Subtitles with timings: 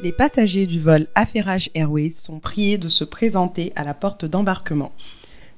[0.00, 4.92] Les passagers du vol Affairage Airways sont priés de se présenter à la porte d'embarquement.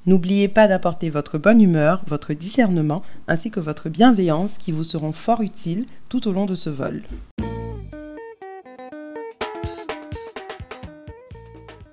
[0.06, 5.12] N'oubliez pas d'apporter votre bonne humeur, votre discernement ainsi que votre bienveillance qui vous seront
[5.12, 7.03] fort utiles tout au long de ce vol.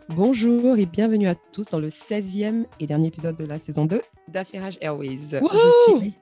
[0.08, 4.02] Bonjour et bienvenue à tous dans le 16e et dernier épisode de la saison 2
[4.30, 5.20] d'Affairage Airways.
[5.34, 6.14] Je suis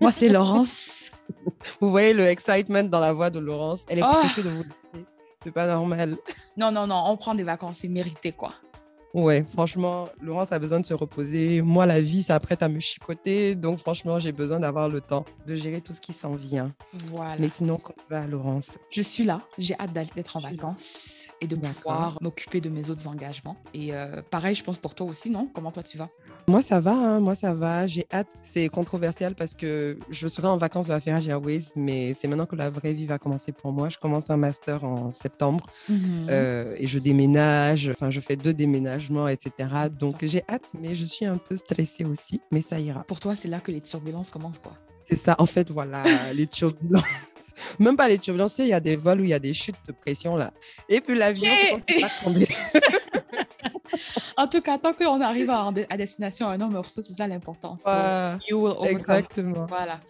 [0.00, 0.97] Moi, c'est Laurence.
[1.80, 3.80] Vous voyez le excitement dans la voix de Laurence.
[3.88, 4.12] Elle est oh.
[4.12, 5.04] pressée de vous dire.
[5.42, 6.16] C'est pas normal.
[6.56, 8.52] Non, non, non, on prend des vacances, c'est mérité, quoi.
[9.14, 11.62] Ouais, franchement, Laurence a besoin de se reposer.
[11.62, 13.54] Moi, la vie s'apprête à me chicoter.
[13.54, 16.74] Donc, franchement, j'ai besoin d'avoir le temps de gérer tout ce qui s'en vient.
[17.12, 17.36] Voilà.
[17.38, 19.40] Mais sinon, comment va, Laurence Je suis là.
[19.56, 23.56] J'ai hâte d'être en vacances et de pouvoir m'occuper de mes autres engagements.
[23.72, 25.48] Et euh, pareil, je pense pour toi aussi, non?
[25.54, 26.10] Comment toi tu vas?
[26.48, 27.86] Moi ça va, hein, moi ça va.
[27.86, 28.34] J'ai hâte.
[28.42, 32.46] C'est controversial parce que je serai en vacances de la Ferrari Airways, mais c'est maintenant
[32.46, 33.90] que la vraie vie va commencer pour moi.
[33.90, 36.26] Je commence un master en septembre mhm.
[36.30, 37.90] euh, et je déménage.
[37.90, 39.68] Enfin, je fais deux déménagements, etc.
[39.90, 43.04] Donc j'ai hâte, mais je suis un peu stressée aussi, mais ça ira.
[43.04, 44.72] Pour toi, c'est là que les turbulences commencent, quoi.
[45.06, 46.02] C'est ça, en fait, voilà,
[46.32, 47.04] les turbulences.
[47.78, 49.76] Même pas les turbulences, il y a des vols où il y a des chutes
[49.86, 50.50] de pression là.
[50.88, 51.50] Et puis l'avion,
[51.86, 52.48] c'est pas tomber.
[54.36, 57.84] en tout cas, tant qu'on arrive à, à destination à un homme c'est ça l'importance.
[58.84, 59.66] exactement.
[59.66, 60.00] Voilà.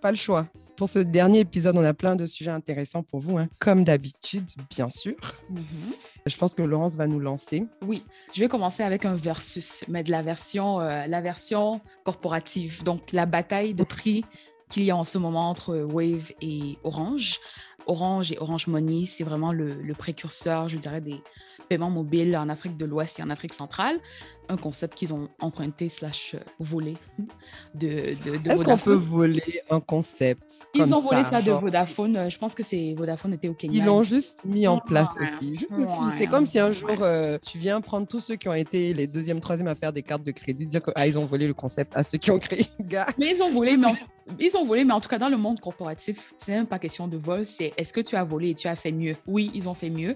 [0.00, 0.46] Pas le choix.
[0.76, 3.48] Pour ce dernier épisode, on a plein de sujets intéressants pour vous, hein.
[3.58, 5.14] comme d'habitude, bien sûr.
[5.50, 5.94] Mm-hmm.
[6.26, 7.64] Je pense que Laurence va nous lancer.
[7.80, 12.82] Oui, je vais commencer avec un versus, mais de la version, euh, la version corporative.
[12.82, 14.24] Donc, la bataille de prix
[14.68, 17.40] qu'il y a en ce moment entre Wave et Orange.
[17.86, 21.22] Orange et Orange Money, c'est vraiment le, le, précurseur, je dirais, des
[21.68, 24.00] paiements mobiles en Afrique de l'Ouest et en Afrique centrale
[24.48, 26.96] un concept qu'ils ont emprunté slash euh, volé
[27.74, 30.42] de, de, de Est-ce qu'on peut voler un concept
[30.74, 32.16] Ils ont volé ça, de Vodafone.
[32.16, 33.78] Euh, je pense que c'est Vodafone était au Kenya.
[33.78, 35.66] Ils l'ont juste mis en place aussi.
[36.18, 39.06] C'est comme si un jour euh, tu viens prendre tous ceux qui ont été les
[39.06, 41.96] deuxième, troisième à faire des cartes de crédit, dire qu'ils ah, ont volé le concept
[41.96, 42.66] à ceux qui ont créé.
[43.18, 43.94] mais ils ont volé, mais en,
[44.38, 47.08] ils ont volé, mais en tout cas dans le monde corporatif, c'est même pas question
[47.08, 47.46] de vol.
[47.46, 49.16] C'est est-ce que tu as volé et tu as fait mieux?
[49.26, 50.14] Oui, ils ont fait mieux.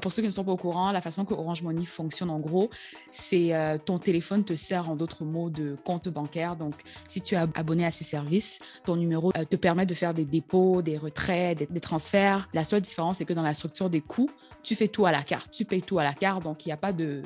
[0.00, 2.38] pour ceux qui ne sont pas au courant, la façon que Orange Money fonctionne en
[2.38, 2.70] gros,
[3.10, 6.56] c'est euh, ton téléphone te sert en d'autres mots de compte bancaire.
[6.56, 6.74] Donc,
[7.08, 10.24] si tu es abonné à ces services, ton numéro euh, te permet de faire des
[10.24, 12.48] dépôts, des retraits, des, transferts.
[12.52, 14.30] La seule différence, c'est que dans la structure des coûts,
[14.62, 15.50] tu fais tout à la carte.
[15.50, 16.44] Tu payes tout à la carte.
[16.44, 17.22] Donc, il n'y a pas de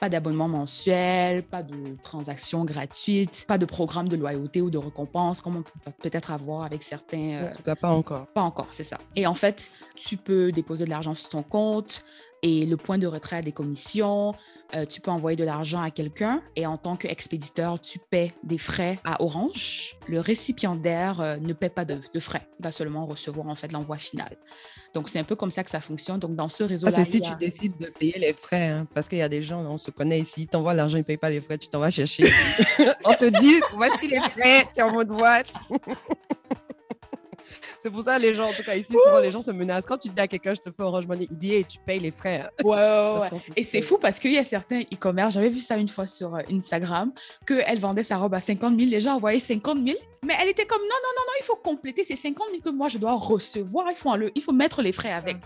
[0.00, 5.40] pas d'abonnement mensuel, pas de transactions gratuites, pas de programme de loyauté ou de récompense
[5.40, 7.52] comme on peut peut-être avoir avec certains.
[7.66, 8.26] Euh, pas encore.
[8.34, 8.98] Pas encore, c'est ça.
[9.14, 12.02] Et en fait, tu peux déposer de l'argent sur ton compte
[12.42, 14.34] et le point de retrait a des commissions.
[14.74, 18.56] Euh, tu peux envoyer de l'argent à quelqu'un et en tant qu'expéditeur, tu paies des
[18.56, 19.98] frais à Orange.
[20.08, 22.48] Le récipiendaire euh, ne paie pas de, frais.
[22.58, 24.36] Il va seulement recevoir en fait l'envoi final.
[24.94, 26.18] Donc, c'est un peu comme ça que ça fonctionne.
[26.18, 26.92] Donc, dans ce réseau-là.
[26.96, 29.42] Ah, c'est si tu décides de payer les frais, hein, parce qu'il y a des
[29.42, 31.68] gens, on se connaît ici, tu envoies l'argent, ils ne payent pas les frais, tu
[31.68, 32.24] t'en vas chercher.
[33.04, 35.52] on te dit, voici les frais, tu es en mode boîte.
[37.82, 39.86] C'est pour ça, les gens, en tout cas ici, souvent, les gens se menacent.
[39.86, 41.98] Quand tu dis à quelqu'un, je te fais Orange Money, il dit, et tu payes
[41.98, 42.48] les frais.
[42.62, 43.38] Ouais, ouais, ouais.
[43.56, 46.36] Et c'est fou parce qu'il y a certains e-commerce, j'avais vu ça une fois sur
[46.36, 47.12] euh, Instagram,
[47.44, 50.64] qu'elle vendait sa robe à 50 000, les gens envoyaient 50 000, mais elle était
[50.64, 53.14] comme, non, non, non, non, il faut compléter ces 50 000 que moi, je dois
[53.14, 55.38] recevoir, il faut, il faut mettre les frais avec.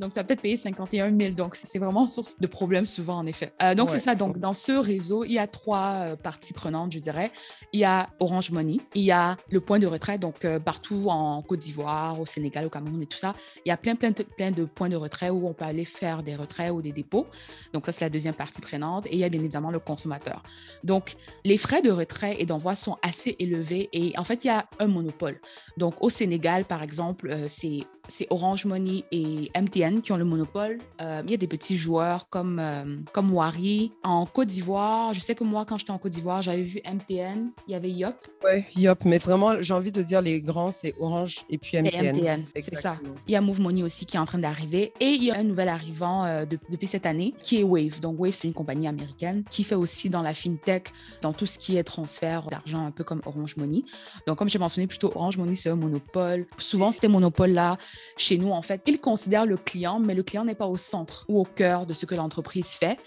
[0.00, 1.34] Donc, tu vas peut-être payer 51 000.
[1.34, 3.52] Donc, c'est vraiment source de problèmes souvent, en effet.
[3.62, 4.14] Euh, donc, c'est ça.
[4.14, 7.30] Donc, dans ce réseau, il y a trois euh, parties prenantes, je dirais.
[7.72, 11.06] Il y a Orange Money, il y a le point de retrait, donc euh, partout
[11.08, 13.34] en Côte d'Ivoire, au Sénégal, au Cameroun et tout ça.
[13.64, 15.84] Il y a plein, plein, de, plein de points de retrait où on peut aller
[15.84, 17.26] faire des retraits ou des dépôts.
[17.72, 19.06] Donc, ça, c'est la deuxième partie prenante.
[19.06, 20.42] Et il y a bien évidemment le consommateur.
[20.82, 24.50] Donc, les frais de retrait et d'envoi sont assez élevés et en fait, il y
[24.50, 25.40] a un monopole.
[25.76, 30.78] Donc, au Sénégal, par exemple, c'est c'est Orange Money et MTN qui ont le monopole.
[31.00, 33.92] Euh, il y a des petits joueurs comme, euh, comme Wari.
[34.02, 37.50] En Côte d'Ivoire, je sais que moi, quand j'étais en Côte d'Ivoire, j'avais vu MTN.
[37.66, 38.16] Il y avait Yop.
[38.44, 39.04] Oui, Yop.
[39.04, 42.16] Mais vraiment, j'ai envie de dire les grands, c'est Orange et puis MTN.
[42.16, 42.96] MTN, c'est ça.
[43.26, 44.92] Il y a Move Money aussi qui est en train d'arriver.
[45.00, 48.00] Et il y a un nouvel arrivant euh, depuis cette année qui est Wave.
[48.00, 50.92] Donc, Wave, c'est une compagnie américaine qui fait aussi dans la fintech,
[51.22, 53.82] dans tout ce qui est transfert d'argent, un peu comme Orange Money.
[54.26, 56.46] Donc, comme j'ai mentionné plutôt, Orange Money, c'est un monopole.
[56.58, 57.78] Souvent, c'était monopole-là
[58.16, 61.24] chez nous, en fait, ils considèrent le client, mais le client n'est pas au centre
[61.28, 62.98] ou au cœur de ce que l'entreprise fait.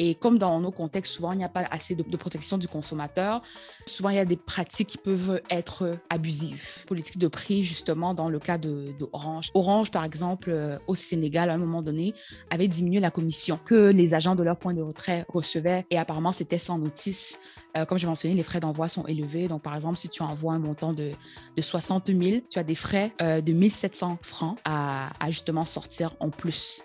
[0.00, 3.42] Et comme dans nos contextes, souvent, il n'y a pas assez de, protection du consommateur.
[3.84, 6.84] Souvent, il y a des pratiques qui peuvent être abusives.
[6.86, 9.50] Politique de prix, justement, dans le cas de, Orange.
[9.54, 12.14] Orange, par exemple, euh, au Sénégal, à un moment donné,
[12.50, 15.84] avait diminué la commission que les agents de leur point de retrait recevaient.
[15.90, 17.38] Et apparemment, c'était sans notice.
[17.76, 19.48] Euh, comme j'ai mentionné, les frais d'envoi sont élevés.
[19.48, 21.10] Donc, par exemple, si tu envoies un montant de,
[21.56, 26.14] de 60 000, tu as des frais euh, de 1700 francs à, à justement sortir
[26.20, 26.82] en plus.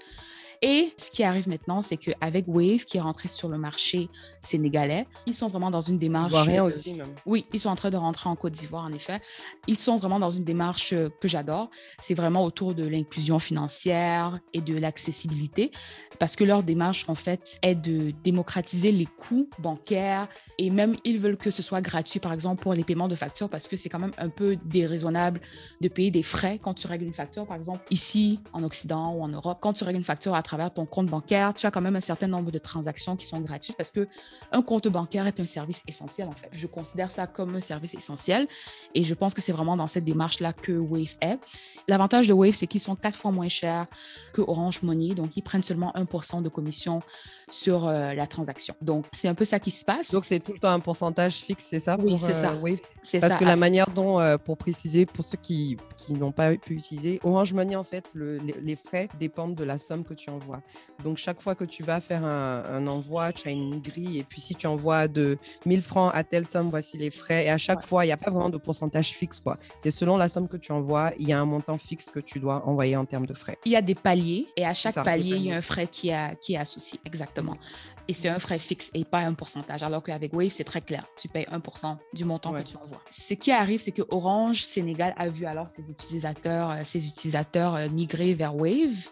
[0.65, 4.07] Et ce qui arrive maintenant, c'est qu'avec Wave, qui est rentré sur le marché
[4.45, 6.33] sénégalais, ils sont vraiment dans une démarche.
[6.33, 7.13] Rien aussi, même.
[7.25, 9.21] Oui, ils sont en train de rentrer en Côte d'Ivoire, en effet.
[9.67, 11.69] Ils sont vraiment dans une démarche euh, que j'adore.
[11.99, 15.71] C'est vraiment autour de l'inclusion financière et de l'accessibilité,
[16.19, 21.19] parce que leur démarche, en fait, est de démocratiser les coûts bancaires et même ils
[21.19, 23.89] veulent que ce soit gratuit, par exemple, pour les paiements de factures, parce que c'est
[23.89, 25.41] quand même un peu déraisonnable
[25.81, 29.23] de payer des frais quand tu règles une facture, par exemple, ici, en Occident ou
[29.23, 29.59] en Europe.
[29.61, 32.01] Quand tu règles une facture à travers ton compte bancaire, tu as quand même un
[32.01, 34.07] certain nombre de transactions qui sont gratuites parce que
[34.51, 36.49] un compte bancaire est un service essentiel en fait.
[36.51, 38.47] Je considère ça comme un service essentiel
[38.93, 41.39] et je pense que c'est vraiment dans cette démarche-là que Wave est.
[41.87, 43.87] L'avantage de Wave, c'est qu'ils sont quatre fois moins chers
[44.33, 47.01] que Orange Money, donc ils prennent seulement 1% de commission
[47.49, 48.75] sur euh, la transaction.
[48.81, 50.11] Donc c'est un peu ça qui se passe.
[50.11, 52.53] Donc c'est tout le temps un pourcentage fixe, c'est ça Oui, c'est ça.
[52.53, 56.55] Euh, Parce que la manière dont, euh, pour préciser, pour ceux qui, qui n'ont pas
[56.55, 60.29] pu utiliser, Orange Money, en fait, le, les, frais dépendent de la somme que tu
[60.29, 60.61] envoies.
[61.03, 64.22] Donc, chaque fois que tu vas faire un, envoi, tu as une grille.
[64.23, 67.45] Et puis, si tu envoies de 1000 francs à telle somme, voici les frais.
[67.45, 69.41] Et à chaque fois, il n'y a pas vraiment de pourcentage fixe.
[69.41, 69.57] quoi.
[69.79, 72.39] C'est selon la somme que tu envoies, il y a un montant fixe que tu
[72.39, 73.57] dois envoyer en termes de frais.
[73.65, 74.47] Il y a des paliers.
[74.55, 77.01] Et à chaque palier, il y a un frais qui, a, qui est associé.
[77.05, 77.57] Exactement
[78.07, 79.83] et c'est un frais fixe et pas un pourcentage.
[79.83, 81.05] Alors qu'avec Wave, c'est très clair.
[81.17, 83.01] Tu payes 1% du montant que tu envoies.
[83.09, 87.75] Ce qui arrive, c'est que Orange Sénégal a vu alors ses utilisateurs, euh, ses utilisateurs
[87.75, 89.09] euh, migrer vers Wave.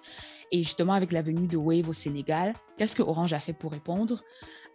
[0.51, 3.71] Et justement, avec la venue de Wave au Sénégal, qu'est-ce que Orange a fait pour
[3.71, 4.21] répondre?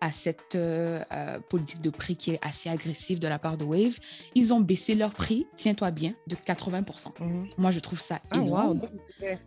[0.01, 3.65] À cette euh, euh, politique de prix qui est assez agressive de la part de
[3.65, 3.99] Wave.
[4.35, 7.21] Ils ont baissé leur prix, tiens-toi bien, de 80%.
[7.21, 7.49] Mhm.
[7.59, 8.81] Moi, je trouve ça ah, énorme.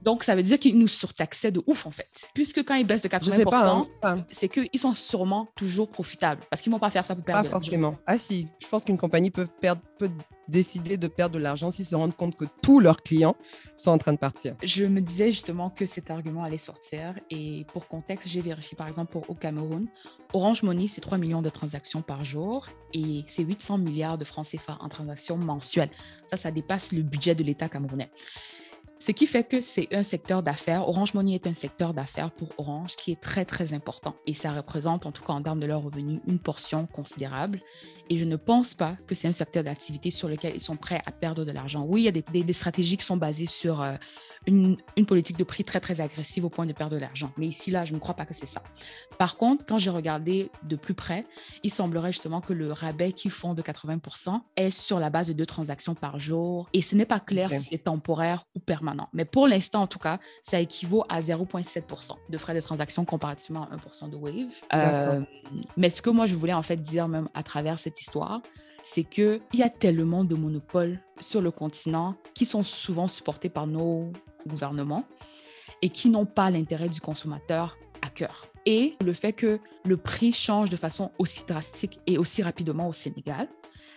[0.02, 2.30] Donc, ça veut dire qu'ils nous surtaxaient de ouf, en fait.
[2.34, 4.26] Puisque quand ils baissent de 80%, hein.
[4.30, 7.44] c'est qu'ils sont sûrement toujours profitables parce qu'ils ne vont pas faire ça pour perdre
[7.44, 7.98] Pas forcément.
[8.06, 10.10] Ah si, je pense qu'une compagnie peut perdre, peut
[10.50, 13.36] décider de perdre de l'argent s'ils se rendent compte que tous leurs clients
[13.76, 14.56] sont en train de partir.
[14.64, 18.88] Je me disais justement que cet argument allait sortir et pour contexte, j'ai vérifié par
[18.88, 19.88] exemple pour au Cameroun,
[20.34, 24.48] Orange Money, c'est 3 millions de transactions par jour et c'est 800 milliards de francs
[24.48, 25.92] CFA en transactions mensuelles.
[26.28, 28.12] Ça, ça dépasse le budget de l'État camerounais.
[29.02, 30.88] Ce qui fait que c'est un secteur d'affaires.
[30.90, 34.14] Orange Money est un secteur d'affaires pour Orange qui est très, très important.
[34.28, 37.62] Et ça représente, en tout cas en termes de leurs revenus, une portion considérable.
[38.10, 41.02] Et je ne pense pas que c'est un secteur d'activité sur lequel ils sont prêts
[41.06, 41.86] à perdre de l'argent.
[41.88, 43.94] Oui, il y a des, des, stratégies qui sont basées sur euh,
[44.48, 44.78] une,
[45.08, 47.32] politique de prix très, très agressive au point de perdre de l'argent.
[47.38, 48.62] Mais ici, là, je ne crois pas que c'est ça.
[49.18, 51.26] Par contre, quand j'ai regardé de plus près,
[51.64, 55.34] il semblerait justement que le rabais qu'ils font de 80% est sur la base de
[55.34, 56.68] deux transactions par jour.
[56.74, 59.10] Et ce n'est pas clair si c'est temporaire ou permanent.
[59.14, 63.68] Mais pour l'instant, en tout cas, ça équivaut à 0,7% de frais de transaction comparativement
[63.70, 64.54] à 1% de Wave.
[64.74, 65.22] Euh,
[65.78, 67.99] mais ce que moi, je voulais en fait dire même à travers cette
[68.84, 73.68] c'est qu'il y a tellement de monopoles sur le continent qui sont souvent supportés par
[73.68, 74.12] nos
[74.48, 75.06] gouvernements
[75.82, 78.48] et qui n'ont pas l'intérêt du consommateur à cœur.
[78.66, 82.94] Et le fait que le prix change de façon aussi drastique et aussi rapidement au
[82.94, 83.48] Sénégal,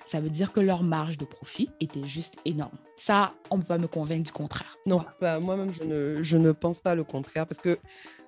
[0.06, 2.76] ça veut dire que leur marge de profit était juste énorme.
[2.96, 4.76] Ça, on ne peut pas me convaincre du contraire.
[4.87, 7.78] Non, bah, moi-même, je ne, je ne pense pas le contraire parce que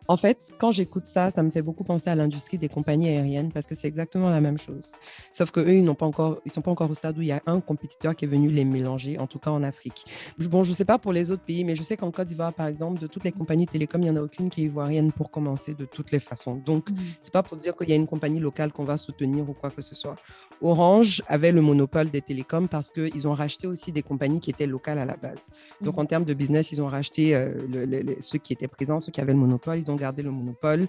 [0.09, 3.51] en fait, quand j'écoute ça, ça me fait beaucoup penser à l'industrie des compagnies aériennes
[3.53, 4.93] parce que c'est exactement la même chose.
[5.33, 7.29] Sauf que eux, ils n'ont pas encore, ils sont pas encore au stade où il
[7.29, 10.05] y a un compétiteur qui est venu les mélanger, en tout cas en Afrique.
[10.39, 12.67] Bon, je sais pas pour les autres pays, mais je sais qu'en Côte d'Ivoire, par
[12.67, 15.31] exemple, de toutes les compagnies télécom, il y en a aucune qui est ivoirienne pour
[15.31, 16.57] commencer de toutes les façons.
[16.57, 16.97] Donc, mmh.
[17.23, 19.71] c'est pas pour dire qu'il y a une compagnie locale qu'on va soutenir ou quoi
[19.71, 20.17] que ce soit.
[20.63, 24.67] Orange avait le monopole des télécoms parce qu'ils ont racheté aussi des compagnies qui étaient
[24.67, 25.51] locales à la base.
[25.81, 26.01] Donc, mmh.
[26.01, 29.33] en termes de business, ils ont racheté euh, ceux qui étaient présents, ceux qui avaient
[29.33, 29.79] le monopole.
[29.79, 30.87] Ils ont garder le monopole.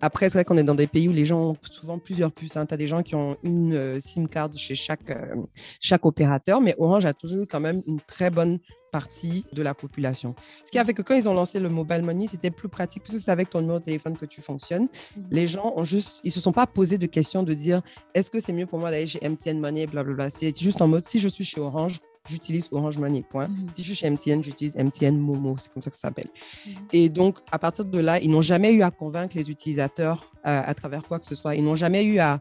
[0.00, 2.56] Après, c'est vrai qu'on est dans des pays où les gens ont souvent plusieurs puces.
[2.56, 2.66] Hein.
[2.66, 5.36] Tu as des gens qui ont une euh, SIM card chez chaque, euh,
[5.80, 8.58] chaque opérateur, mais Orange a toujours eu quand même une très bonne
[8.94, 10.36] partie de la population.
[10.64, 13.02] Ce qui a fait que quand ils ont lancé le mobile money, c'était plus pratique
[13.02, 14.86] puisque c'est avec ton numéro de téléphone que tu fonctionnes.
[15.16, 15.24] Mhm.
[15.32, 17.82] Les gens ont juste, ils se sont pas posé de questions de dire
[18.14, 20.30] est-ce que c'est mieux pour moi d'aller chez MTN Money, blablabla.
[20.30, 23.48] C'est juste en mode si je suis chez Orange, j'utilise Orange Money, point.
[23.48, 23.66] Mhm.
[23.74, 26.28] Si je suis chez MTN, j'utilise MTN Momo, c'est comme ça que ça s'appelle.
[26.66, 26.72] Mhm.
[26.92, 30.62] Et donc, à partir de là, ils n'ont jamais eu à convaincre les utilisateurs euh,
[30.64, 31.54] à travers quoi que ce soit.
[31.54, 32.40] Ils n'ont jamais eu à,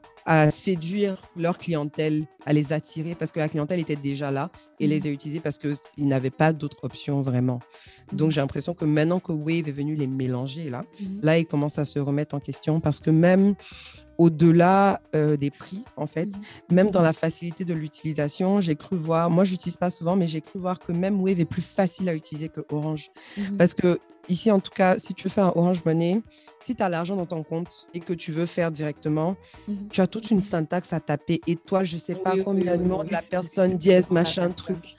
[0.51, 4.49] séduire leur clientèle, à les attirer parce que la clientèle était déjà là
[4.79, 5.07] et les mhm.
[5.07, 7.59] a utilisés parce qu'ils n'avaient pas d'autres options vraiment.
[8.13, 10.85] Donc, j'ai l'impression que maintenant que Wave est venu les mélanger, là,
[11.21, 13.55] là, ils commencent à se remettre en question parce que même
[14.23, 16.27] au-delà euh, des prix, en fait.
[16.27, 16.75] Mmh.
[16.75, 20.29] Même dans la facilité de l'utilisation, j'ai cru voir, moi, je n'utilise pas souvent, mais
[20.29, 23.11] j'ai cru voir que même Wave est plus facile à utiliser que Orange.
[23.37, 23.57] Mmh.
[23.57, 23.99] Parce que
[24.29, 26.21] ici, en tout cas, si tu veux faire un Orange Money,
[26.61, 29.35] si tu as l'argent dans ton compte et que tu veux faire directement,
[29.67, 29.73] mmh.
[29.91, 31.41] tu as toute une syntaxe à taper.
[31.45, 34.95] Et toi, je ne sais pas combien de nom de la personne, dièse, machin, truc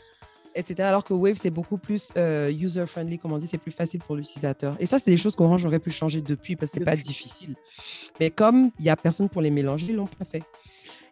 [0.54, 0.88] etc.
[0.88, 4.16] Alors que Wave, c'est beaucoup plus euh, user-friendly, comme on dit, c'est plus facile pour
[4.16, 4.76] l'utilisateur.
[4.78, 7.54] Et ça, c'est des choses qu'Orange aurait pu changer depuis parce que c'est pas difficile.
[8.20, 10.42] Mais comme il n'y a personne pour les mélanger, ils l'ont pas fait.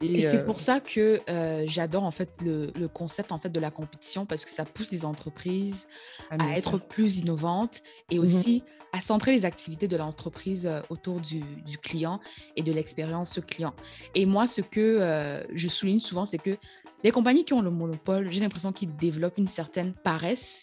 [0.02, 3.60] Et, c'est euh, pour ça que euh, j'adore en fait le, concept en fait de
[3.60, 5.86] la compétition parce que ça pousse les entreprises
[6.30, 8.22] à, être plus innovantes et mhm.
[8.22, 12.20] aussi à centrer les activités de l'entreprise autour du, du, client
[12.56, 13.74] et de l'expérience client.
[14.14, 16.58] Et moi, ce que je souligne souvent, c'est que
[17.04, 20.62] les compagnies qui ont le monopole, j'ai l'impression qu'ils développent une certaine paresse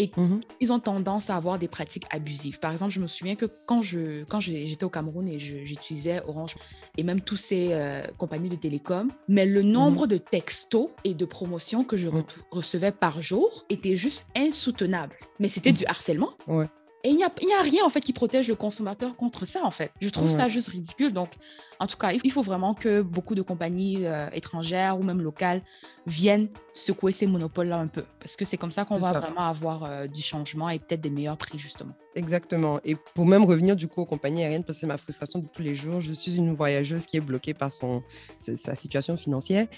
[0.00, 0.40] et mhm.
[0.60, 2.58] ils ont tendance à avoir des pratiques abusives.
[2.58, 6.56] Par exemple, je me souviens que quand je quand j'étais au Cameroun et j'utilisais Orange
[6.96, 10.08] et même tous ces euh, compagnies de télécom, mais le nombre mhm.
[10.08, 12.24] de textos et de promotions que je mhm.
[12.50, 15.16] recevais par jour était juste insoutenable.
[15.38, 16.30] Mais c'était du harcèlement.
[16.46, 16.66] Ouais.
[17.02, 19.70] Et il n'y a, a, rien en fait qui protège le consommateur contre ça en
[19.70, 19.90] fait.
[20.00, 21.12] Je trouve ça juste ridicule.
[21.14, 21.30] Donc,
[21.78, 25.62] en tout cas, il faut vraiment que beaucoup de compagnies euh, étrangères ou même locales
[26.06, 26.50] viennent
[26.80, 28.04] secouer ces monopoles-là un peu.
[28.18, 31.10] Parce que c'est comme ça qu'on va vraiment avoir euh, du changement et peut-être des
[31.10, 31.92] meilleurs prix justement.
[32.14, 32.80] Exactement.
[32.84, 35.46] Et pour même revenir du coup aux compagnies aériennes, parce que c'est ma frustration de
[35.46, 38.02] tous les jours, je suis une voyageuse qui est bloquée par son,
[38.36, 39.68] sa situation financière.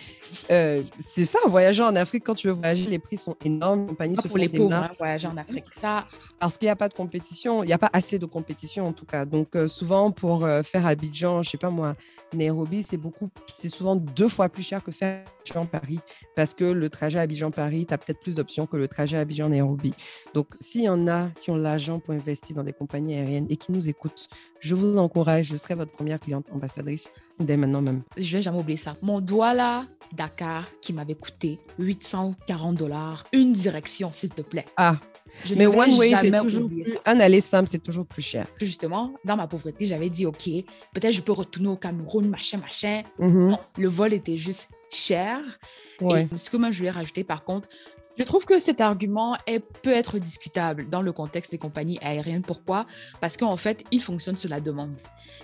[0.51, 3.87] Euh, c'est ça, voyager en Afrique, quand tu veux voyager, les prix sont énormes.
[3.89, 5.67] Compagnies se pour les pauvres, hein, voyager en Afrique.
[5.79, 6.07] Ça...
[6.39, 8.93] Parce qu'il n'y a pas de compétition, il n'y a pas assez de compétition en
[8.93, 9.27] tout cas.
[9.27, 11.95] Donc euh, souvent, pour faire Abidjan, je sais pas moi,
[12.35, 16.01] Nairobi, c'est beaucoup, c'est souvent deux fois plus cher que faire Abidjan-Paris,
[16.35, 19.93] parce que le trajet Abidjan-Paris, tu as peut-être plus d'options que le trajet Abidjan-Nairobi.
[20.35, 23.57] Donc, s'il y en a qui ont l'argent pour investir dans des compagnies aériennes et
[23.57, 24.29] qui nous écoutent,
[24.61, 28.03] je vous encourage, je serai votre première cliente ambassadrice dès maintenant même.
[28.17, 28.97] Je vais jamais oublier ça.
[29.03, 34.67] Mon doigt là, Dakar, qui m'avait coûté 840 dollars, une direction, s'il te plaît.
[34.77, 34.99] Ah,
[35.57, 36.97] mais One Way, c'est toujours plus...
[37.07, 38.47] Un aller simple, c'est toujours plus cher.
[38.59, 40.45] Justement, dans ma pauvreté, j'avais dit, OK,
[40.95, 43.03] peut-être je peux retourner au Cameroun, machin, machin.
[43.19, 43.59] Mm-hmm.
[43.79, 45.41] le vol était juste cher.
[46.01, 47.69] Et ce que moi, je voulais rajouter, par contre,
[48.19, 52.43] je trouve que cet argument est, peut être discutable dans le contexte des compagnies aériennes.
[52.43, 52.87] Pourquoi?
[53.21, 55.01] Parce qu'en fait, il fonctionne sur la demande.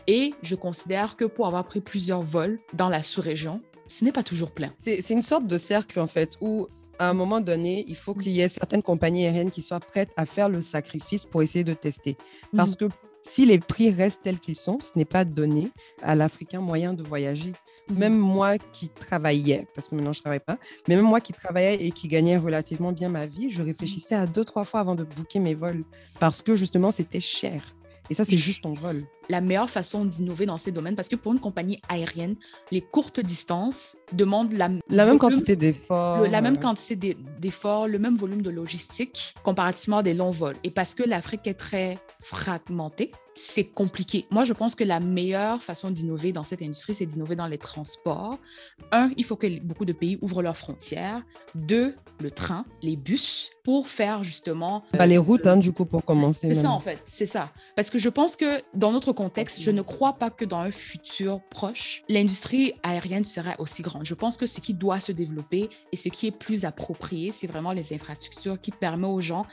[0.07, 4.23] Et je considère que pour avoir pris plusieurs vols dans la sous-région, ce n'est pas
[4.23, 4.73] toujours plein.
[4.79, 8.33] C'est une sorte de cercle, en fait, où à un moment donné, il faut qu'il
[8.33, 11.73] y ait certaines compagnies aériennes qui soient prêtes à faire le sacrifice pour essayer de
[11.73, 12.17] tester.
[12.55, 12.89] Parce mhm.
[12.89, 15.71] que si les prix restent tels qu'ils sont, ce n'est pas donné
[16.03, 17.53] à l'Africain moyen de voyager.
[17.91, 17.99] Mhm.
[17.99, 21.33] Même moi qui travaillais, parce que maintenant je ne travaille pas, mais même moi qui
[21.33, 24.95] travaillais et qui gagnais relativement bien ma vie, je réfléchissais à deux, trois fois avant
[24.95, 25.85] de booker mes vols
[26.19, 27.75] parce que justement c'était cher.
[28.11, 29.05] Et ça, c'est juste ton vol.
[29.29, 32.37] La meilleure façon d'innover dans ces domaines, parce que pour une compagnie aérienne,
[32.71, 36.27] les courtes distances demandent la, la même quantité d'efforts.
[36.29, 40.57] La même quantité d'efforts, le même volume de logistique comparativement à des longs vols.
[40.65, 44.27] Et parce que l'Afrique est très fragmentée, c'est compliqué.
[44.31, 47.59] Moi, je pense que la meilleure façon d'innover dans cette industrie, c'est d'innover dans les
[47.59, 48.39] transports.
[48.91, 51.23] Un, il faut que beaucoup de pays ouvrent leurs frontières.
[51.55, 54.83] Deux, le train, les bus, pour faire justement...
[54.93, 56.53] Bah, les routes, hein, du coup, pour commencer.
[56.53, 57.01] C'est ça, en fait.
[57.07, 57.53] C'est ça.
[57.77, 60.71] Parce que je pense que dans notre contexte, je ne crois pas que dans un
[60.71, 64.05] futur proche, l'industrie aérienne sera aussi grande.
[64.05, 67.49] Je pense que ce qui doit se développer et ce qui est plus approprié, c'est
[67.49, 69.45] vraiment les infrastructures qui permettent aux gens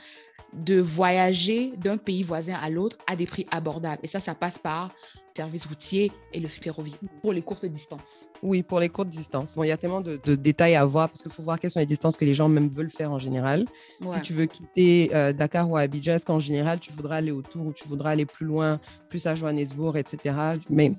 [0.52, 3.98] de voyager d'un pays voisin à l'autre à des prix abordables.
[4.04, 4.92] Et ça, ça passe par
[5.36, 8.30] service routier et le ferroviaire pour les courtes distances.
[8.42, 9.54] Oui, pour les courtes distances.
[9.54, 11.80] Bon, il y a tellement de, détails à voir parce qu'il faut voir quelles sont
[11.80, 13.66] les distances que les gens même veulent faire en général.
[14.10, 17.66] Si tu veux quitter euh, Dakar ou Abidjan, est-ce qu'en général, tu voudras aller autour
[17.66, 20.34] ou tu voudras aller plus loin, plus à Johannesburg, etc.
[20.70, 20.92] Mais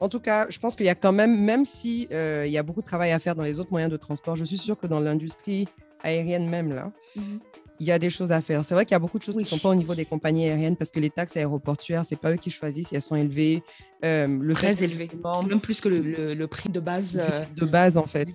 [0.00, 2.58] en tout cas, je pense qu'il y a quand même, même si euh, il y
[2.58, 4.78] a beaucoup de travail à faire dans les autres moyens de transport, je suis sûre
[4.78, 5.68] que dans l'industrie
[6.02, 7.40] aérienne même, là, mhm
[7.80, 8.64] il y a des choses à faire.
[8.64, 10.04] C'est vrai qu'il y a beaucoup de choses qui ne sont pas au niveau des
[10.04, 13.16] compagnies aériennes parce que les taxes aéroportuaires, c'est pas eux qui choisissent si elles sont
[13.16, 13.62] élevées.
[14.04, 15.08] Euh, le Très élevé.
[15.10, 17.20] C'est même plus que le, le, prix de base.
[17.20, 18.28] Euh, de base, en fait.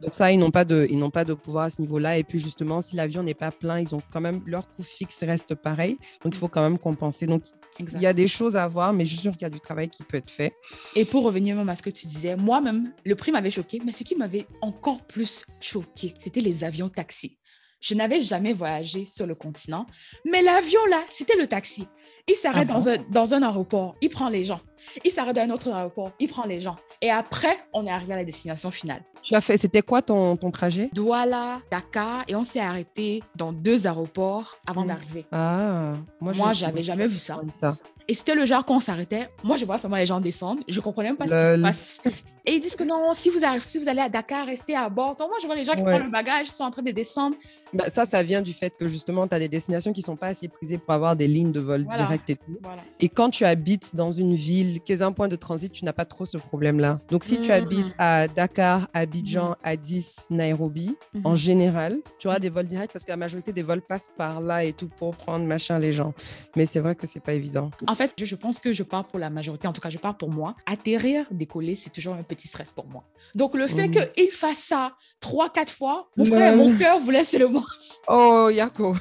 [0.00, 2.18] Donc ça, ils n'ont pas, de, ils pas de pouvoir à ce niveau-là.
[2.18, 5.22] Et puis justement, si l'avion n'est pas plein, ils ont quand même, leur coût fixe
[5.22, 5.98] reste pareil.
[6.22, 7.26] Donc il faut quand même compenser.
[7.26, 7.44] Donc
[7.80, 9.60] il y a des choses à voir, mais je suis sûre qu'il y a du
[9.60, 10.52] travail qui peut être fait.
[10.94, 13.92] Et pour revenir même à ce que tu disais, moi-même, le prix m'avait choqué, mais
[13.92, 17.36] ce qui m'avait encore plus choqué, c'était les avions taxis.
[17.84, 19.84] Je n'avais jamais voyagé sur le continent,
[20.24, 21.86] mais l'avion là, c'était le taxi.
[22.26, 24.60] Il s'arrête ah dans, un, dans un aéroport, il prend les gens.
[25.04, 26.76] Il s'arrête dans un autre aéroport, il prend les gens.
[27.02, 29.02] Et après, on est arrivé à la destination finale.
[29.20, 30.88] Tu as fait, c'était quoi ton, ton trajet?
[30.94, 35.26] Douala, Dakar, et on s'est arrêté dans deux aéroports avant d'arriver.
[35.30, 37.38] Ah, moi, moi j'avais jamais vu ça.
[37.52, 37.74] ça.
[38.08, 39.28] Et c'était le genre qu'on s'arrêtait.
[39.42, 40.62] Moi, je vois seulement les gens descendre.
[40.68, 42.00] Je comprenais même pas ce qui se passe.
[42.46, 44.88] Et ils disent que non, si vous, arrivez, si vous allez à Dakar, restez à
[44.90, 45.16] bord.
[45.18, 47.36] moi, je vois les gens qui prennent le bagage, sont en train de descendre.
[47.74, 50.16] Bah, ça, ça vient du fait que justement, tu as des destinations qui ne sont
[50.16, 52.58] pas assez prisées pour avoir des lignes de vol direct et tout.
[53.00, 55.92] Et quand tu habites dans une ville qui est un point de transit, tu n'as
[55.92, 57.00] pas trop ce problème-là.
[57.10, 57.94] Donc, si tu mm, habites mm.
[57.98, 59.56] à Dakar, Abidjan, mm.
[59.64, 61.36] Addis, Nairobi, en mm-hmm.
[61.36, 64.62] général, tu auras des vols directs parce que la majorité des vols passent par là
[64.62, 66.14] et tout pour prendre machin les gens.
[66.54, 67.70] Mais c'est vrai que c'est pas évident.
[67.88, 70.16] En fait, je pense que je parle pour la majorité, en tout cas, je parle
[70.16, 70.54] pour moi.
[70.66, 73.02] Atterrir, décoller, c'est toujours un petit stress pour moi.
[73.34, 77.32] Donc, le fait qu'il fasse ça trois, quatre fois, mon frère, mon cœur vous laisse
[77.32, 77.63] le mot.
[78.08, 78.96] Oh, Yako.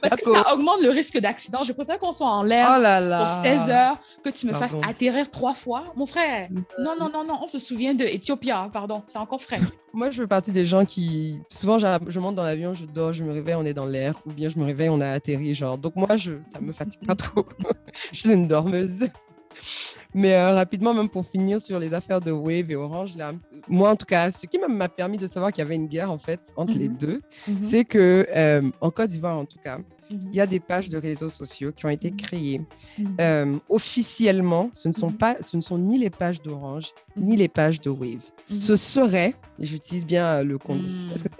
[0.00, 1.64] Parce que ça augmente le risque d'accident.
[1.64, 5.30] Je préfère qu'on soit en l'air oh pour 16 heures que tu me fasses atterrir
[5.30, 5.84] trois fois.
[5.96, 9.60] Mon frère, non, non, non, non, on se souvient de Ethiopia, pardon, c'est encore frais.
[9.92, 13.24] Moi, je fais partie des gens qui, souvent, je monte dans l'avion, je dors, je
[13.24, 15.78] me réveille, on est dans l'air, ou bien je me réveille, on a atterri, genre.
[15.78, 17.44] Donc moi, je, ça me fatigue pas trop.
[18.12, 19.08] je suis une dormeuse.
[20.14, 23.32] Mais euh, rapidement, même pour finir sur les affaires de Wave et Orange, là,
[23.68, 26.10] moi en tout cas, ce qui m'a permis de savoir qu'il y avait une guerre
[26.10, 26.96] en fait entre les mhm.
[26.96, 27.62] deux, mhm.
[27.62, 30.18] c'est que euh, en Côte d'Ivoire en tout cas, mhm.
[30.32, 32.60] il y a des pages de réseaux sociaux qui ont été créées
[33.20, 34.70] euh, officiellement.
[34.72, 37.90] Ce ne sont pas, ce ne sont ni les pages d'Orange ni les pages de
[37.90, 38.22] Wave.
[38.46, 40.58] Ce serait, j'utilise bien le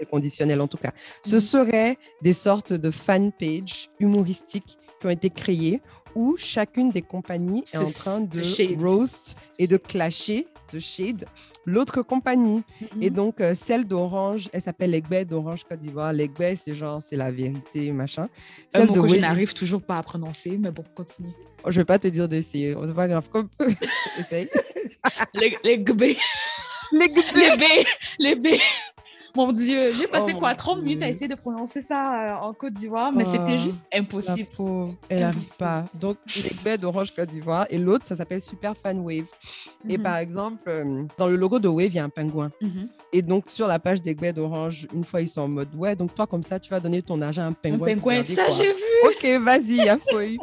[0.05, 0.91] conditionnel en tout cas,
[1.23, 5.81] ce serait des sortes de fan pages humoristiques qui ont été créées
[6.15, 11.25] où chacune des compagnies est, en train de roast et de clasher, de shade
[11.65, 12.63] l'autre compagnie.
[12.99, 13.13] Et mm-hmm.
[13.13, 16.13] donc, euh, celle d'Orange, elle s'appelle Legbe d'Orange Côte d'Ivoire.
[16.13, 18.29] Legbe, c'est genre, c'est la vérité, machin.
[18.73, 21.33] Celle Un mot que je n'arrive toujours pas à prononcer, mais bon, continue.
[21.63, 23.27] Oh, je vais pas te dire d'essayer, c'est pas grave.
[24.19, 24.49] Essaye.
[25.33, 25.57] Legbe.
[25.63, 26.03] Legbe.
[28.19, 28.47] Les B.
[29.35, 32.53] Mon Dieu, j'ai passé oh quoi 30 minutes à essayer de prononcer ça euh, en
[32.53, 34.49] Côte d'Ivoire, mais c'était oh, juste impossible.
[35.09, 35.85] elle n'arrive pas.
[35.93, 36.17] Donc,
[36.65, 39.25] les d'Orange Côte d'Ivoire et l'autre, ça s'appelle Super Fan Wave.
[39.87, 40.03] Et mhm.
[40.03, 42.51] par exemple, euh, dans le logo de Wave, il y a un pingouin.
[42.61, 42.89] Mhm.
[43.13, 46.13] Et donc, sur la page des d'Orange, une fois, ils sont en mode Ouais, donc
[46.13, 47.87] toi, comme ça, tu vas donner ton argent à un pingouin.
[47.87, 48.79] Un pingouin, ça, j'ai vu.
[49.05, 50.37] Ok, vas-y, a fouille.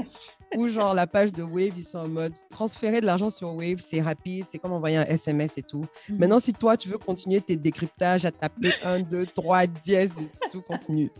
[0.56, 3.78] Ou genre la page de Wave, ils sont en mode transférer de l'argent sur Wave,
[3.78, 5.84] c'est rapide, c'est comme envoyer un SMS et tout.
[6.08, 6.18] Mhm.
[6.18, 10.50] Maintenant, si toi, tu veux continuer tes décryptages à taper 1, 2, 3, dièse et
[10.50, 11.10] tout, continue.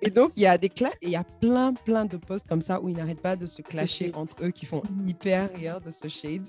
[0.00, 0.70] Et donc, il y a des
[1.02, 3.62] il y a plein, plein de posts comme ça où ils n'arrêtent pas de se
[3.62, 5.08] clasher entre eux qui font mhm.
[5.08, 6.46] hyper rire de ce shade.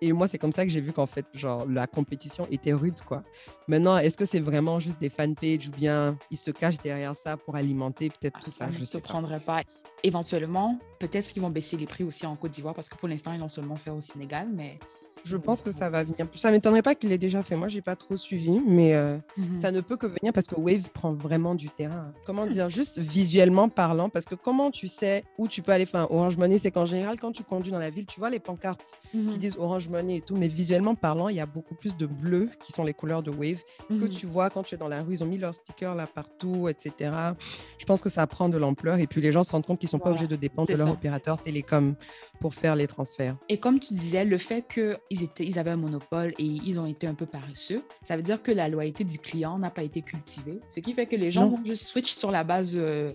[0.00, 3.00] Et moi, c'est comme ça que j'ai vu qu'en fait, genre, la compétition était rude,
[3.02, 3.22] quoi.
[3.68, 7.36] Maintenant, est-ce que c'est vraiment juste des fanpages ou bien ils se cachent derrière ça
[7.36, 9.62] pour alimenter peut-être tout ça Je ne se prendrais pas
[10.06, 13.32] éventuellement, peut-être qu'ils vont baisser les prix aussi en Côte d'Ivoire parce que pour l'instant,
[13.32, 14.78] ils l'ont seulement fait au Sénégal, mais
[15.26, 16.28] je pense que ça va venir.
[16.36, 17.56] Ça m'étonnerait pas qu'il l'ait déjà fait.
[17.56, 19.60] Moi, j'ai pas trop suivi, mais euh, mhm.
[19.60, 22.12] ça ne peut que venir parce que Wave prend vraiment du terrain.
[22.24, 25.86] Comment dire, juste visuellement parlant, parce que comment tu sais où tu peux aller?
[25.94, 28.38] Un Orange Money, c'est qu'en général, quand tu conduis dans la ville, tu vois les
[28.38, 29.36] pancartes qui mhm.
[29.38, 32.48] disent Orange Money et tout, mais visuellement parlant, il y a beaucoup plus de bleu
[32.62, 33.58] qui sont les couleurs de Wave
[33.88, 34.08] que mhm.
[34.08, 35.14] tu vois quand tu es dans la rue.
[35.14, 37.10] Ils ont mis leurs stickers là partout, etc.
[37.78, 39.88] Je pense que ça prend de l'ampleur et puis les gens se rendent compte qu'ils
[39.88, 41.94] sont pas obligés de dépendre de leur opérateur télécom
[42.40, 43.36] pour faire les transferts.
[43.48, 44.62] Et comme tu disais, le fait
[45.22, 48.42] étaient, ils avaient un monopole et ils ont été un peu paresseux, ça veut dire
[48.42, 51.48] que la loyauté du client n'a pas été cultivée, ce qui fait que les gens
[51.48, 53.10] vont juste switch sur la base, euh,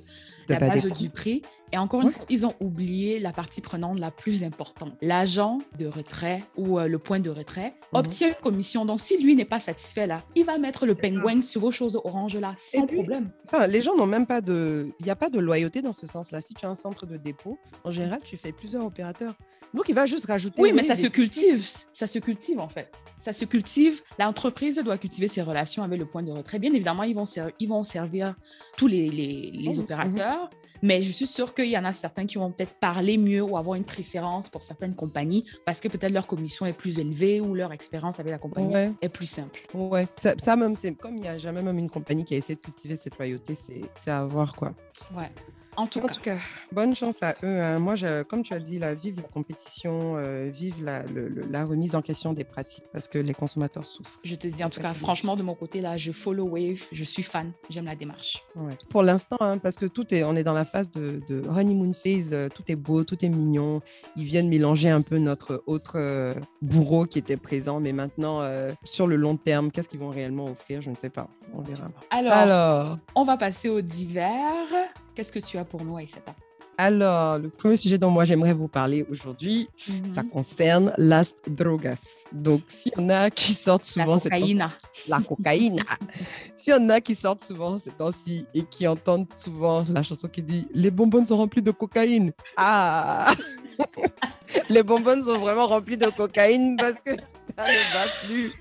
[0.47, 1.41] la base du prix.
[1.73, 4.93] Et encore une fois, ils ont oublié la partie prenante la plus importante.
[5.01, 7.99] L'agent de retrait ou euh, le point de retrait mhm.
[7.99, 8.85] obtient une commission.
[8.85, 11.99] Donc, si lui n'est pas satisfait là, il va mettre le pingouin sur vos choses
[12.03, 13.31] orange là, sans problème.
[13.45, 14.89] Enfin, les gens n'ont même pas de...
[14.99, 16.41] Il n'y a pas de loyauté dans ce sens-là.
[16.41, 19.35] Si tu as un centre de dépôt, en général, tu fais plusieurs opérateurs.
[19.73, 20.61] Donc, il va juste rajouter.
[20.61, 21.67] Oui, mais ça se cultive.
[21.91, 22.91] Ça se cultive, en fait.
[23.21, 24.01] Ça se cultive.
[24.19, 26.59] L'entreprise doit cultiver ses relations avec le point de retrait.
[26.59, 27.25] Bien évidemment, ils vont,
[27.59, 28.35] ils vont servir
[28.77, 30.49] tous les, les, les opérateurs.
[30.83, 33.55] Mais je suis sûre qu'il y en a certains qui vont peut-être parler mieux ou
[33.55, 37.53] avoir une préférence pour certaines compagnies parce que peut-être leur commission est plus élevée ou
[37.53, 39.59] leur expérience avec la compagnie est plus simple.
[39.75, 42.37] Ouais, ça, ça même, c'est comme il n'y a jamais même une compagnie qui a
[42.37, 43.55] essayé de cultiver cette loyauté,
[44.03, 44.73] c'est à voir quoi.
[45.15, 45.29] Ouais.
[45.77, 46.35] En tout, cas.
[46.71, 47.61] bonne chance à eux.
[47.61, 47.79] Hein.
[47.79, 47.95] Moi,
[48.27, 51.03] comme tu as dit, la vive la compétition, euh, vive la,
[51.49, 54.19] la, remise en question des pratiques parce que les consommateurs souffrent.
[54.23, 57.03] Je te dis, en tout cas, franchement, de mon côté, là, je follow Wave, je
[57.03, 58.43] suis fan, j'aime la démarche.
[58.89, 62.29] Pour l'instant, hein, parce que tout est, on est dans la phase de, honeymoon phase,
[62.33, 63.81] euh, tout est beau, tout est mignon.
[64.17, 68.41] Ils viennent mélanger un peu notre autre euh, bourreau qui était présent, mais maintenant,
[68.83, 71.29] sur le long terme, qu'est-ce qu'ils vont réellement offrir Je ne sais pas.
[71.53, 71.89] On verra.
[72.09, 74.80] Alors, Alors, on va passer au divers.
[75.15, 76.33] Qu'est-ce que tu as pour nous, Aïssata?
[76.77, 80.15] Alors, le premier sujet dont moi j'aimerais vous parler aujourd'hui, mhm.
[80.15, 81.99] ça concerne las drogas.
[82.31, 84.15] Donc, s'il y en a qui sortent souvent...
[84.15, 84.69] La cocaïne.
[85.07, 85.79] La cocaïne.
[86.55, 90.27] s'il y en a qui sortent souvent ces temps-ci et qui entendent souvent la chanson
[90.27, 92.31] qui dit «Les bonbons sont remplis de cocaïne».
[92.57, 93.31] Ah
[94.69, 97.11] Les bonbons sont vraiment remplis de cocaïne parce que
[97.57, 98.53] ça ne va plus.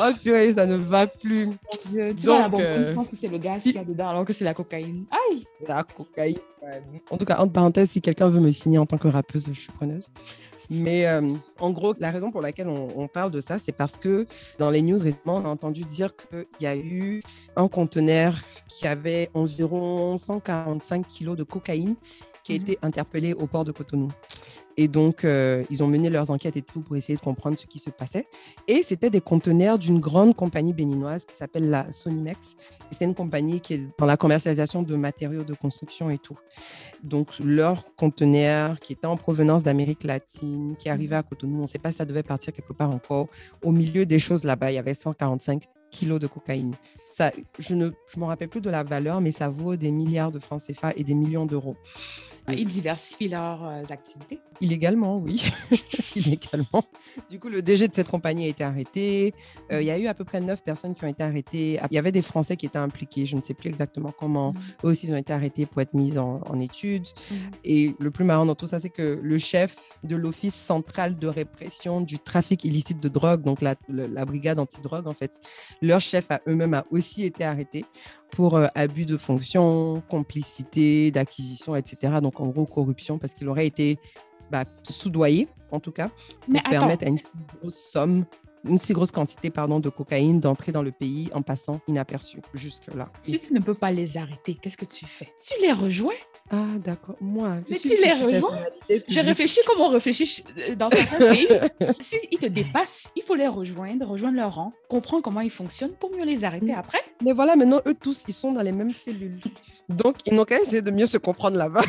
[0.00, 1.48] Oh purée, ça ne va plus.
[1.70, 4.24] tu Donc, vois, euh, je pense que c'est le gaz qui y a dedans alors
[4.24, 5.04] que c'est la cocaïne.
[5.10, 6.38] Aïe La cocaïne.
[7.10, 9.58] En tout cas, entre parenthèses, si quelqu'un veut me signer en tant que rappeuse, je
[9.58, 10.08] suis preneuse.
[10.70, 14.26] Mais euh, en gros, la raison pour laquelle on, parle de ça, c'est parce que
[14.58, 17.22] dans les news récemment, on a entendu dire qu'il y a eu
[17.56, 18.34] un conteneur
[18.68, 21.96] qui avait environ 145 kilos de cocaïne
[22.44, 22.62] qui a mhm.
[22.62, 24.10] été interpellé au port de Cotonou.
[24.80, 27.66] Et donc, euh, ils ont mené leurs enquêtes et tout pour essayer de comprendre ce
[27.66, 28.28] qui se passait.
[28.68, 32.54] Et c'était des conteneurs d'une grande compagnie béninoise qui s'appelle la Sonimex.
[32.92, 36.38] C'est une compagnie qui est dans la commercialisation de matériaux de construction et tout.
[37.02, 41.66] Donc, leur conteneur qui était en provenance d'Amérique latine, qui arrivait à Cotonou, on ne
[41.66, 43.26] sait pas si ça devait partir quelque part encore.
[43.64, 46.76] Au milieu des choses là-bas, il y avait 145 kilos de cocaïne.
[47.16, 50.38] Ça, je ne me rappelle plus de la valeur, mais ça vaut des milliards de
[50.38, 51.76] francs CFA et des millions d'euros.
[52.52, 54.40] Ils diversifient leurs euh, activités.
[54.60, 55.44] Illégalement, oui.
[56.16, 56.84] Illégalement.
[57.30, 59.34] Du coup, le DG de cette compagnie a été arrêté.
[59.70, 61.80] Euh, il y a eu à peu près neuf personnes qui ont été arrêtées.
[61.90, 63.26] Il y avait des Français qui étaient impliqués.
[63.26, 64.52] Je ne sais plus exactement comment.
[64.52, 64.58] Mm.
[64.84, 67.06] Eux aussi, ils ont été arrêtés pour être mis en, études.
[67.30, 67.34] Mm.
[67.64, 71.28] Et le plus marrant dans tout ça, c'est que le chef de l'Office central de
[71.28, 75.40] répression du trafic illicite de drogue, donc la, la brigade anti-drogue, en fait,
[75.82, 77.84] leur chef à eux-mêmes a aussi été arrêté
[78.30, 82.14] pour euh, abus de fonction, complicité, d'acquisition, etc.
[82.22, 83.98] Donc, en gros, corruption, parce qu'il aurait été
[84.50, 86.10] bah, soudoyé, en tout cas,
[86.40, 87.26] pour permettre à une si
[87.60, 88.24] grosse somme,
[88.64, 93.08] une si grosse quantité pardon, de cocaïne d'entrer dans le pays en passant inaperçu jusque-là.
[93.22, 95.32] Si tu ne peux pas les arrêter, qu'est-ce que tu fais?
[95.46, 96.14] Tu les rejoins?
[96.50, 97.16] Ah, d'accord.
[97.20, 98.58] Moi, je Mais tu les rejoins?
[99.06, 100.44] J'ai réfléchi comme on réfléchit
[100.76, 101.48] dans certains pays.
[102.00, 106.10] S'ils te dépassent, il faut les rejoindre, rejoindre leur rang, comprendre comment ils fonctionnent pour
[106.10, 106.78] mieux les arrêter mm.
[106.78, 107.00] après.
[107.22, 109.40] Mais voilà, maintenant, eux tous, ils sont dans les mêmes cellules.
[109.88, 111.82] Donc, ils n'ont qu'à essayer de mieux se comprendre là-bas.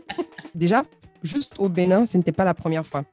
[0.54, 0.84] Déjà,
[1.24, 3.04] juste au Bénin, ce n'était pas la première fois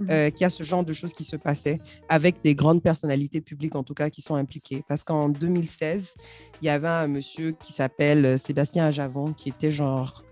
[0.00, 0.10] mhm.
[0.10, 1.78] euh, qu'il y a ce genre de choses qui se passaient
[2.08, 4.82] avec des grandes personnalités publiques, en tout cas, qui sont impliquées.
[4.88, 6.16] Parce qu'en 2016,
[6.62, 10.24] il y avait un monsieur qui s'appelle euh, Sébastien Ajavon, qui était genre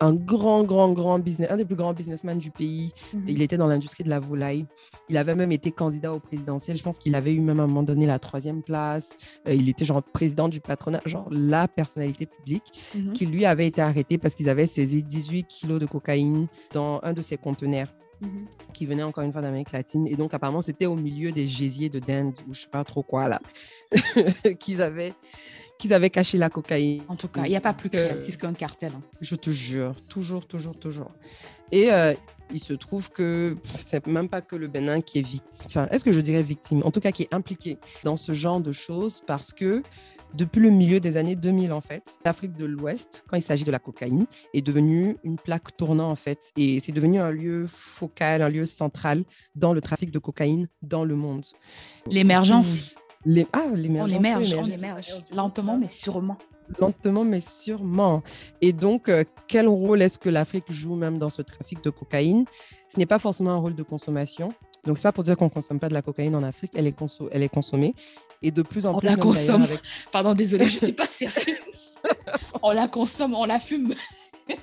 [0.00, 2.92] un grand, grand, grand business, un des plus grands businessmen du pays.
[3.12, 3.24] Mhm.
[3.28, 4.66] Il était dans l'industrie de la volaille.
[5.08, 6.76] Il avait même été candidat au présidentiel.
[6.76, 9.16] Je pense qu'il avait eu même à un moment donné la troisième place.
[9.48, 13.12] Euh, il était genre président du patronat, genre la personnalité publique, mhm.
[13.12, 17.12] qui lui avait été arrêté parce qu'ils avaient saisi 18 kilos de cocaïne dans un
[17.12, 17.88] de ses conteneurs.
[18.20, 18.46] Mhm.
[18.72, 20.06] qui venait encore une fois d'Amérique latine.
[20.06, 23.02] Et donc, apparemment, c'était au milieu des gésiers de dinde ou je sais pas trop
[23.02, 23.40] quoi, là,
[24.60, 25.12] qu'ils avaient
[25.78, 27.02] qu'ils avaient caché la cocaïne.
[27.08, 28.92] En tout cas, il n'y a pas plus euh, créatif qu'un cartel.
[28.96, 29.02] Hein.
[29.20, 31.10] Je te jure, toujours, toujours, toujours.
[31.72, 32.14] Et euh,
[32.52, 36.04] il se trouve que c'est même pas que le Bénin qui est victime, enfin, est-ce
[36.04, 39.22] que je dirais victime, en tout cas qui est impliqué dans ce genre de choses
[39.26, 39.82] parce que
[40.34, 43.70] depuis le milieu des années 2000, en fait, l'Afrique de l'Ouest, quand il s'agit de
[43.70, 46.50] la cocaïne, est devenue une plaque tournante, en fait.
[46.56, 49.22] Et c'est devenu un lieu focal, un lieu central
[49.54, 51.46] dans le trafic de cocaïne dans le monde.
[52.06, 53.46] L'émergence les...
[53.52, 54.12] Ah, l'émergence.
[54.12, 55.14] On émerge, on émerge.
[55.30, 56.36] Lentement, mais sûrement.
[56.78, 58.22] Lentement, mais sûrement.
[58.60, 62.44] Et donc, euh, quel rôle est-ce que l'Afrique joue même dans ce trafic de cocaïne?
[62.92, 64.50] Ce n'est pas forcément un rôle de consommation.
[64.84, 66.86] Donc, c'est pas pour dire qu'on ne consomme pas de la cocaïne en Afrique, elle
[66.86, 66.96] est,
[67.32, 67.94] elle est consommée.
[68.42, 69.08] Et de plus en on plus.
[69.08, 69.66] On la consomme.
[70.12, 71.94] Pardon, désolé, je ne suis pas sérieuse.
[72.62, 73.94] on la consomme, on la fume.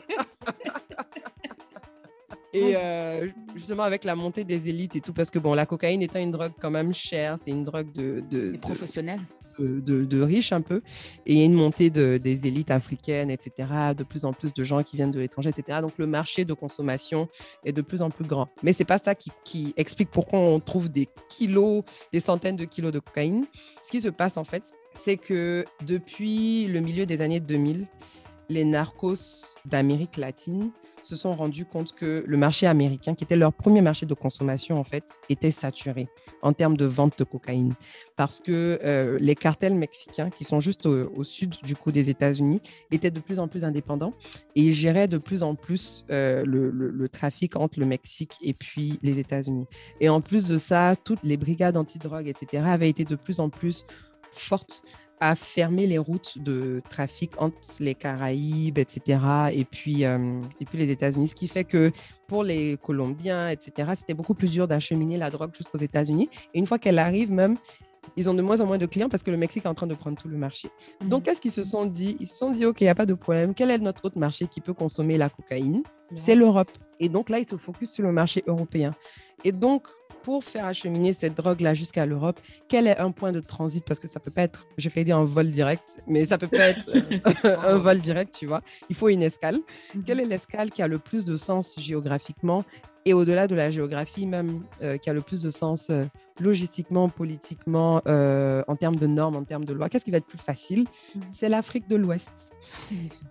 [2.53, 6.01] Et euh, justement, avec la montée des élites et tout, parce que bon, la cocaïne
[6.01, 8.23] étant une drogue quand même chère, c'est une drogue de.
[8.29, 9.21] de, professionnels.
[9.59, 10.81] De, de, riches un peu.
[11.25, 13.69] Et il y a une montée de, des élites africaines, etc.
[13.95, 15.79] De plus en plus de gens qui viennent de l'étranger, etc.
[15.81, 17.29] Donc le marché de consommation
[17.63, 18.47] est de plus en plus grand.
[18.63, 22.65] Mais c'est pas ça qui, qui explique pourquoi on trouve des kilos, des centaines de
[22.65, 23.45] kilos de cocaïne.
[23.83, 27.87] Ce qui se passe en fait, c'est que depuis le milieu des années 2000,
[28.49, 33.53] les narcos d'Amérique latine se sont rendus compte que le marché américain, qui était leur
[33.53, 36.07] premier marché de consommation, en fait, était saturé
[36.41, 37.73] en termes de vente de cocaïne.
[38.15, 42.61] Parce que euh, les cartels mexicains, qui sont juste au, sud du coup des États-Unis,
[42.91, 44.13] étaient de plus en plus indépendants
[44.55, 48.99] et géraient de plus en plus euh, le, le, trafic entre le Mexique et puis
[49.01, 49.65] les États-Unis.
[49.99, 53.49] Et en plus de ça, toutes les brigades antidrogue, etc., avaient été de plus en
[53.49, 53.85] plus
[54.31, 54.83] fortes
[55.21, 59.19] à fermer les routes de trafic entre les Caraïbes, etc.,
[59.53, 61.91] et puis, euh, et puis les États-Unis, ce qui fait que
[62.27, 66.27] pour les Colombiens, etc., c'était beaucoup plus dur d'acheminer la drogue jusqu'aux États-Unis.
[66.53, 67.57] Et une fois qu'elle arrive, même,
[68.17, 69.85] ils ont de moins en moins de clients parce que le Mexique est en train
[69.85, 70.69] de prendre tout le marché.
[71.01, 71.25] Donc, mhm.
[71.25, 72.17] qu'est-ce qu'ils se sont dit?
[72.19, 73.53] Ils se sont dit, OK, il n'y a pas de problème.
[73.53, 75.83] Quel est notre autre marché qui peut consommer la cocaïne?
[76.15, 76.71] C'est l'Europe.
[76.99, 78.91] Et donc là, ils se focus sur le marché européen.
[79.43, 79.87] Et donc,
[80.23, 83.83] pour faire acheminer cette drogue-là jusqu'à l'Europe, quel est un point de transit?
[83.85, 86.47] Parce que ça peut pas être, je vais dire un vol direct, mais ça peut
[86.47, 88.61] pas être euh, un vol direct, tu vois.
[88.89, 89.59] Il faut une escale.
[89.95, 90.03] Mhm.
[90.03, 92.63] Quelle est l'escale qui a le plus de sens géographiquement
[93.05, 96.05] et au-delà de la géographie même, euh, qui a le plus de sens euh,
[96.39, 100.27] logistiquement, politiquement, euh, en termes de normes, en termes de lois, qu'est-ce qui va être
[100.27, 100.85] plus facile?
[101.15, 101.21] Mhm.
[101.33, 102.51] C'est l'Afrique de l'Ouest.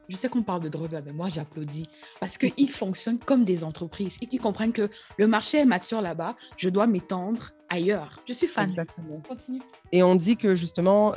[0.09, 1.85] Je sais qu'on parle de drogue mais moi j'applaudis
[2.19, 6.37] parce qu'ils fonctionnent comme des entreprises et qu'ils comprennent que le marché est mature là-bas,
[6.57, 8.21] je dois m'étendre ailleurs.
[8.27, 8.69] Je suis fan.
[8.69, 9.23] Exactement.
[9.27, 9.63] Continue.
[9.93, 11.15] Et on dit que justement,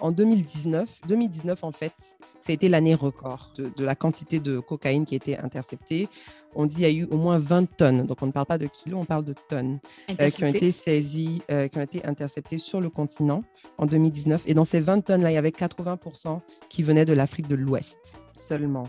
[0.00, 4.60] en 2019, 2019 en fait, ça a été l'année record de, de, la quantité de
[4.60, 6.08] cocaïne qui a été interceptée
[6.56, 8.58] on dit qu'il y a eu au moins 20 tonnes, donc on ne parle pas
[8.58, 9.78] de kilos, on parle de tonnes,
[10.18, 13.42] euh, qui ont été saisies, euh, qui ont été interceptées sur le continent
[13.78, 14.42] en 2019.
[14.46, 16.40] Et dans ces 20 tonnes-là, il y avait 80%
[16.70, 18.88] qui venaient de l'Afrique de l'Ouest seulement.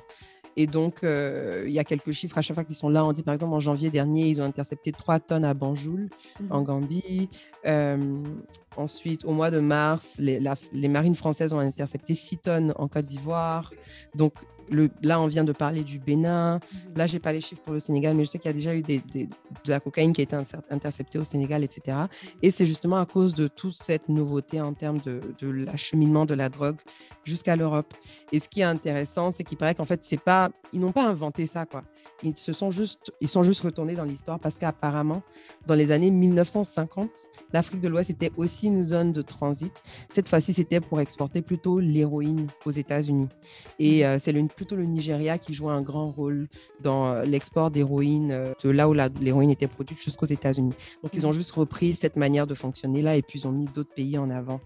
[0.60, 3.06] Et donc, euh, il y a quelques chiffres à chaque fois qui sont là.
[3.06, 6.52] On dit, par exemple, en janvier dernier, ils ont intercepté 3 tonnes à Banjul, mhm.
[6.52, 7.30] en Gambie.
[8.76, 10.42] ensuite, au mois de mars, les,
[10.74, 13.72] les, marines françaises ont intercepté 6 tonnes en Côte d'Ivoire.
[14.16, 14.34] Donc,
[15.02, 16.60] là, on vient de parler du Bénin.
[16.96, 18.58] Là, je n'ai pas les chiffres pour le Sénégal, mais je sais qu'il y a
[18.58, 19.28] déjà eu de
[19.66, 20.36] la cocaïne qui a été
[20.70, 21.98] interceptée au Sénégal, etc.
[22.42, 26.34] Et c'est justement à cause de toute cette nouveauté en termes de, de l'acheminement de
[26.34, 26.78] la drogue
[27.24, 27.94] jusqu'à l'Europe.
[28.32, 31.06] Et ce qui est intéressant, c'est qu'il paraît qu'en fait, c'est pas, ils n'ont pas
[31.06, 31.84] inventé ça, quoi.
[32.24, 35.22] Ils se sont juste, ils sont juste retournés dans l'histoire parce qu'apparemment,
[35.66, 37.10] dans les années 1950,
[37.54, 39.74] l'Afrique de l'Ouest était aussi une zone de transit.
[40.10, 43.28] Cette fois-ci, c'était pour exporter plutôt l'héroïne aux États-Unis.
[43.80, 46.48] Et euh, c'est plutôt le Nigeria qui joue un grand rôle
[46.82, 50.74] dans euh, l'export d'héroïne euh, de là où l'héroïne était produite jusqu'aux États-Unis.
[51.04, 53.66] Donc, ils ont juste repris cette manière de fonctionner là et puis ils ont mis
[53.66, 54.60] d'autres pays en avant.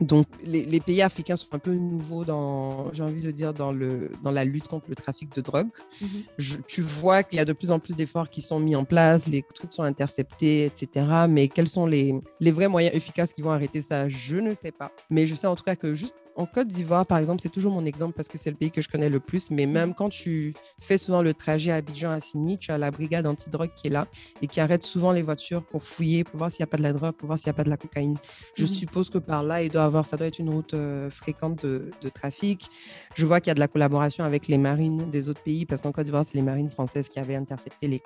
[0.00, 4.10] Donc, les, pays africains sont un peu nouveaux dans, j'ai envie de dire, dans, le,
[4.22, 5.68] dans la lutte contre le trafic de drogue.
[6.00, 6.62] Mhm.
[6.66, 9.28] tu vois qu'il y a de plus en plus d'efforts qui sont mis en place,
[9.28, 11.06] les trucs sont interceptés, etc.
[11.28, 14.72] Mais quels sont les, les vrais moyens efficaces qui vont arrêter ça Je ne sais
[14.72, 14.90] pas.
[15.10, 17.72] Mais je sais en tout cas que juste en Côte d'Ivoire, par exemple, c'est toujours
[17.72, 19.50] mon exemple parce que c'est le pays que je connais le plus.
[19.50, 22.90] Mais même quand tu fais souvent le trajet à Abidjan à Sini, tu as la
[22.90, 24.06] brigade antidrogue qui est là
[24.42, 26.82] et qui arrête souvent les voitures pour fouiller, pour voir s'il n'y a pas de
[26.82, 28.16] la drogue, pour voir s'il n'y a pas de la cocaïne.
[28.54, 28.70] Je mhm.
[28.70, 31.90] suppose que par là, il doit avoir, ça doit être une route euh, fréquente de,
[32.14, 32.68] trafic.
[33.14, 35.82] Je vois qu'il y a de la collaboration avec les marines des autres pays parce
[35.82, 38.02] qu'en Côte d'Ivoire, c'est les marines françaises qui avaient intercepté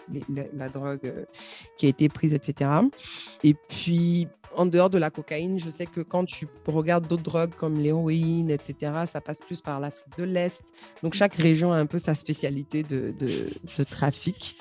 [0.55, 1.25] la drogue euh,
[1.77, 2.71] qui a été prise, etc.
[3.43, 7.55] Et puis, en dehors de la cocaïne, je sais que quand tu regardes d'autres drogues
[7.57, 10.63] comme l'héroïne, etc., ça passe plus par l'Afrique de l'Est.
[11.03, 13.15] Donc chaque région a un peu sa spécialité de,
[13.91, 14.59] trafic.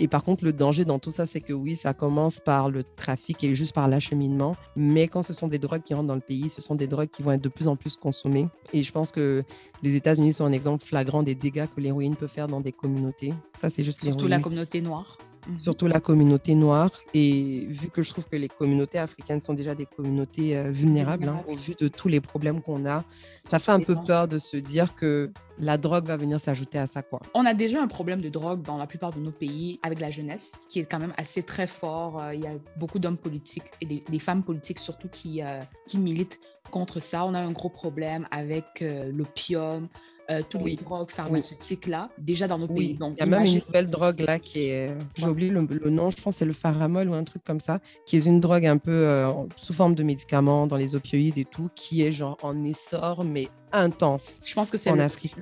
[0.00, 2.84] Et par contre, le danger dans tout ça, c'est que oui, ça commence par le
[2.84, 4.54] trafic et juste par l'acheminement.
[4.76, 7.08] Mais quand ce sont des drogues qui rentrent dans le pays, ce sont des drogues
[7.08, 8.46] qui vont être de plus en plus consommées.
[8.72, 9.42] Et je pense que
[9.82, 13.34] les États-Unis sont un exemple flagrant des dégâts que l'héroïne peut faire dans des communautés.
[13.58, 15.18] Ça, c'est juste Surtout la communauté noire.
[15.48, 15.60] Mhm.
[15.60, 16.90] surtout la communauté noire.
[17.14, 21.28] Et vu que je trouve que les communautés africaines sont déjà des communautés euh, vulnérables,
[21.28, 23.04] hein, au vu de tous les problèmes qu'on a,
[23.44, 26.86] ça fait un peu peur de se dire que la drogue va venir s'ajouter à
[26.86, 27.02] ça.
[27.02, 27.20] Quoi.
[27.34, 30.10] On a déjà un problème de drogue dans la plupart de nos pays avec la
[30.10, 32.20] jeunesse, qui est quand même assez très fort.
[32.20, 35.98] Euh, il y a beaucoup d'hommes politiques et des, femmes politiques surtout qui, euh, qui
[35.98, 36.38] militent
[36.70, 37.24] contre ça.
[37.24, 39.88] On a un gros problème avec l'opium,
[40.30, 42.94] euh, tous les drogues pharmaceutiques là, déjà dans nos pays.
[42.94, 45.60] Donc, il y a même une nouvelle drogue là qui est, j'ai oublié le,
[45.90, 48.66] nom, je pense c'est le pharamol ou un truc comme ça, qui est une drogue
[48.66, 52.36] un peu euh, sous forme de médicaments dans les opioïdes et tout, qui est genre
[52.42, 54.40] en essor mais intense.
[54.44, 55.34] Je pense que c'est en Afrique.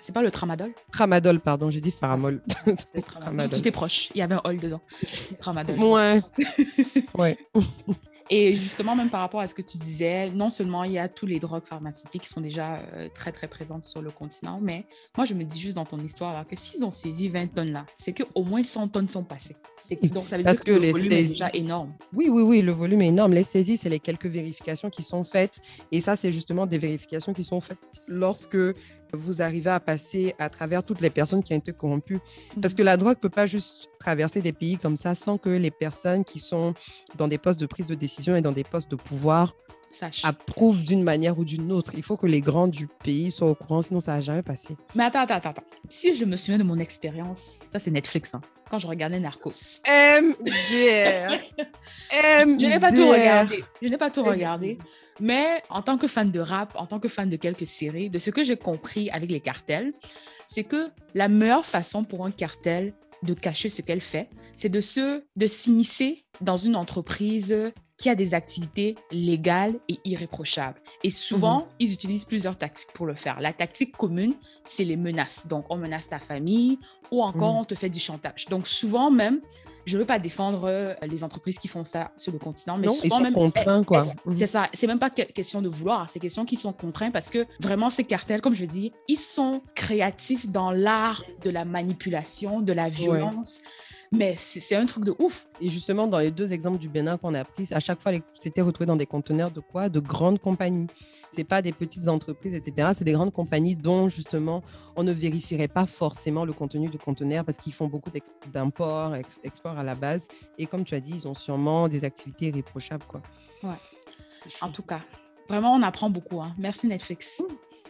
[0.00, 0.72] C'est pas le tramadol?
[0.92, 2.42] Tramadol, pardon, j'ai dit pharamol.
[3.50, 4.80] Tu étais proche, il y avait un hall dedans.
[5.38, 5.76] Tramadol.
[5.80, 6.22] Ouais.
[7.18, 7.38] ouais.
[8.32, 11.08] Et justement, même par rapport à ce que tu disais, non seulement il y a
[11.08, 14.86] tous les drogues pharmaceutiques qui sont déjà euh, très, très présentes sur le continent, mais
[15.16, 17.86] moi, je me dis juste dans ton histoire que s'ils ont saisi 20 tonnes là,
[17.98, 19.56] c'est qu'au moins 100 tonnes sont passées.
[20.04, 21.92] Donc, ça veut dire que, le volume est déjà énorme.
[22.12, 23.32] Oui, oui, oui, le volume est énorme.
[23.32, 25.60] Les saisies, c'est les quelques vérifications qui sont faites.
[25.90, 28.56] Et ça, c'est justement des vérifications qui sont faites lorsque
[29.12, 32.18] vous arrivez à passer à travers toutes les personnes qui ont été corrompues.
[32.60, 35.50] Parce que la drogue ne peut pas juste traverser des pays comme ça sans que
[35.50, 36.74] les personnes qui sont
[37.16, 39.54] dans des postes de prise de décision et dans des postes de pouvoir
[39.92, 40.24] Sache.
[40.24, 41.92] approuvent d'une manière ou d'une autre.
[41.96, 44.76] Il faut que les grands du pays soient au courant, sinon ça va jamais passer.
[44.94, 45.64] Mais attends, attends, attends.
[45.88, 48.40] Si je me souviens de mon expérience, ça c'est Netflix, hein,
[48.70, 49.80] quand je regardais Narcos.
[49.86, 51.38] MDR.
[52.12, 53.64] Je n'ai pas tout regardé.
[53.82, 54.78] Je n'ai pas tout regardé.
[55.18, 58.18] Mais en tant que fan de rap, en tant que fan de quelques séries, de
[58.18, 59.92] ce que j'ai compris avec les cartels,
[60.46, 64.80] c'est que la meilleure façon pour un cartel de cacher ce qu'elle fait, c'est de
[64.80, 67.54] se de s'immiscer dans une entreprise
[68.00, 70.80] qui a des activités légales et irréprochables.
[71.04, 71.64] Et souvent, Mhm.
[71.80, 73.40] ils utilisent plusieurs tactiques pour le faire.
[73.40, 74.34] La tactique commune,
[74.64, 75.46] c'est les menaces.
[75.46, 76.78] Donc, on menace ta famille
[77.10, 77.58] ou encore Mhm.
[77.60, 78.46] on te fait du chantage.
[78.48, 79.40] Donc, souvent même,
[79.86, 82.86] je ne veux pas défendre euh, les entreprises qui font ça sur le continent, mais
[82.86, 84.04] Non, ils sont même, contraints, quoi.
[84.26, 84.68] elles- c'est ça.
[84.74, 87.90] C'est même pas que- question de vouloir, c'est question qu'ils sont contraints parce que vraiment,
[87.90, 92.88] ces cartels, comme je dis, ils sont créatifs dans l'art de la manipulation, de la
[92.88, 93.60] violence.
[94.12, 95.46] Mais c'est un truc de ouf.
[95.60, 98.60] Et justement, dans les deux exemples du Bénin qu'on a pris, à chaque fois, c'était
[98.60, 99.88] retrouvé dans des conteneurs de quoi?
[99.88, 100.88] De grandes compagnies.
[101.30, 102.88] C'est pas des petites entreprises, etc.
[102.92, 104.64] C'est des grandes compagnies dont, justement,
[104.96, 108.10] on ne vérifierait pas forcément le contenu du conteneur parce qu'ils font beaucoup
[108.52, 110.26] d'import, ex- export à la base.
[110.58, 113.22] Et comme tu as dit, ils ont sûrement des activités irréprochables, quoi.
[113.62, 113.76] Ouais.
[114.60, 115.02] En tout cas,
[115.48, 116.40] vraiment, on apprend beaucoup.
[116.42, 116.52] hein.
[116.58, 117.40] Merci Netflix.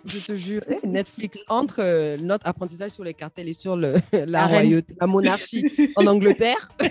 [0.04, 3.94] Je te jure, Eh, Netflix, entre euh, notre apprentissage sur les cartels et sur le,
[4.26, 5.64] la royauté, la monarchie
[5.96, 6.68] en Angleterre,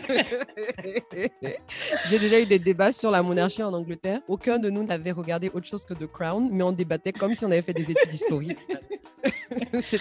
[2.09, 4.19] j'ai déjà eu des débats sur la monarchie en Angleterre.
[4.27, 7.43] Aucun de nous n'avait regardé autre chose que The Crown, mais on débattait comme si
[7.45, 8.59] on avait fait des études historiques.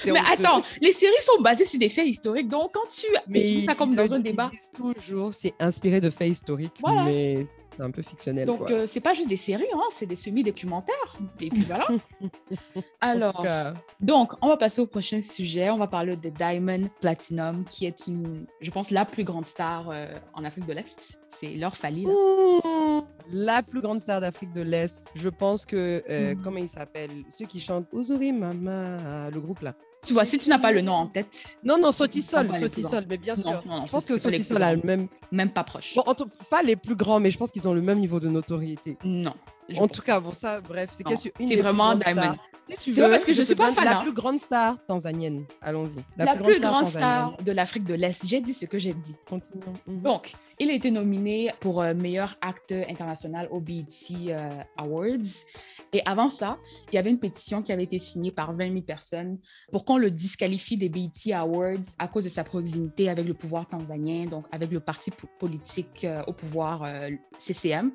[0.05, 2.49] Mais attends, les séries sont basées sur des faits historiques.
[2.49, 6.75] Donc, quand tu utilises ça comme dans un débat, toujours, c'est inspiré de faits historiques,
[6.81, 7.05] Voilà.
[7.05, 7.47] mais
[7.79, 8.47] c'est un peu fictionnel.
[8.47, 11.17] donc euh, c'est pas juste des séries, hein, c'est des semi-documentaires.
[11.41, 11.87] Et puis voilà.
[12.21, 15.71] En tout Alors, cas, donc, on va passer au prochain sujet.
[15.71, 19.89] On va parler de Diamond Platinum, qui est une, je pense, la plus grande star
[19.91, 21.19] euh, en Afrique de l'Est.
[21.39, 21.55] C'est.
[21.55, 23.01] Mmh,
[23.33, 26.43] La plus grande star d'Afrique de l'Est, je pense que, euh, Mhm.
[26.43, 27.11] comment il s'appelle?
[27.31, 29.75] Ceux qui chantent Uzuri Mama, le groupe là.
[30.05, 33.19] Tu vois, si tu n'as pas le nom en tête, Non, non, plus Sotisol, mais
[33.19, 33.51] bien sûr.
[33.51, 35.09] non, non, je pense que plus a le même.
[35.33, 35.95] même pas proche.
[35.95, 36.05] Bon,
[36.51, 38.97] pas les plus grands, mais je pense qu'ils ont le même niveau de notoriété.
[39.05, 39.35] Non.
[39.77, 42.37] En pense tout cas, bon, ça, bref, c'est question- une c'est vraiment Diamond.
[42.71, 44.03] Si tu veux, parce que je suis pas fan, La hein.
[44.03, 45.45] plus grande star tanzanienne.
[45.63, 46.05] Allons-y.
[46.19, 48.27] La, plus grande star de l'Afrique de l'Est.
[48.27, 49.15] J'ai dit ce que j'ai dit.
[49.29, 49.73] Continuons.
[49.87, 50.03] Mhm.
[50.03, 53.87] Donc, il a été nominé pour euh, meilleur acteur international au BET
[54.29, 55.45] euh, Awards.
[55.93, 56.59] Et avant ça,
[56.93, 59.39] il y avait une pétition qui avait été signée par 20 000 personnes
[59.73, 63.67] pour qu'on le disqualifie des BET Awards à cause de sa proximité avec le pouvoir
[63.67, 67.93] tanzanien, donc avec le parti po- politique euh, au pouvoir euh, CCM,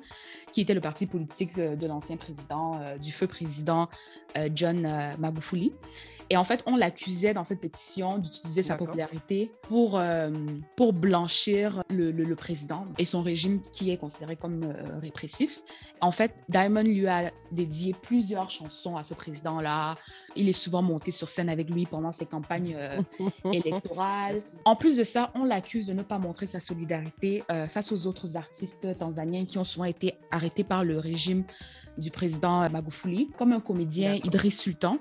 [0.52, 3.88] qui était le parti politique euh, de l'ancien président, du feu président
[4.54, 4.82] John
[5.18, 5.72] Magufuli.
[6.30, 10.30] Et en fait, on l'accusait dans cette pétition d'utiliser sa popularité pour, euh,
[10.76, 15.62] pour blanchir le, le- le président et son régime qui est considéré comme euh, répressif.
[16.00, 19.96] En fait, Diamond lui a dédié plusieurs chansons à ce président-là.
[20.36, 23.00] Il est souvent monté sur scène avec lui pendant ses campagnes euh,
[23.52, 24.38] électorales.
[24.64, 28.36] En plus de ça, on l'accuse de ne pas montrer sa solidarité face aux autres
[28.36, 31.44] artistes tanzaniens qui ont souvent été arrêtés par le régime
[31.98, 34.14] du président Magufuli, comme un comédien.
[34.24, 34.98] Idriss Sultan.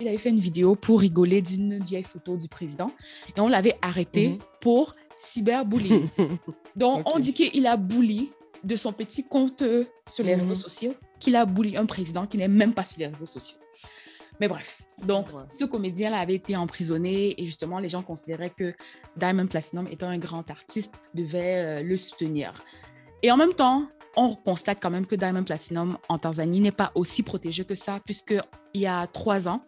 [0.00, 2.90] Il avait fait une vidéo pour rigoler d'une vieille photo du président
[3.36, 4.38] et on l'avait arrêté Mhm.
[4.60, 6.08] pour cyberbullying.
[6.76, 8.30] Donc, on dit qu'il a bully
[8.64, 9.62] de son petit compte
[10.08, 10.42] sur les Mhm.
[10.48, 13.58] réseaux sociaux, qu'il a bully un président qui n'est même pas sur les réseaux sociaux.
[14.38, 15.44] Mais bref, donc Ouais.
[15.48, 18.74] ce comédien-là avait été emprisonné et justement, les gens considéraient que
[19.16, 22.62] Diamond Platinum, étant un grand artiste, devait euh, le soutenir.
[23.22, 26.92] Et en même temps, on constate quand même que Diamond Platinum en Tanzanie n'est pas
[26.94, 28.34] aussi protégé que ça, puisque
[28.74, 29.62] il y a trois ans,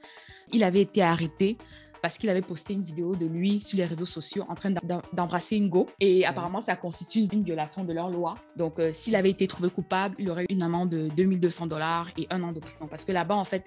[0.53, 1.59] il avait été arrêté
[2.03, 5.03] parce qu'il avait posté une vidéo de lui sur les réseaux sociaux en train d'em-
[5.13, 5.87] d'embrasser une go.
[6.01, 8.35] Et apparemment, ça constitue une violation de leur loi.
[8.57, 12.09] Donc, euh, s'il avait été trouvé coupable, il aurait eu une amende de 2200 dollars
[12.17, 12.87] et un an de prison.
[12.87, 13.65] Parce que là-bas, en fait,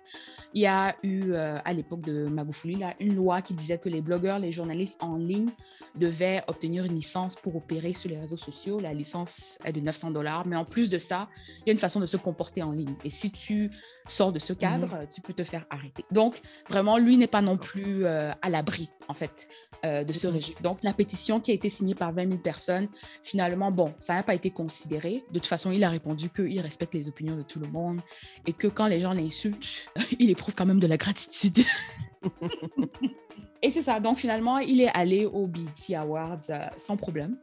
[0.54, 3.89] il y a eu, euh, à l'époque de Magufuli, là, une loi qui disait que
[3.89, 5.50] les blogueurs, les journalistes en ligne
[5.96, 8.80] devaient obtenir une licence pour opérer sur les réseaux sociaux.
[8.80, 10.46] La licence est de 900 dollars.
[10.48, 11.28] Mais en plus de ça,
[11.60, 12.96] il y a une façon de se comporter en ligne.
[13.04, 13.72] Et si tu
[14.08, 16.04] sors de ce cadre, euh, tu peux te faire arrêter.
[16.12, 19.47] Donc, vraiment, lui n'est pas non plus euh, à l'abri, en fait,
[19.86, 20.34] euh, de ce Mhm.
[20.34, 20.55] régime.
[20.62, 22.88] Donc, la pétition qui a été signée par 20 000 personnes,
[23.23, 25.23] finalement, bon, ça n'a pas été considéré.
[25.31, 28.01] De toute façon, il a répondu qu'il respecte les opinions de tout le monde
[28.47, 29.65] et que quand les gens l'insultent,
[30.19, 31.60] il éprouve quand même de la gratitude.
[33.63, 33.99] et c'est ça.
[33.99, 37.38] Donc, finalement, il est allé au BET Awards euh, sans problème.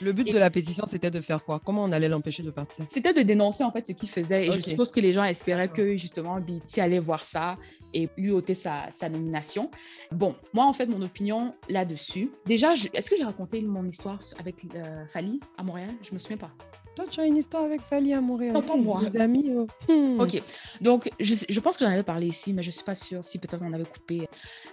[0.00, 1.60] Le but Et- de la pétition, c'était de faire quoi?
[1.64, 2.84] Comment on allait l'empêcher de partir?
[2.90, 5.68] C'était de dénoncer en fait ce qu'il faisait et je suppose que les gens espéraient
[5.68, 7.56] que justement BT allait voir ça
[7.94, 9.70] et lui ôter sa, sa nomination.
[10.12, 12.30] Bon, moi, en fait, mon opinion là-dessus.
[12.44, 15.88] Déjà, est-ce que j'ai raconté mon histoire avec euh, Fali à Montréal?
[16.02, 16.50] Je me souviens pas.
[16.94, 18.54] Toi, tu as une histoire avec Fali à Montréal.
[18.54, 19.02] Non, pas moi.
[19.04, 19.50] Des amis.
[19.54, 19.66] Oh.
[19.86, 20.18] Hmm.
[20.18, 20.42] Ok.
[20.80, 23.22] Donc, je, je pense que j'en avais parlé ici, mais je ne suis pas sûre
[23.22, 24.28] si peut-être on avait coupé.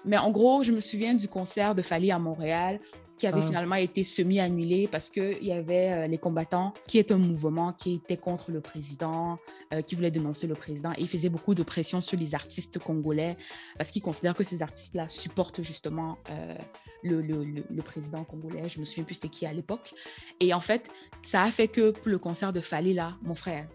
[0.05, 2.79] Mais en gros, je me souviens du concert de Fali à Montréal
[3.17, 3.47] qui avait ah.
[3.47, 7.95] finalement été semi-annulé parce qu'il y avait euh, les combattants, qui est un mouvement qui
[7.95, 9.39] était contre le président,
[9.73, 10.91] euh, qui voulait dénoncer le président.
[10.93, 13.37] Et il faisait beaucoup de pression sur les artistes congolais
[13.77, 16.55] parce qu'il considère que ces artistes-là supportent justement euh,
[17.03, 18.69] le, le, le, président congolais.
[18.69, 19.93] Je me souviens plus c'était qui à l'époque.
[20.39, 20.89] Et en fait,
[21.23, 23.67] ça a fait que pour le concert de Fali, là, mon frère,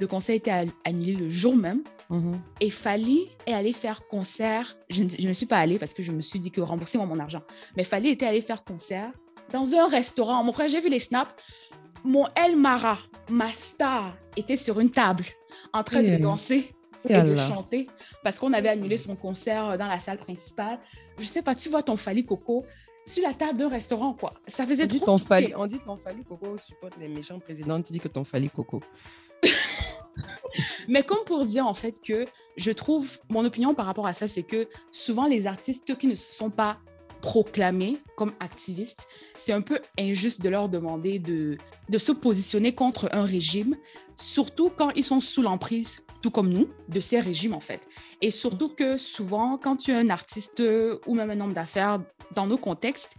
[0.00, 1.82] le concert était annulé le jour même.
[2.60, 4.76] Et Fali est allé faire concert.
[4.90, 7.42] Je ne suis pas allée parce que je me suis dit que remboursez-moi mon argent.
[7.76, 9.10] Mais Fali était allé faire concert
[9.52, 10.42] dans un restaurant.
[10.44, 11.30] Mon frère, j'ai vu les snaps.
[12.04, 12.98] Mon El Mara,
[13.30, 15.24] ma star, était sur une table
[15.72, 16.74] en train de danser
[17.08, 17.88] et de chanter
[18.22, 20.78] parce qu'on avait annulé son concert dans la salle principale.
[21.18, 22.64] Je sais pas, tu vois ton Fali Coco
[23.06, 24.34] sur la table d'un restaurant, quoi.
[24.46, 27.80] Ça faisait on dit Ton Fali, on dit ton Fali Coco supporte les méchants présidents.
[27.82, 28.80] Tu dis que ton Fali Coco.
[30.88, 34.28] Mais comme pour dire en fait que je trouve, mon opinion par rapport à ça,
[34.28, 36.78] c'est que souvent les artistes qui ne sont pas
[37.20, 39.06] proclamés comme activistes,
[39.38, 41.56] c'est un peu injuste de leur demander de,
[41.88, 43.76] de se positionner contre un régime,
[44.16, 47.80] surtout quand ils sont sous l'emprise, tout comme nous, de ces régimes en fait.
[48.20, 50.62] Et surtout que souvent, quand tu es un artiste
[51.06, 52.00] ou même un homme d'affaires
[52.34, 53.14] dans nos contextes,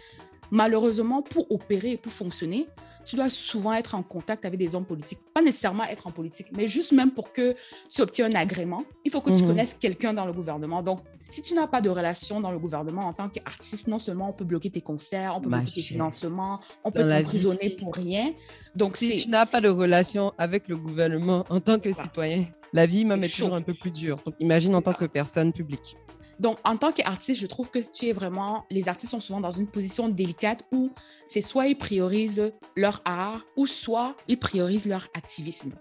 [0.51, 2.67] malheureusement, pour opérer et pour fonctionner,
[3.05, 5.19] tu dois souvent être en contact avec des hommes politiques.
[5.33, 7.55] Pas nécessairement être en politique, mais juste même pour que
[7.89, 9.49] tu obtiennes un agrément, il faut que tu mhm.
[9.49, 10.81] connaisses quelqu'un dans le gouvernement.
[10.81, 10.99] Donc,
[11.29, 14.33] si tu n'as pas de relation dans le gouvernement en tant qu'artiste, non seulement on
[14.33, 18.33] peut bloquer tes concerts, on peut bloquer tes financements, on peut t'emprisonner pour rien.
[18.75, 22.85] Donc, si tu n'as pas de relation avec le gouvernement en tant que citoyen, la
[22.85, 24.17] vie même est toujours un peu plus dure.
[24.25, 25.97] Donc, imagine en tant que personne publique.
[26.39, 28.65] Donc, en tant qu'artiste, je trouve que tu es vraiment.
[28.69, 30.91] Les artistes sont souvent dans une position délicate où
[31.27, 35.73] c'est soit ils priorisent leur art ou soit ils priorisent leur activisme.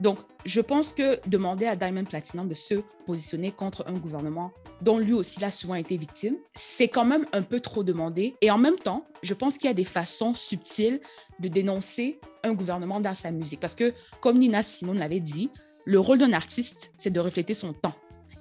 [0.00, 4.52] Donc, je pense que demander à Diamond Platinum de se positionner contre un gouvernement
[4.82, 8.34] dont lui aussi a souvent été victime, c'est quand même un peu trop demandé.
[8.42, 11.00] Et en même temps, je pense qu'il y a des façons subtiles
[11.40, 13.60] de dénoncer un gouvernement dans sa musique.
[13.60, 15.50] Parce que, comme Nina Simone l'avait dit,
[15.84, 17.94] le rôle d'un artiste, c'est de refléter son temps.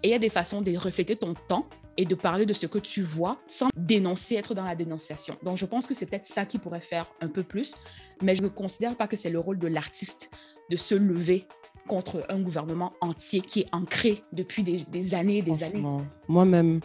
[0.06, 1.66] Et il y a des façons de refléter ton temps
[1.97, 5.36] et de parler de ce que tu vois sans dénoncer, être dans la dénonciation.
[5.41, 7.74] Donc, je pense que c'est peut-être ça qui pourrait faire un peu plus,
[8.22, 10.30] mais je ne considère pas que c'est le rôle de l'artiste
[10.70, 11.47] de se lever
[11.88, 15.84] contre un gouvernement entier qui est ancré depuis des, années et des années.
[16.28, 16.82] Moi-même,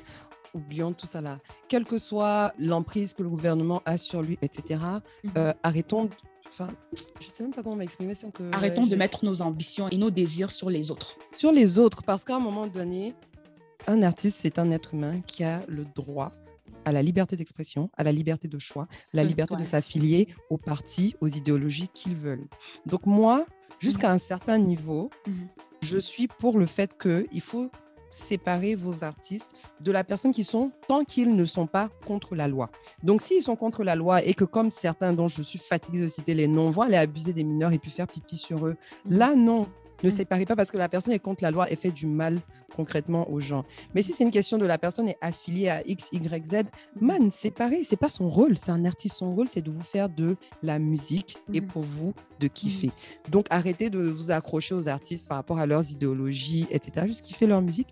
[0.55, 1.41] oublions tout ça là.
[1.68, 4.81] Quelle que soit l'emprise que le gouvernement a sur lui, etc.,
[5.25, 5.33] mhm.
[5.37, 6.09] euh, arrêtons
[6.51, 6.68] Enfin,
[7.20, 8.53] je sais même pas comment m'exprimer que.
[8.53, 11.16] Arrêtons de mettre nos ambitions et nos désirs sur les autres.
[11.32, 13.14] Sur les autres, parce qu'à un moment donné,
[13.86, 16.32] un artiste, c'est un être humain qui a le droit
[16.84, 20.59] à la liberté d'expression, à la liberté de choix, à la liberté de s'affilier aux
[20.59, 22.46] partis, aux idéologies qu'ils veulent.
[22.86, 23.46] Donc moi,
[23.78, 25.48] jusqu'à un certain niveau, mhm.
[25.82, 27.70] je suis pour le fait qu'il faut
[28.11, 29.51] séparer vos artistes
[29.81, 32.71] de la personne qui sont tant qu'ils ne sont pas contre la loi.
[33.03, 36.09] Donc, s'ils sont contre la loi et que, comme certains dont je suis fatiguée de
[36.09, 39.17] citer les noms, vont aller abuser des mineurs et puis faire pipi sur eux, mmh.
[39.17, 39.69] là, non.
[40.03, 40.12] Ne mmh.
[40.12, 42.40] séparez pas parce que la personne est contre la loi et fait du mal
[42.74, 43.64] concrètement aux gens.
[43.94, 46.55] Mais si c'est une question de la personne est affiliée à X, Y, Z,
[47.01, 47.84] man, séparez.
[47.84, 48.57] C'est pas son rôle.
[48.57, 49.16] C'est un artiste.
[49.16, 51.66] Son rôle, c'est de vous faire de la musique et mmh.
[51.66, 52.90] pour vous de kiffer.
[53.28, 57.07] Donc arrêtez de vous accrocher aux artistes par rapport à leurs idéologies, etc.
[57.07, 57.88] Juste kiffer leur musique.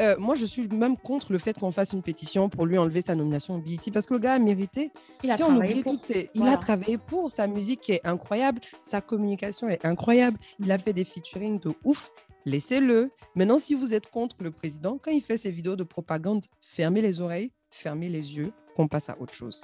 [0.00, 3.02] Euh, moi, je suis même contre le fait qu'on fasse une pétition pour lui enlever
[3.02, 4.92] sa nomination au BET parce que le gars a mérité.
[5.24, 5.98] Il a, travaillé, pour.
[6.34, 7.30] il a travaillé pour.
[7.30, 10.38] Sa musique est incroyable, sa communication est incroyable.
[10.60, 12.10] Il a fait des featuring de ouf.
[12.44, 13.10] Laissez-le.
[13.34, 17.02] Maintenant, si vous êtes contre le président, quand il fait ses vidéos de propagande, fermez
[17.02, 19.62] les oreilles, fermez les yeux, qu'on passe à autre chose.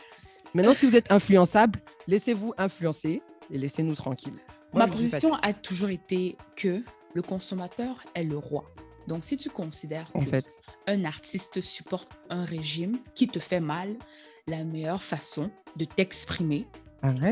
[0.52, 4.38] Maintenant, si vous êtes influençable, laissez-vous influencer et laissez-nous tranquilles.
[4.74, 6.82] Ma position a toujours été que
[7.14, 8.64] le consommateur est le roi.
[9.06, 10.46] Donc, si tu considères qu'un fait.
[10.86, 13.96] un artiste supporte un régime qui te fait mal,
[14.46, 16.66] la meilleure façon de t'exprimer,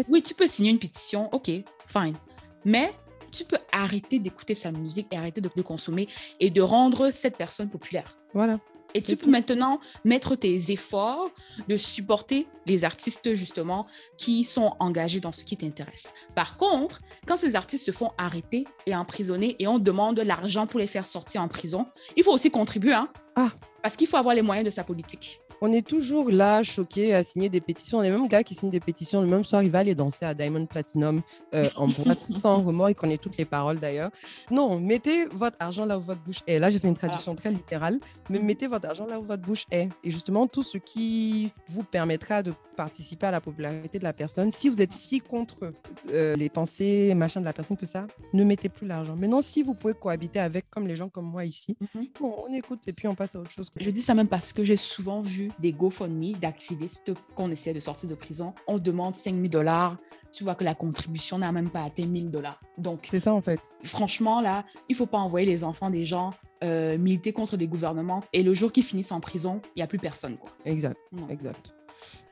[0.09, 1.51] oui, tu peux signer une pétition, ok,
[1.87, 2.17] fine.
[2.65, 2.93] Mais
[3.31, 6.09] tu peux arrêter d'écouter sa musique et arrêter de, de consommer
[6.41, 8.17] et de rendre cette personne populaire.
[8.35, 8.61] Voilà.
[8.95, 11.31] Et tu peux maintenant mettre tes efforts
[11.69, 13.87] de supporter les artistes justement
[14.17, 16.09] qui sont engagés dans ce qui t'intéresse.
[16.35, 20.67] Par contre, quand ces artistes se font arrêter et emprisonner et on demande de l'argent
[20.67, 21.87] pour les faire sortir en prison,
[22.17, 22.95] il faut aussi contribuer.
[22.95, 23.09] Hein?
[23.37, 23.51] Ah.
[23.83, 25.41] Parce qu'il faut avoir les moyens de sa politique.
[25.65, 28.01] On est toujours là, choqués, à signer des pétitions.
[28.01, 30.35] Les mêmes gars qui signent des pétitions le même soir, il va aller danser à
[30.35, 31.23] Diamond Platinum
[31.55, 32.91] euh, en boîte sans remords.
[32.91, 34.11] Il connaît toutes les paroles d'ailleurs.
[34.51, 36.59] Non, mettez votre argent là où votre bouche est.
[36.59, 39.67] Là, j'ai fait une traduction très littérale, mais mettez votre argent là où votre bouche
[39.71, 39.89] est.
[40.03, 44.51] Et justement, tout ce qui vous permettra de participer à la popularité de la personne.
[44.51, 45.73] Si vous êtes si contre
[46.11, 49.15] euh, les pensées, machin de la personne que ça, ne mettez plus l'argent.
[49.15, 52.07] Maintenant, si vous pouvez cohabiter avec, comme les gens comme moi ici, mhm.
[52.19, 53.69] bon, on écoute et puis on passe à autre chose.
[53.77, 57.81] Je dis ça même parce que j'ai souvent vu des GoFundMe d'activistes qu'on essaie de
[57.81, 58.55] sortir de prison.
[58.67, 59.97] On demande 5 000 dollars.
[60.33, 62.61] Tu vois que la contribution n'a même pas atteint 1000 dollars.
[62.79, 63.77] Donc, c'est ça en fait.
[63.83, 66.33] Franchement, là, il faut pas envoyer les enfants des gens
[66.65, 69.87] euh, militer contre des gouvernements et le jour qu'ils finissent en prison, il n'y a
[69.87, 70.37] plus personne.
[70.39, 70.51] Quoi.
[70.65, 70.97] Exact,
[71.29, 71.75] exact.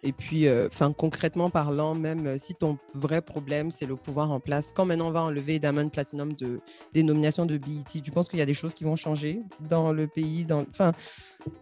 [0.02, 4.40] Et puis, euh, concrètement parlant, même euh, si ton vrai problème, c'est le pouvoir en
[4.40, 6.60] place, quand maintenant on va enlever Diamond Platinum de,
[6.94, 9.92] des nominations de BET, tu penses qu'il y a des choses qui vont changer dans
[9.92, 10.92] le pays dans, enfin,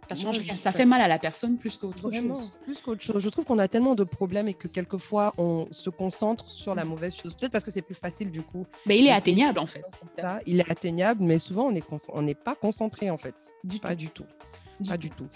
[0.08, 0.54] Ça change rien.
[0.62, 2.58] Ça fait mal à la personne plus qu'autre chose.
[2.64, 3.22] Plus qu'autre chose.
[3.22, 6.84] Je trouve qu'on a tellement de problèmes et que quelquefois, on se concentre sur la
[6.84, 7.34] mauvaise chose.
[7.34, 8.66] Peut-être parce que c'est plus facile du coup.
[8.86, 9.82] Mais il est atteignable en fait.
[10.16, 10.38] Ça.
[10.46, 11.82] Il est atteignable, mais souvent, on n'est
[12.12, 13.52] on pas concentré en fait.
[13.64, 14.26] Du pas du tout.
[14.86, 15.28] pas du tout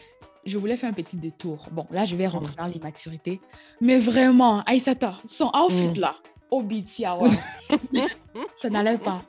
[0.45, 1.69] je voulais faire un petit détour.
[1.71, 2.57] Bon, là, je vais rentrer mm.
[2.57, 3.41] dans l'immaturité.
[3.81, 6.01] Mais vraiment, Aïsata, son outfit mm.
[6.01, 6.17] là,
[6.51, 7.05] au BT
[8.59, 9.23] ça n'allait pas.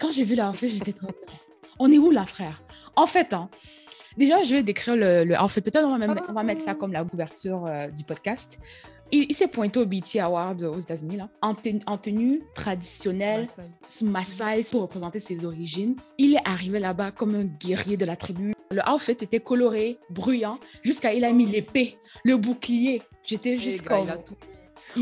[0.00, 1.10] Quand j'ai vu l'outfit, j'étais comme,
[1.78, 2.62] on est où là, frère?
[2.96, 3.48] En fait, hein,
[4.16, 5.60] déjà, je vais décrire le, le outfit.
[5.60, 8.58] Peut-être on, on, va mettre ça comme la couverture euh, du podcast.
[9.12, 11.54] Il, s'est pointé au BT Award aux États-Unis là, en,
[11.86, 13.48] en, tenue traditionnelle,
[14.02, 15.94] Maasai, pour représenter ses origines.
[16.18, 18.54] Il est arrivé là-bas comme un guerrier de la tribu.
[18.70, 23.02] Le outfit était coloré, bruyant, jusqu'à il a mis l'épée, le bouclier.
[23.22, 24.08] J'étais juste comme...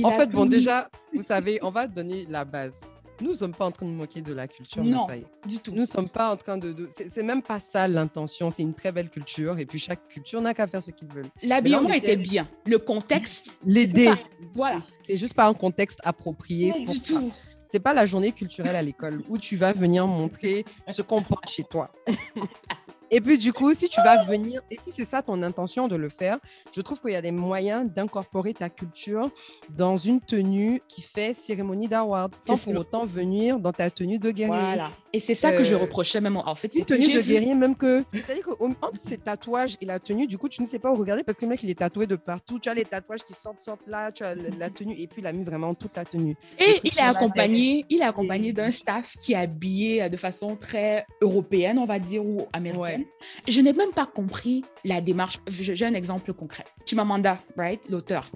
[0.02, 2.91] En fait, bon, déjà, vous savez, on va donner la base.
[3.20, 5.06] Nous ne sommes pas en train de moquer de la culture non,
[5.46, 5.70] du tout.
[5.72, 6.72] Nous ne sommes pas en train de...
[6.72, 6.88] de...
[7.10, 10.54] C'est même pas ça l'intention, c'est une très belle culture et puis chaque culture n'a
[10.54, 11.28] qu'à faire ce qu'ils veulent.
[11.42, 13.58] L'habillement était bien, le contexte...
[13.64, 14.12] L'aider.
[14.54, 14.82] Voilà.
[15.04, 17.14] C'est juste pas un contexte approprié pour du ça.
[17.14, 17.32] Tout.
[17.66, 21.48] C'est pas la journée culturelle à l'école où tu vas venir montrer ce qu'on porte
[21.48, 21.90] chez toi.
[23.14, 25.96] Et puis, du coup, si tu vas venir, et si c'est ça ton intention de
[25.96, 26.38] le faire,
[26.74, 29.30] je trouve qu'il y a des moyens d'incorporer ta culture
[29.68, 34.30] dans une tenue qui fait cérémonie d'award, sans pour autant venir dans ta tenue de
[34.30, 34.56] guerrier.
[34.56, 34.90] Voilà.
[35.12, 36.38] Et c'est ça que je euh, reprochais même.
[36.38, 38.02] En fait, une tenue de guerrier, même que.
[38.14, 41.22] C'est-à-dire qu'entre ces tatouages et la tenue, du coup, tu ne sais pas où regarder
[41.22, 42.58] parce que le mec, il est tatoué de partout.
[42.58, 45.26] Tu as les tatouages qui sortent, sortent là, tu as la tenue, et puis il
[45.26, 46.34] a mis vraiment toute la tenue.
[46.58, 51.04] Et il est, accompagné, il est accompagné d'un staff qui est habillé de façon très
[51.20, 53.01] européenne, on va dire, ou américaine.
[53.48, 55.40] Je n'ai même pas compris la démarche.
[55.48, 56.64] J'ai un exemple concret.
[56.86, 58.30] Chimamanda, right, l'auteur.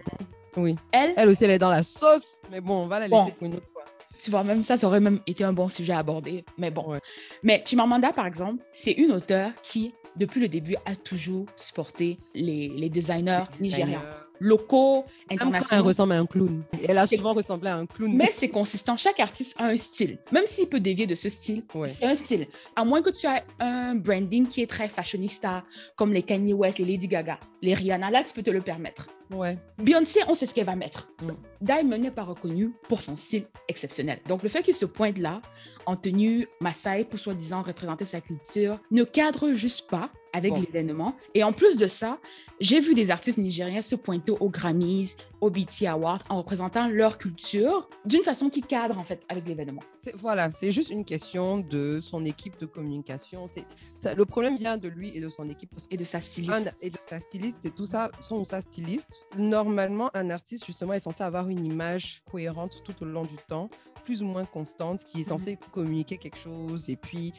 [0.57, 0.77] Oui.
[0.93, 2.41] Elle, elle aussi, elle est dans la sauce.
[2.51, 3.85] Mais bon, on va la laisser pour une autre fois.
[4.19, 6.45] Tu vois, même ça, ça aurait même été un bon sujet à aborder.
[6.57, 6.93] Mais bon.
[6.93, 7.01] Ouais.
[7.43, 12.69] Mais Chimamanda, par exemple, c'est une auteure qui, depuis le début, a toujours supporté les,
[12.69, 14.03] les designers nigériens
[14.41, 15.83] locaux, internationaux.
[15.83, 16.63] Elle ressemble à un clown.
[16.87, 18.15] Elle a souvent ressemblé à un clown.
[18.15, 18.97] Mais c'est consistant.
[18.97, 20.19] Chaque artiste a un style.
[20.33, 22.47] Même s'il peut dévier de ce style, c'est un style.
[22.75, 25.65] À moins que tu aies un branding qui est très fashionista,
[25.97, 29.09] comme les Kanye West, les Lady Gaga, les Rihanna, là, tu peux te le permettre.
[29.31, 29.59] Ouais.
[29.79, 31.09] Beyoncé, on sait ce qu'elle va mettre.
[31.23, 31.31] Mm.
[31.61, 34.21] Diamond n'est pas reconnu pour son style exceptionnel.
[34.29, 35.41] Donc, le fait qu'il se pointe là,
[35.87, 41.17] en tenue Maasai, pour soi-disant représenter sa culture, ne cadre juste pas avec l'événement.
[41.35, 42.19] Et en plus de ça,
[42.61, 47.19] j'ai vu des artistes nigériens se pointer aux Grammys, au BT Awards en représentant leur
[47.19, 49.83] culture d'une façon qui cadre en fait avec l'événement.
[50.19, 53.49] Voilà, c'est juste une question de son équipe de communication.
[53.99, 55.71] Ça, le problème vient de lui et de son équipe.
[55.91, 56.75] Et de sa styliste.
[56.81, 59.21] et de sa styliste, c'est tout ça, son ou sa styliste.
[59.37, 63.71] Normalement, un artiste, justement, est censé avoir une image cohérente tout au long du temps,
[64.05, 65.71] plus ou moins constante, qui est censée mhm.
[65.73, 66.89] communiquer quelque chose.
[66.89, 67.33] Et puis,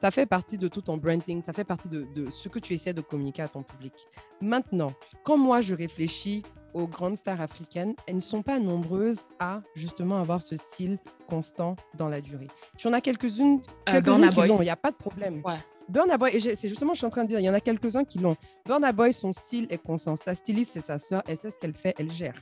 [0.00, 2.72] ça fait partie de tout ton branding, ça fait partie de, de, ce que tu
[2.72, 3.92] essaies de communiquer à ton public.
[4.40, 4.94] Maintenant,
[5.24, 6.42] quand moi je réfléchis
[6.72, 10.96] aux grandes stars africaines, elles ne sont pas nombreuses à justement avoir ce style
[11.28, 12.48] constant dans la durée.
[12.78, 14.06] J'en ai quelques-unes euh, qui
[14.46, 15.42] l'ont, il n'y a pas de problème.
[15.44, 15.58] Ouais.
[15.90, 18.04] Burna Boy, c'est justement, je suis en train de dire, il y en a quelques-uns
[18.04, 18.36] qui l'ont.
[18.64, 20.16] Burna Boy, son style est constant.
[20.16, 22.40] Sa styliste, c'est sa sœur, elle sait ce qu'elle fait, elle gère.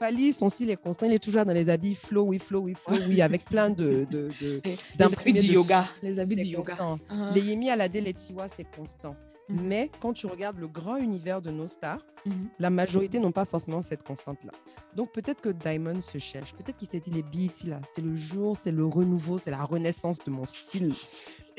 [0.00, 2.74] Fali, son style est constant, il est toujours dans les habits flow, oui, flow, oui,
[2.74, 4.06] flow, oui, avec plein de.
[4.10, 5.88] de, de les habits du yoga.
[6.02, 6.74] Les habits du yoga.
[6.74, 7.34] Uh-huh.
[7.34, 9.14] Les Yemi Alade, les Tiwa, c'est constant.
[9.50, 9.66] Mhm.
[9.66, 12.48] Mais quand tu regardes le grand univers de nos stars, mhm.
[12.58, 14.52] la majorité n'ont pas forcément cette constante-là.
[14.96, 18.14] Donc peut-être que Diamond se cherche, peut-être qu'il s'est dit les beats là, c'est le
[18.16, 20.94] jour, c'est le renouveau, c'est la renaissance de mon style.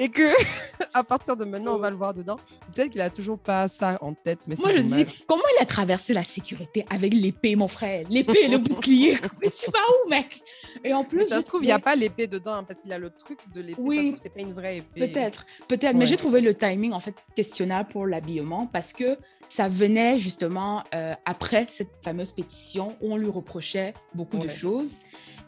[0.02, 0.24] Et que
[0.94, 2.38] à partir de maintenant, on va le voir dedans.
[2.74, 5.66] Peut-être qu'il a toujours pas ça en tête, mais moi je dis comment il a
[5.66, 9.18] traversé la sécurité avec l'épée, mon frère, l'épée, le bouclier.
[9.42, 10.42] mais tu vas où, mec?
[10.84, 12.92] Et en plus, ça se trouve, il n'y a pas l'épée dedans hein, parce qu'il
[12.92, 13.82] a le truc de l'épée.
[13.82, 15.08] Oui, c'est pas une vraie épée.
[15.08, 15.96] Peut-être, peut-être.
[15.96, 19.18] Mais j'ai trouvé le timing en fait questionnable pour l'habillement parce que
[19.50, 24.94] ça venait justement euh, après cette fameuse pétition où on lui reprochait beaucoup de choses.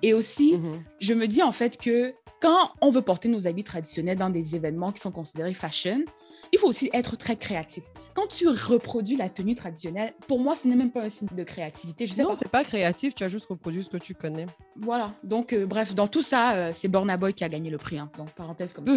[0.03, 0.83] Et aussi, mhm.
[0.99, 2.13] je me dis en fait que
[2.43, 6.03] quand on veut porter nos habits traditionnels dans des événements qui sont considérés fashion,
[6.51, 7.85] il faut aussi être très créatif.
[8.13, 11.43] Quand tu reproduis la tenue traditionnelle, pour moi, ce n'est même pas un signe de
[11.45, 12.05] créativité.
[12.05, 14.45] Je sais non, c'est pas créatif, tu as juste reproduit ce que tu connais.
[14.75, 15.13] Voilà.
[15.23, 17.97] Donc, euh, bref, dans tout ça, euh, c'est Burna Boy qui a gagné le prix.
[17.97, 18.11] Hein.
[18.17, 18.93] Donc, parenthèse comme ça.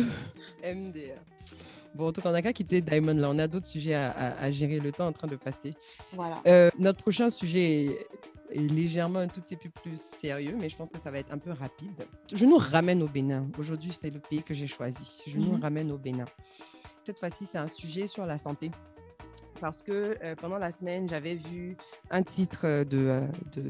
[0.74, 1.20] MDR.
[1.94, 3.30] Bon, en tout cas, on n'a qu'à quitter Diamond là.
[3.30, 4.80] On a d'autres sujets à, gérer.
[4.80, 5.72] Le temps en train de passer.
[6.12, 6.42] Voilà.
[6.49, 7.97] Euh, notre prochain sujet
[8.51, 11.32] est légèrement un tout petit peu plus sérieux, mais je pense que ça va être
[11.32, 12.07] un peu rapide.
[12.32, 13.47] Je nous ramène au Bénin.
[13.59, 15.22] Aujourd'hui, c'est le pays que j'ai choisi.
[15.26, 15.62] Je nous mhm.
[15.62, 16.26] ramène au Bénin.
[17.05, 18.70] Cette fois-ci, c'est un sujet sur la santé
[19.61, 21.76] parce que euh, pendant la semaine, j'avais vu
[22.11, 23.22] un titre euh, de,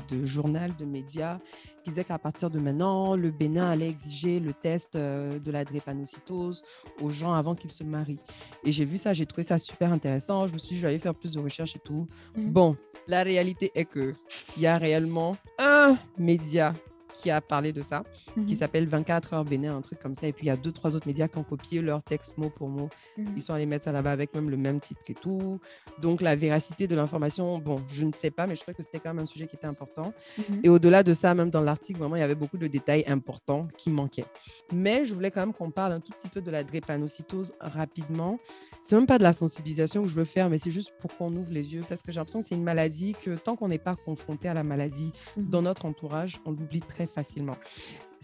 [0.08, 1.38] de, journal, de médias,
[1.84, 5.64] qui disait qu'à partir de maintenant, le Bénin allait exiger le test euh, de la
[5.64, 6.62] drépanocytose
[7.00, 8.20] aux gens avant qu'ils se marient.
[8.64, 10.46] Et j'ai vu ça, j'ai trouvé ça super intéressant.
[10.48, 12.06] Je me suis dit, je vais aller faire plus de recherches et tout.
[12.36, 12.50] Mmh.
[12.50, 12.76] Bon,
[13.06, 14.14] la réalité est qu'il
[14.58, 16.74] y a réellement un média
[17.16, 18.04] qui a parlé de ça,
[18.34, 18.54] qui mhm.
[18.54, 20.26] s'appelle 24 heures Bénin, un truc comme ça.
[20.26, 22.50] Et puis il y a deux, trois autres médias qui ont copié leur texte mot
[22.50, 22.88] pour mot.
[23.16, 23.32] Mhm.
[23.36, 25.60] Ils sont allés mettre ça là-bas avec même le même titre et tout.
[26.00, 29.00] Donc la véracité de l'information, bon, je ne sais pas, mais je trouvais que c'était
[29.00, 30.12] quand même un sujet qui était important.
[30.38, 30.60] Mhm.
[30.62, 33.68] Et au-delà de ça, même dans l'article, vraiment, il y avait beaucoup de détails importants
[33.76, 34.26] qui manquaient.
[34.72, 38.38] Mais je voulais quand même qu'on parle un tout petit peu de la drépanocytose rapidement
[38.86, 41.34] c'est même pas de la sensibilisation que je veux faire, mais c'est juste pour qu'on
[41.34, 43.78] ouvre les yeux parce que j'ai l'impression que c'est une maladie que tant qu'on n'est
[43.78, 47.56] pas confronté à la maladie dans notre entourage, on l'oublie très facilement.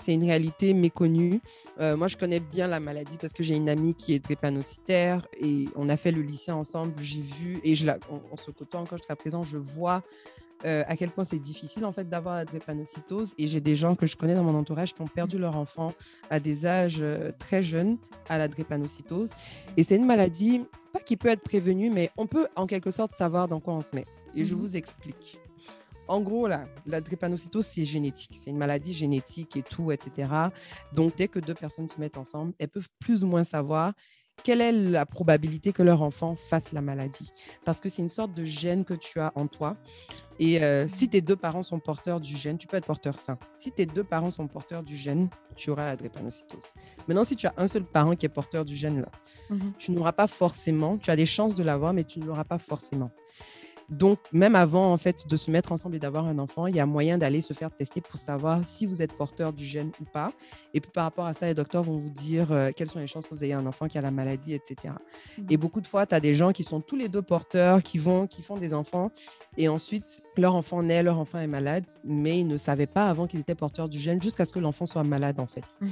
[0.04, 1.40] C'est une réalité méconnue.
[1.80, 5.26] Euh, moi, je connais bien la maladie parce que j'ai une amie qui est drépanocytaire
[5.40, 6.94] et on a fait le lycée ensemble.
[7.00, 9.44] J'ai vu et je la, on, se côtoie encore jusqu'à présent.
[9.44, 10.02] Je vois
[10.64, 13.32] euh, à quel point c'est difficile en fait d'avoir la drépanocytose.
[13.38, 15.92] Et j'ai des gens que je connais dans mon entourage qui ont perdu leur enfant
[16.30, 17.96] à des âges euh, très jeunes
[18.28, 19.30] à la drépanocytose.
[19.76, 20.62] Et c'est une maladie,
[20.92, 23.82] pas qui peut être prévenue, mais on peut en quelque sorte savoir dans quoi on
[23.82, 24.04] se met.
[24.34, 24.60] Et je mhm.
[24.60, 25.38] vous explique.
[26.12, 28.36] En gros, là, la drépanocytose, c'est génétique.
[28.38, 30.30] C'est une maladie génétique et tout, etc.
[30.92, 33.94] Donc, dès que deux personnes se mettent ensemble, elles peuvent plus ou moins savoir
[34.44, 37.32] quelle est la probabilité que leur enfant fasse la maladie
[37.64, 39.78] Parce que c'est une sorte de gène que tu as en toi.
[40.38, 43.38] Et euh, si tes deux parents sont porteurs du gène, tu peux être porteur sain.
[43.56, 46.74] Si tes deux parents sont porteurs du gène, tu auras la drépanocytose.
[47.08, 49.08] Maintenant, si tu as un seul parent qui est porteur du gène, là,
[49.48, 49.72] mhm.
[49.78, 52.58] tu n'auras pas forcément, tu as des chances de l'avoir, mais tu ne l'auras pas
[52.58, 53.10] forcément.
[53.92, 56.80] Donc, même avant en fait de se mettre ensemble et d'avoir un enfant, il y
[56.80, 60.04] a moyen d'aller se faire tester pour savoir si vous êtes porteur du gène ou
[60.04, 60.32] pas.
[60.72, 63.06] Et puis par rapport à ça, les docteurs vont vous dire euh, quelles sont les
[63.06, 64.94] chances que vous ayez un enfant qui a la maladie, etc.
[65.36, 65.46] Mmh.
[65.50, 67.98] Et beaucoup de fois, tu as des gens qui sont tous les deux porteurs, qui
[67.98, 69.10] vont, qui font des enfants,
[69.58, 73.26] et ensuite leur enfant naît, leur enfant est malade, mais ils ne savaient pas avant
[73.26, 75.64] qu'ils étaient porteurs du gène jusqu'à ce que l'enfant soit malade en fait.
[75.82, 75.88] Mmh.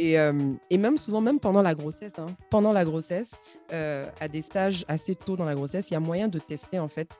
[0.00, 3.32] Euh, et, même souvent, même pendant la grossesse, hein, pendant la grossesse,
[3.72, 6.78] euh, à des stages assez tôt dans la grossesse, il y a moyen de tester
[6.78, 7.18] en fait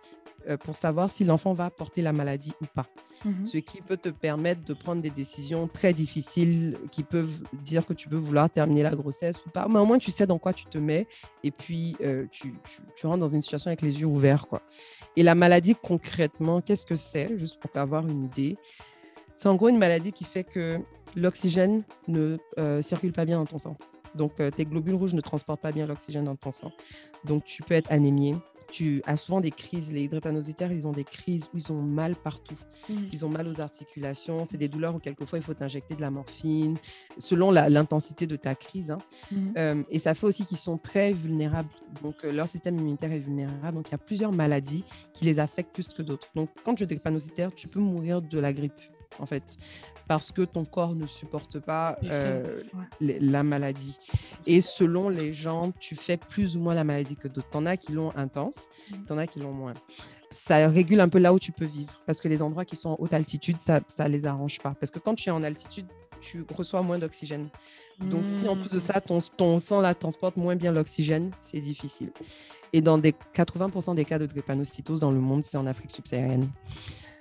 [0.48, 2.86] euh, pour savoir si l'enfant va porter la maladie ou pas.
[3.24, 3.46] Mhm.
[3.46, 7.92] Ce qui peut te permettre de prendre des décisions très difficiles qui peuvent dire que
[7.92, 9.66] tu peux vouloir terminer la grossesse ou pas.
[9.68, 11.08] Mais au moins, tu sais dans quoi tu te mets
[11.42, 11.96] et puis
[12.30, 12.54] tu,
[12.94, 14.46] tu, rentres dans une situation avec les yeux ouverts.
[14.46, 14.62] Quoi.
[15.16, 17.36] Et la maladie, concrètement, qu'est-ce que c'est?
[17.36, 18.56] Juste pour avoir une idée.
[19.34, 20.80] C'est en gros une maladie qui fait que
[21.16, 23.76] l'oxygène ne euh, circule pas bien dans ton sang.
[24.14, 26.72] Donc, euh, tes globules rouges ne transportent pas bien l'oxygène dans ton sang.
[27.24, 28.36] Donc, tu peux être anémié.
[28.70, 29.92] Tu as souvent des crises.
[29.92, 32.58] Les drépanocytaires, ils ont des crises où ils ont mal partout.
[32.88, 32.94] Mmh.
[33.12, 34.44] Ils ont mal aux articulations.
[34.44, 36.76] C'est des douleurs où quelquefois il faut t'injecter de la morphine
[37.16, 38.90] selon l'intensité de ta crise.
[38.90, 38.98] Hein.
[39.32, 39.52] Mmh.
[39.56, 41.70] Euh, et ça fait aussi qu'ils sont très vulnérables.
[42.02, 43.74] Donc, leur système immunitaire est vulnérable.
[43.74, 44.84] Donc, il y a plusieurs maladies
[45.14, 46.28] qui les affectent plus que d'autres.
[46.34, 48.74] Donc, quand tu es drépanocytaire, tu peux mourir de la grippe
[49.18, 49.56] en fait
[50.08, 52.62] parce que ton corps ne supporte pas euh,
[53.00, 53.98] la maladie.
[54.46, 57.50] Et selon les gens, tu fais plus ou moins la maladie que d'autres.
[57.50, 59.04] T'en as qui l'ont intense, mmh.
[59.04, 59.74] t'en as qui l'ont moins.
[60.30, 62.90] Ça régule un peu là où tu peux vivre, parce que les endroits qui sont
[62.90, 64.74] en haute altitude, ça ne les arrange pas.
[64.74, 65.86] Parce que quand tu es en altitude,
[66.20, 67.48] tu reçois moins d'oxygène.
[68.00, 71.60] Donc, si en plus de ça, ton, ton sang là, transporte moins bien l'oxygène, c'est
[71.60, 72.10] difficile.
[72.72, 76.48] Et dans des 80% des cas de drépanocytose dans le monde, c'est en Afrique subsaharienne.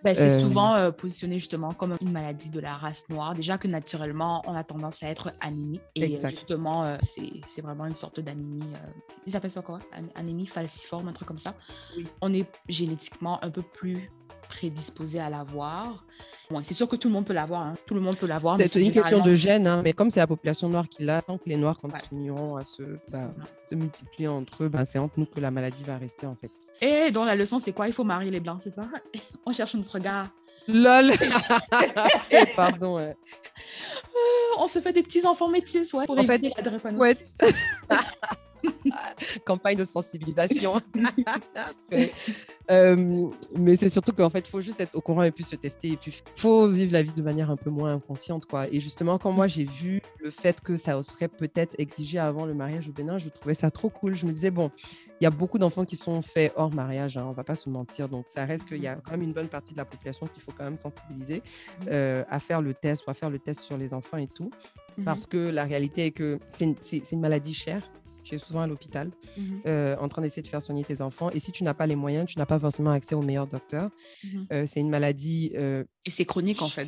[0.04, 3.34] Ben, c'est euh, souvent euh, positionné justement comme une maladie de la race noire.
[3.34, 5.82] Déjà que naturellement, on a tendance à être anémique.
[5.96, 8.64] Et euh, justement, c'est vraiment une sorte d'anémie.
[9.26, 9.80] ils appellent ça quoi?
[10.16, 11.56] Anémie falciforme, un truc comme ça.
[12.22, 14.10] On est génétiquement un peu plus
[14.48, 16.06] prédisposé à l'avoir.
[16.50, 17.62] Bon, c'est sûr que tout le monde peut l'avoir.
[17.62, 17.76] Hein.
[17.86, 18.58] Tout le monde peut l'avoir.
[18.58, 19.82] C'est une question de gène, hein.
[19.84, 22.84] mais comme c'est la population noire qui l'a, tant que les noirs continueront à se,
[23.10, 23.32] bah,
[23.70, 26.52] se, multiplier entre eux, bah, c'est entre nous que la maladie va rester en fait.
[26.82, 27.88] Et donc la leçon, c'est quoi?
[27.88, 28.88] Il faut marier les blancs, c'est ça?
[29.46, 30.30] On cherche notre gars.
[30.68, 31.12] Lol
[32.32, 32.98] eh, Pardon.
[32.98, 33.14] Euh,
[34.58, 37.18] on se fait des petits enfants métis, ouais, pour en fait, la ouais.
[39.46, 40.82] Campagne de sensibilisation.
[42.70, 45.56] Euh, mais c'est surtout qu'en fait, il faut juste être au courant et puis se
[45.56, 45.92] tester.
[45.92, 48.46] Et puis, il faut vivre la vie de manière un peu moins inconsciente.
[48.46, 48.68] Quoi.
[48.70, 52.54] Et justement, quand moi, j'ai vu le fait que ça serait peut-être exigé avant le
[52.54, 54.16] mariage au Bénin, je trouvais ça trop cool.
[54.16, 54.70] Je me disais, bon,
[55.22, 57.70] il y a beaucoup d'enfants qui sont faits hors mariage, hein, on va pas se
[57.70, 58.10] mentir.
[58.10, 60.42] Donc, ça reste qu'il y a quand même une bonne partie de la population qu'il
[60.42, 61.42] faut quand même sensibiliser
[61.90, 64.52] euh, à faire le test ou à faire le test sur les enfants et tout.
[65.06, 66.76] Parce que la réalité est que c'est une,
[67.12, 67.84] une, maladie chère
[68.28, 69.62] tu es souvent à l'hôpital mhm.
[69.66, 71.30] euh, en train d'essayer de faire soigner tes enfants.
[71.32, 73.90] Et si tu n'as pas les moyens, tu n'as pas forcément accès au meilleur docteur.
[74.24, 74.48] Mhm.
[74.52, 75.52] Euh, c'est une maladie.
[75.56, 76.88] Euh, et c'est chronique en fait.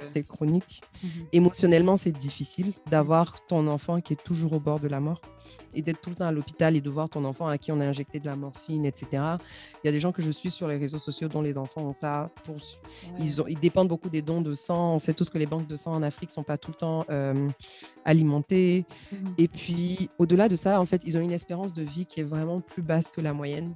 [0.00, 0.82] C'est chronique.
[1.02, 1.10] Mhm.
[1.32, 5.20] Émotionnellement, c'est difficile d'avoir ton enfant qui est toujours au bord de la mort
[5.74, 7.80] et d'être tout le temps à l'hôpital et de voir ton enfant à qui on
[7.80, 9.06] a injecté de la morphine, etc.
[9.12, 11.82] Il y a des gens que je suis sur les réseaux sociaux dont les enfants
[11.82, 12.30] ont ça.
[12.44, 12.56] Pour,
[13.18, 14.94] ils, ont, ils, dépendent beaucoup des dons de sang.
[14.94, 16.76] On sait tous que les banques de sang en Afrique ne sont pas tout le
[16.76, 17.48] temps euh,
[18.04, 18.86] alimentées.
[19.12, 19.34] Mhm.
[19.38, 22.24] Et puis, au-delà de ça, en fait, ils ont une espérance de vie qui est
[22.24, 23.74] vraiment plus basse que la moyenne.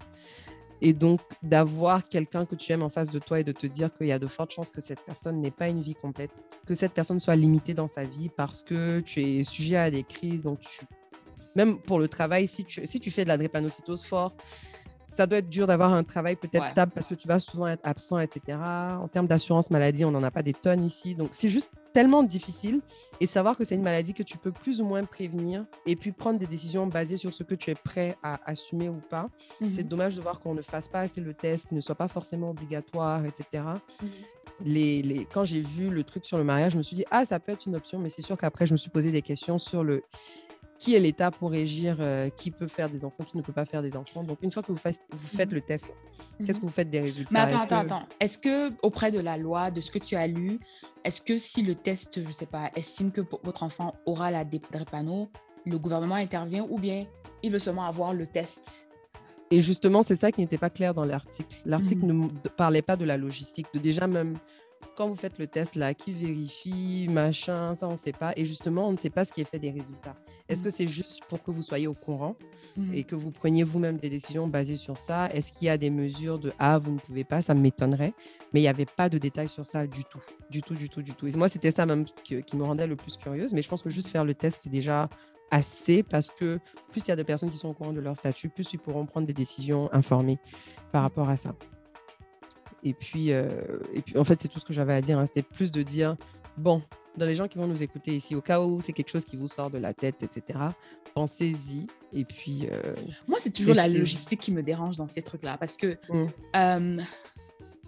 [0.83, 3.93] Et donc, d'avoir quelqu'un que tu aimes en face de toi et de te dire
[3.95, 6.75] qu'il y a de fortes chances que cette personne n'ait pas une vie complète, que
[6.75, 10.43] cette personne soit limitée dans sa vie parce que tu es sujet à des crises,
[10.43, 10.87] donc tu
[11.57, 14.34] même pour le travail, si tu, si tu fais de la drépanocytose fort,
[15.11, 17.84] ça doit être dur d'avoir un travail peut-être stable parce que tu vas souvent être
[17.84, 18.57] absent, etc.
[18.59, 21.14] En termes d'assurance maladie, on n'en a pas des tonnes ici.
[21.14, 22.80] Donc, c'est juste tellement difficile.
[23.20, 26.12] Et savoir que c'est une maladie que tu peux plus ou moins prévenir et puis
[26.12, 29.28] prendre des décisions basées sur ce que tu es prêt à assumer ou pas.
[29.61, 29.72] Mhm.
[29.74, 32.09] C'est dommage de voir qu'on ne fasse pas assez le test, qu'il ne soit pas
[32.09, 33.64] forcément obligatoire, etc.
[34.01, 34.09] Mhm.
[34.64, 37.24] Les, les, quand j'ai vu le truc sur le mariage, je me suis dit, ah,
[37.24, 39.59] ça peut être une option, mais c'est sûr qu'après, je me suis posé des questions
[39.59, 40.03] sur le
[40.81, 43.66] qui est l'État pour régir euh, qui peut faire des enfants, qui ne peut pas
[43.66, 44.24] faire des enfants.
[44.24, 45.57] Donc, une fois que vous, faites, vous faites mhm.
[45.57, 45.93] le test,
[46.45, 47.31] qu'est-ce que vous faites des résultats?
[47.31, 48.03] Mais attends, attends, attends.
[48.18, 50.59] Est-ce que, auprès de la loi, de ce que tu as lu,
[51.05, 54.43] est-ce que si le test, je ne sais pas, estime que votre enfant aura la
[54.45, 55.31] drépano,
[55.66, 57.05] le gouvernement intervient ou bien
[57.43, 58.89] il veut seulement avoir le test?
[59.51, 61.57] Et justement, c'est ça qui n'était pas clair dans l'article.
[61.66, 62.31] L'article mhm.
[62.43, 64.35] ne parlait pas de la logistique, de déjà même
[64.97, 68.33] quand vous faites le test là, qui vérifie, machin, ça on ne sait pas.
[68.37, 70.16] Et justement, on ne sait pas ce qui est fait des résultats.
[70.51, 70.64] Est-ce mmh.
[70.64, 72.36] que c'est juste pour que vous soyez au courant
[72.76, 72.94] mmh.
[72.94, 75.30] et que vous preniez vous-même des décisions basées sur ça?
[75.32, 78.12] Est-ce qu'il y a des mesures de ah vous ne pouvez pas Ça m'étonnerait,
[78.53, 81.03] mais il n'y avait pas de détails sur ça du tout, du tout, du tout,
[81.03, 81.26] du tout.
[81.26, 83.55] Et moi c'était ça même qui, qui me rendait le plus curieuse.
[83.55, 85.09] Mais je pense que juste faire le test c'est déjà
[85.51, 86.59] assez parce que
[86.90, 88.78] plus il y a de personnes qui sont au courant de leur statut, plus ils
[88.78, 90.38] pourront prendre des décisions informées
[90.92, 91.05] par mmh.
[91.05, 91.55] rapport à ça.
[92.82, 93.48] Et puis, euh,
[93.92, 95.18] et puis en fait, c'est tout ce que j'avais à dire.
[95.18, 95.26] Hein.
[95.26, 96.16] C'était plus de dire,
[96.57, 96.82] bon,
[97.16, 99.36] dans les gens qui vont nous écouter ici, au cas où c'est quelque chose qui
[99.36, 100.58] vous sort de la tête, etc.,
[101.14, 101.86] pensez-y.
[102.12, 102.68] Et puis.
[102.70, 102.94] Euh,
[103.28, 105.56] Moi, c'est toujours la logistique qui me dérange dans ces trucs-là.
[105.58, 106.26] Parce que mmh.
[106.56, 107.02] euh,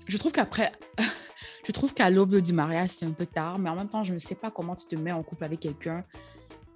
[0.07, 0.73] je trouve qu'après.
[1.67, 4.13] je trouve qu'à l'aube du mariage, c'est un peu tard, mais en même temps, je
[4.13, 6.05] ne sais pas comment tu te mets en couple avec quelqu'un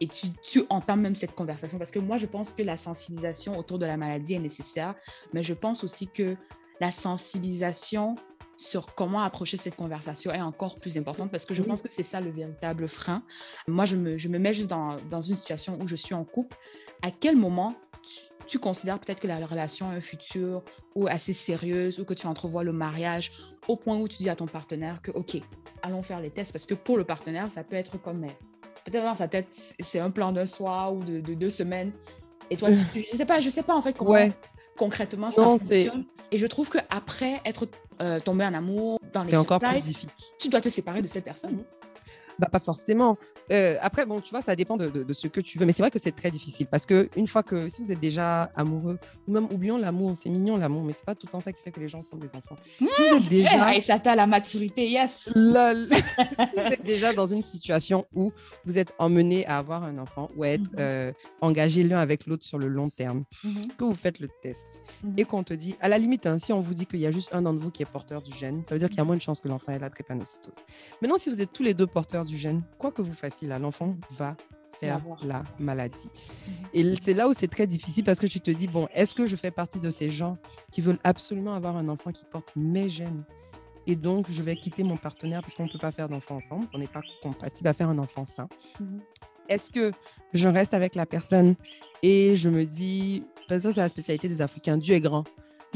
[0.00, 1.78] et tu, tu entames même cette conversation.
[1.78, 4.94] Parce que moi, je pense que la sensibilisation autour de la maladie est nécessaire,
[5.32, 6.36] mais je pense aussi que
[6.80, 8.16] la sensibilisation
[8.56, 12.02] sur comment approcher cette conversation est encore plus importante parce que je pense que c'est
[12.02, 13.22] ça le véritable frein.
[13.68, 16.24] Moi, je me, je me mets juste dans, dans, une situation où je suis en
[16.24, 16.56] couple.
[17.02, 17.74] À quel moment
[18.46, 20.62] tu, considères peut-être que la relation a un futur
[20.94, 23.32] ou assez sérieuse ou que tu entrevois le mariage
[23.68, 25.36] au point où tu dis à ton partenaire que, OK,
[25.82, 28.26] allons faire les tests parce que pour le partenaire, ça peut être comme,
[28.84, 29.48] peut-être dans sa tête,
[29.80, 31.92] c'est un plan d'un soir ou de, deux semaines.
[32.50, 34.30] Et toi, je sais pas, je sais pas en fait comment
[34.76, 36.04] concrètement ça fonctionne.
[36.32, 37.68] Et je trouve qu'après être
[38.00, 40.10] euh, tombé en amour dans les c'est encore plus difficile.
[40.38, 41.64] Tu dois te séparer de cette personne.
[42.38, 43.16] Bah, pas forcément.
[43.52, 45.66] Euh, après, bon, tu vois, ça dépend de, de, ce que tu veux.
[45.66, 48.00] Mais c'est vrai que c'est très difficile parce que une fois que, si vous êtes
[48.00, 51.40] déjà amoureux, ou même oublions l'amour, c'est mignon l'amour, mais c'est pas tout le temps
[51.40, 52.56] ça qui fait que les gens font des enfants.
[52.80, 53.74] Mmh, si vous êtes déjà.
[53.74, 55.30] Et ça t'a la maturité, yes.
[55.34, 55.88] Lol.
[56.54, 58.32] vous êtes déjà dans une situation où
[58.64, 60.78] vous êtes emmené à avoir un enfant ou à être mmh.
[60.78, 63.60] euh, engagé l'un avec l'autre sur le long terme, mmh.
[63.78, 64.82] que vous faites le test
[65.16, 67.10] et qu'on te dit, à la limite, hein, si on vous dit qu'il y a
[67.10, 69.04] juste un d'entre vous qui est porteur du gène, ça veut dire qu'il y a
[69.04, 70.64] moins de chances que l'enfant ait la drépanocytose.
[71.00, 73.58] Maintenant, si vous êtes tous les deux porteurs du gène, quoi que vous fassiez là,
[73.58, 74.36] l'enfant va
[74.80, 76.08] faire la maladie.
[76.46, 76.54] Mhm.
[76.74, 79.26] Et c'est là où c'est très difficile parce que tu te dis, bon, est-ce que
[79.26, 80.36] je fais partie de ces gens
[80.70, 83.24] qui veulent absolument avoir un enfant qui porte mes gènes?
[83.86, 86.66] Et donc, je vais quitter mon partenaire parce qu'on ne peut pas faire d'enfant ensemble,
[86.74, 88.48] on n'est pas compatible à faire un enfant sain.
[88.80, 89.00] Mhm.
[89.48, 89.92] Est-ce que
[90.32, 91.54] je reste avec la personne
[92.02, 95.24] et je me dis, ça c'est la spécialité des Africains, Dieu est grand.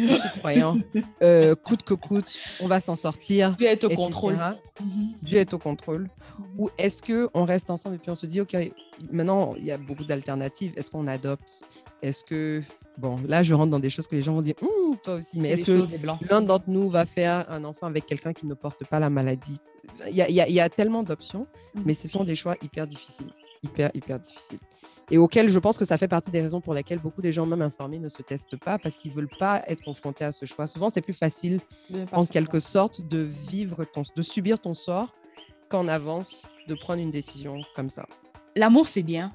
[0.08, 0.76] Je suis croyant.
[1.22, 3.52] Euh, coûte que coûte, on va s'en sortir.
[3.52, 4.38] Dieu est au contrôle.
[4.80, 5.12] Mhm.
[5.22, 6.08] Dieu est au contrôle.
[6.56, 8.56] Ou est-ce qu'on reste ensemble et puis on se dit, OK,
[9.10, 10.72] maintenant, il y a beaucoup d'alternatives.
[10.76, 11.62] Est-ce qu'on adopte?
[12.02, 12.62] Est-ce que.
[12.96, 15.38] Bon, là, je rentre dans des choses que les gens vont dire, hum, toi aussi,
[15.38, 15.86] mais est-ce que
[16.30, 19.58] l'un d'entre nous va faire un enfant avec quelqu'un qui ne porte pas la maladie
[20.08, 21.82] Il y a, y a, tellement d'options, mhm.
[21.86, 23.32] mais ce sont des choix hyper difficiles.
[23.62, 24.58] Hyper, hyper difficiles
[25.10, 27.44] et auquel je pense que ça fait partie des raisons pour lesquelles beaucoup des gens,
[27.46, 30.46] même informés, ne se testent pas parce qu'ils ne veulent pas être confrontés à ce
[30.46, 30.66] choix.
[30.66, 31.60] Souvent, c'est plus facile,
[32.12, 35.14] en quelque sorte, de vivre, ton, de subir ton sort
[35.68, 38.06] qu'en avance de prendre une décision comme ça.
[38.54, 39.34] L'amour, c'est bien.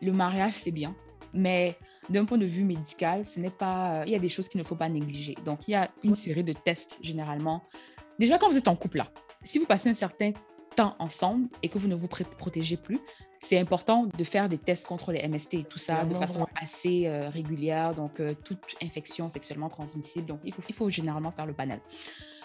[0.00, 0.96] Le mariage, c'est bien.
[1.32, 1.76] Mais
[2.10, 4.02] d'un point de vue médical, ce n'est pas.
[4.06, 5.36] Il y a des choses qu'il ne faut pas négliger.
[5.44, 7.62] Donc, il y a une série de tests généralement.
[8.18, 9.08] Déjà, quand vous êtes en couple là,
[9.44, 10.32] si vous passez un certain
[10.74, 13.00] temps ensemble et que vous ne vous protégez plus,
[13.40, 17.06] c'est important de faire des tests contre les MST et tout ça de façon assez
[17.06, 17.94] euh, régulière.
[17.94, 20.26] Donc, euh, toute infection sexuellement transmissible.
[20.26, 21.80] Donc, il faut, il faut généralement faire le panel.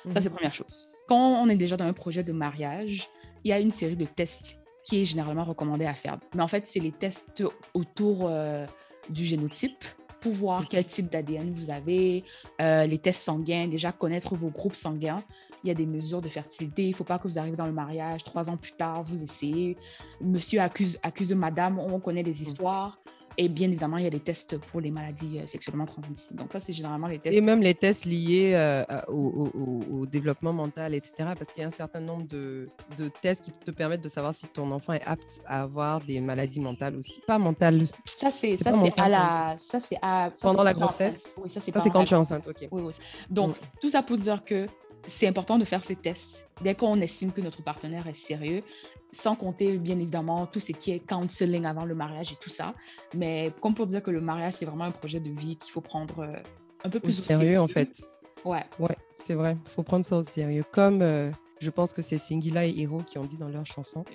[0.06, 0.36] Ça, c'est la mhm.
[0.36, 0.90] première chose.
[1.08, 3.10] Quand on est déjà dans un projet de mariage,
[3.44, 6.18] il y a une série de tests qui est généralement recommandé à faire.
[6.34, 8.66] Mais en fait, c'est les tests autour euh,
[9.10, 9.84] du génotype
[10.22, 12.24] pour voir quel type d'ADN vous avez,
[12.60, 15.24] les tests sanguins, déjà connaître vos groupes sanguins
[15.64, 16.84] il y a des mesures de fertilité.
[16.84, 19.22] Il ne faut pas que vous arriviez dans le mariage, trois ans plus tard, vous
[19.22, 19.78] essayez.
[20.22, 22.44] Monsieur accuse, accuse madame, on connaît des mm.
[22.44, 23.00] histoires.
[23.40, 26.40] Et bien évidemment, il y a des tests pour les maladies euh, sexuellement transmissibles.
[26.40, 27.38] Donc ça, c'est généralement les tests.
[27.38, 31.30] Et même les tests liés euh, au, développement mental, etc.
[31.38, 32.68] Parce qu'il y a un certain nombre de,
[32.98, 36.20] de, tests qui te permettent de savoir si ton enfant est apte à avoir des
[36.20, 37.22] maladies mentales aussi.
[37.28, 37.86] Pas mentales.
[38.06, 39.56] Ça, c'est ça, c'est à la...
[39.60, 40.32] Ça, c'est à...
[40.42, 42.68] Pendant la grossesse Oui, ça, c'est quand tu es enceinte, OK.
[42.72, 42.94] Oui, oui.
[43.30, 43.66] Donc, mm.
[43.82, 44.66] tout ça pour dire que
[45.06, 48.64] c'est important de faire ces tests dès qu'on estime que notre partenaire est sérieux,
[49.12, 52.74] sans compter bien évidemment tout ce qui est counseling avant le mariage et tout ça.
[53.14, 55.82] Mais comme pour dire que le mariage, c'est vraiment un projet de vie qu'il faut
[55.82, 56.34] prendre euh,
[56.84, 58.08] un peu plus au sérieux, en fait.
[58.44, 58.64] Ouais.
[58.80, 58.96] Ouais,
[59.26, 59.58] c'est vrai.
[59.66, 60.64] Il faut prendre ça au sérieux.
[60.72, 64.06] Comme euh, je pense que c'est Singila et Hiro qui ont dit dans leur chanson.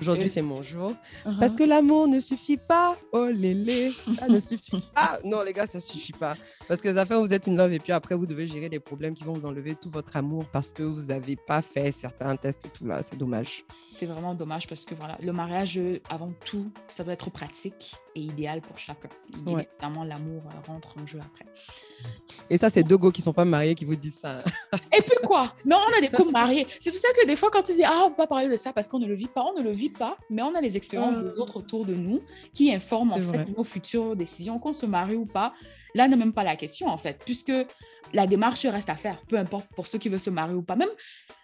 [0.00, 0.92] Aujourd'hui, c'est mon jour.
[1.24, 1.38] Uh-huh.
[1.38, 2.96] Parce que l'amour ne suffit pas.
[3.12, 5.18] Oh lélé, ça ne suffit pas.
[5.24, 6.36] Non, les gars, ça suffit pas.
[6.68, 8.80] Parce que ça fait vous êtes in love et puis après, vous devez gérer des
[8.80, 12.36] problèmes qui vont vous enlever tout votre amour parce que vous n'avez pas fait certains
[12.36, 13.02] tests et tout là.
[13.02, 13.64] C'est dommage.
[13.92, 18.20] C'est vraiment dommage parce que voilà, le mariage, avant tout, ça doit être pratique et
[18.20, 19.08] idéal pour chacun.
[19.46, 21.46] Évidemment, l'amour euh, rentre en jeu après.
[22.50, 24.42] Et ça, c'est deux go qui sont pas mariés qui vous disent ça.
[24.96, 25.52] et puis quoi?
[25.64, 26.66] Non, on a des couples mariés.
[26.80, 28.56] C'est pour ça que des fois, quand tu dis ah, on peut pas parler de
[28.56, 30.60] ça parce qu'on ne le vit pas, on ne le vit pas, mais on a
[30.60, 32.20] les expériences des autres autour de nous
[32.52, 35.52] qui informent en fait nos futures décisions, qu'on se marie ou pas.
[35.94, 37.52] Là, n'est même pas la question en fait, puisque
[38.12, 40.76] la démarche reste à faire, peu importe pour ceux qui veulent se marier ou pas.
[40.76, 40.88] Même,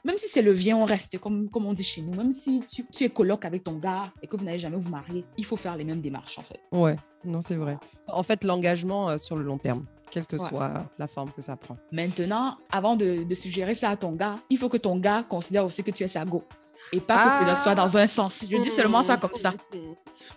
[0.05, 2.15] même si c'est le vient, on reste, comme, comme on dit chez nous.
[2.15, 4.91] Même si tu, tu es coloc avec ton gars et que vous n'allez jamais vous
[4.91, 6.61] marier, il faut faire les mêmes démarches en fait.
[6.73, 7.79] Ouais, non, c'est vrai.
[8.09, 11.57] En fait, l'engagement euh, sur le long terme quelle que soit la forme que ça
[11.57, 11.77] prend.
[11.91, 15.65] Maintenant, avant de, de, suggérer ça à ton gars, il faut que ton gars considère
[15.65, 16.45] aussi que tu es sa go
[16.93, 18.45] et pas que ce soit dans un sens.
[18.49, 19.53] Je dis seulement ça comme ça.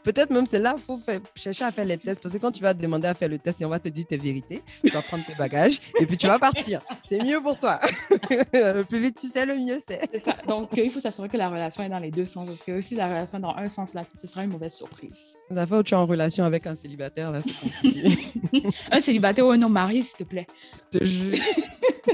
[0.03, 0.99] Peut-être même c'est là qu'il faut
[1.35, 3.37] chercher à faire les tests parce que quand tu vas te demander à faire le
[3.37, 6.17] test et on va te dire tes vérités, tu vas prendre tes bagages et puis
[6.17, 6.81] tu vas partir.
[7.07, 7.79] C'est mieux pour toi.
[8.53, 10.01] le plus vite tu sais, le mieux c'est.
[10.47, 12.95] Donc il faut s'assurer que la relation est dans les deux sens parce que si
[12.95, 15.35] la relation est dans un sens là, ce sera une mauvaise surprise.
[15.49, 18.17] La fois où tu es en relation avec un célibataire là, c'est compliqué.
[18.91, 20.47] un célibataire ou un homme marié, s'il te plaît.
[20.91, 21.37] Te jure.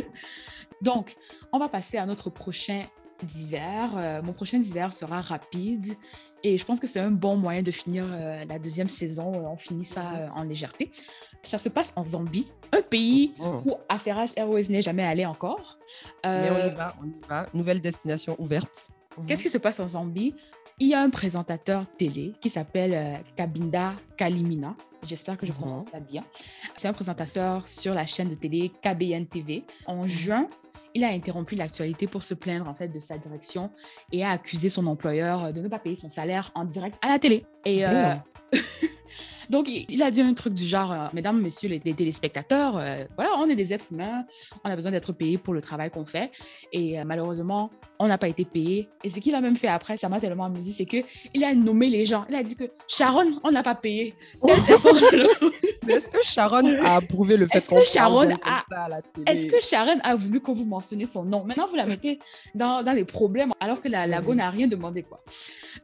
[0.81, 1.15] Donc,
[1.51, 2.83] on va passer à notre prochain
[3.23, 3.91] d'hiver.
[3.95, 5.95] Euh, mon prochain hiver sera rapide
[6.43, 9.47] et je pense que c'est un bon moyen de finir euh, la deuxième saison.
[9.47, 10.91] On finit ça euh, en légèreté.
[11.43, 13.61] Ça se passe en Zambie, un pays oh.
[13.65, 15.79] où Affairage Airways n'est jamais allé encore.
[16.23, 17.47] Mais on y va, on y va.
[17.53, 18.89] Nouvelle destination ouverte.
[19.27, 20.35] Qu'est-ce qui se passe en Zambie?
[20.79, 24.75] Il y a un présentateur télé qui s'appelle Kabinda Kalimina.
[25.03, 26.23] J'espère que je prononce ça bien.
[26.75, 29.65] C'est un présentateur sur la chaîne de télé KBN TV.
[29.87, 30.47] En juin,
[30.93, 33.71] il a interrompu l'actualité pour se plaindre en fait de sa direction
[34.11, 37.19] et a accusé son employeur de ne pas payer son salaire en direct à la
[37.19, 37.45] télé.
[37.65, 38.13] Et euh,
[39.49, 43.31] Donc, il a dit un truc du genre, euh, mesdames, messieurs les, téléspectateurs, euh, voilà,
[43.37, 44.25] on est des êtres humains,
[44.63, 46.31] on a besoin d'être payés pour le travail qu'on fait.
[46.71, 48.89] Et euh, malheureusement, on n'a pas été payé.
[49.03, 51.89] Et ce qu'il a même fait après, ça m'a tellement amusé, c'est qu'il a nommé
[51.89, 52.25] les gens.
[52.29, 54.15] Il a dit que Sharon, on n'a pas payé.
[55.85, 58.63] Mais est-ce que Sharon a approuvé le fait qu'on Sharon a...
[58.69, 59.25] ça à la télé?
[59.31, 61.43] Est-ce que Sharon a voulu qu'on vous mentionne son nom?
[61.43, 62.19] Maintenant, vous la mettez
[62.55, 65.23] dans, dans les problèmes alors que la Lago n'a rien demandé, quoi.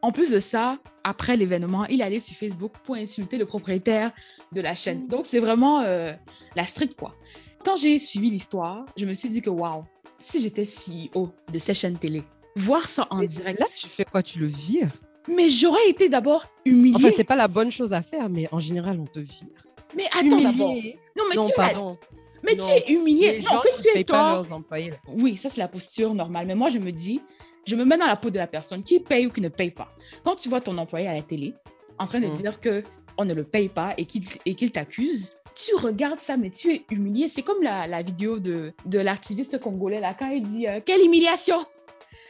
[0.02, 0.78] En plus de ça,
[1.08, 4.12] après l'événement, il allait sur Facebook pour insulter le propriétaire
[4.52, 5.08] de la chaîne.
[5.08, 6.14] Donc, c'est vraiment euh,
[6.56, 7.16] la street, quoi.
[7.64, 9.86] Quand j'ai suivi l'histoire, je me suis dit que, waouh,
[10.20, 12.24] si j'étais CEO de cette chaîne télé,
[12.56, 13.60] voir ça en direct.
[13.60, 14.22] Là, tu fais quoi?
[14.22, 14.92] Tu le vires?
[15.30, 16.96] Mais j'aurais été d'abord humiliée.
[16.96, 19.48] Enfin, c'est pas la bonne chose à faire, mais en général, on te vire.
[19.96, 20.74] Mais attends d'abord.
[21.18, 21.98] Non, mais tu pardon.
[22.44, 23.34] Mais tu es humilié.
[23.34, 24.94] Les gens que tu es pas leurs employés.
[25.08, 26.46] Oui, ça c'est la posture normale.
[26.48, 27.22] Mais moi, je me dis,
[27.68, 29.72] je me mets dans la peau de la personne qui paye ou qui ne paye
[29.72, 29.90] pas.
[30.24, 31.54] Quand tu vois ton employé à la télé
[32.00, 32.36] en train de mm.
[32.36, 32.84] dire que
[33.18, 37.30] on ne le paye pas et qu'il t'accuse, tu regardes ça, mais tu es humilié.
[37.30, 41.58] C'est comme la, vidéo de, de l'artiviste congolais, là, quand il dit euh, Quelle humiliation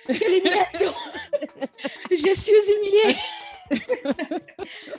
[0.07, 0.93] Quelle humiliation
[2.11, 3.17] Je suis humilié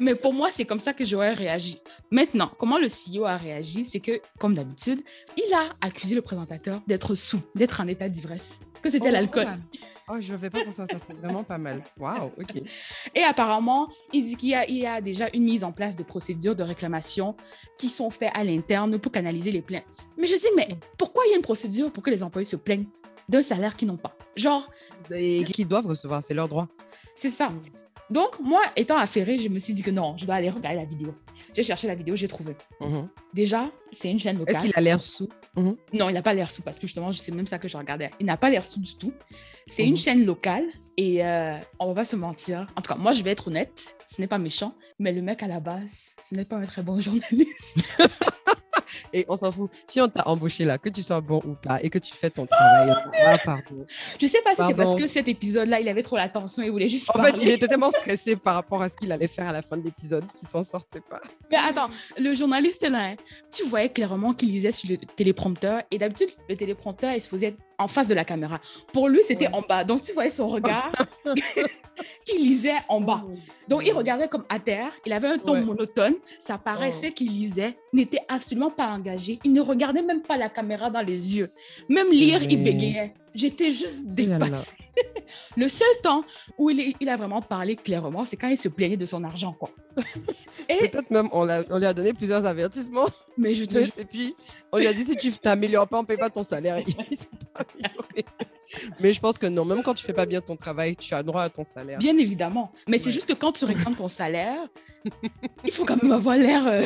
[0.00, 1.80] Mais pour moi, c'est comme ça que j'aurais réagi.
[2.10, 5.00] Maintenant, comment le CEO a réagi, c'est que, comme d'habitude,
[5.38, 8.50] il a accusé le présentateur d'être sous, d'être en état d'ivresse,
[8.82, 9.46] que c'était oh, l'alcool.
[9.48, 9.78] Oh,
[10.20, 11.82] je ne fais pas pour ça, ça c'est vraiment pas mal.
[11.98, 12.62] Waouh, ok.
[13.14, 16.56] Et apparemment, il dit qu'il y, y, a déjà une mise en place de procédures
[16.56, 17.36] de réclamation
[17.76, 20.08] qui sont faites à l'interne pour canaliser les plaintes.
[20.16, 22.56] Mais je dis, mais pourquoi il y a une procédure pour que les employés se
[22.56, 22.86] plaignent
[23.28, 24.16] d'un salaire qu'ils n'ont pas?
[24.36, 24.70] Genre.
[25.10, 26.68] Et qu'ils doivent recevoir, c'est leur droit.
[27.14, 27.50] C'est ça.
[28.10, 30.84] Donc, moi, étant affairée, je me suis dit que non, je dois aller regarder la
[30.84, 31.14] vidéo.
[31.54, 32.56] J'ai cherché la vidéo, j'ai trouvé.
[32.80, 33.08] Mhm.
[33.34, 34.56] Déjà, c'est une chaîne locale.
[34.56, 35.28] Est-ce qu'il a l'air sous?
[35.56, 35.76] Mhm.
[35.92, 38.10] Non, il n'a pas l'air sous parce que justement, c'est même ça que je regardais.
[38.20, 39.12] Il n'a pas l'air sous du tout.
[39.66, 39.98] C'est une mhm.
[39.98, 40.64] chaîne locale
[40.96, 42.66] et euh, on va pas se mentir.
[42.76, 45.42] En tout cas, moi, je vais être honnête, ce n'est pas méchant, mais le mec
[45.42, 47.78] à la base, ce n'est pas un très bon journaliste.
[49.12, 49.70] Et on s'en fout.
[49.86, 52.30] Si on t'a embauché là, que tu sois bon ou pas, et que tu fais
[52.30, 52.94] ton travail,
[53.26, 53.86] ah, pardon.
[54.20, 56.88] Je sais pas si c'est parce que cet épisode-là, il avait trop l'attention et voulait
[56.88, 57.10] juste.
[57.14, 59.62] En fait, il était tellement stressé par rapport à ce qu'il allait faire à la
[59.62, 61.20] fin de l'épisode qu'il s'en sortait pas.
[61.50, 63.16] Mais attends, le journaliste là, hein,
[63.50, 65.82] tu voyais clairement qu'il lisait sur le téléprompteur.
[65.90, 68.60] Et d'habitude, le téléprompteur est supposé être en face de la caméra.
[68.92, 69.84] Pour lui, c'était en bas.
[69.84, 70.92] Donc, tu voyais son regard
[72.24, 73.24] qui lisait en bas.
[73.24, 73.32] Oh
[73.68, 74.92] Donc, il regardait comme à terre.
[75.06, 76.14] Il avait un ton monotone.
[76.40, 77.14] Ça paraissait oh.
[77.14, 79.38] qu'il lisait, n'était absolument pas engagé.
[79.44, 81.50] Il ne regardait même pas la caméra dans les yeux.
[81.88, 83.14] Même lire, il bégayait.
[83.34, 84.72] J'étais juste dépassée.
[85.56, 86.24] Le seul temps
[86.56, 89.52] où il, il, a vraiment parlé clairement, c'est quand il se plaignait de son argent,
[89.52, 89.70] quoi.
[90.68, 90.88] Et...
[90.88, 93.06] Peut-être même on, on, lui a donné plusieurs avertissements.
[93.36, 93.78] Mais je te...
[93.78, 94.34] Et puis,
[94.72, 96.78] on lui a dit, si tu t'améliores pas, on ne paye pas ton salaire.
[99.00, 101.22] Mais je pense que non, même quand tu fais pas bien ton travail, tu as
[101.22, 101.98] droit à ton salaire.
[101.98, 102.72] Bien évidemment.
[102.86, 104.68] Mais c'est juste que quand tu réclames ton salaire,
[105.64, 106.82] il faut quand même avoir l'air euh,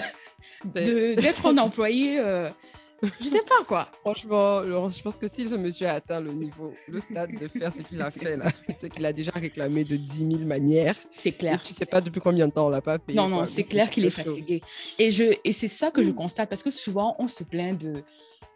[0.65, 2.49] d'être un employé euh,
[3.21, 3.89] je sais pas quoi.
[4.01, 7.73] Franchement, je pense que si ce monsieur a atteint le niveau, le stade de faire
[7.73, 8.47] ce qu'il a fait là,
[8.79, 10.95] c'est qu'il a déjà réclamé de 10 000 manières.
[11.17, 11.55] C'est clair.
[11.55, 13.17] Et tu sais pas depuis combien de temps on l'a pas payé.
[13.17, 14.61] Non, non, c'est clair qu'il est fatigué.
[14.99, 18.05] Et, je, et c'est ça que je constate parce que souvent on se plaint de,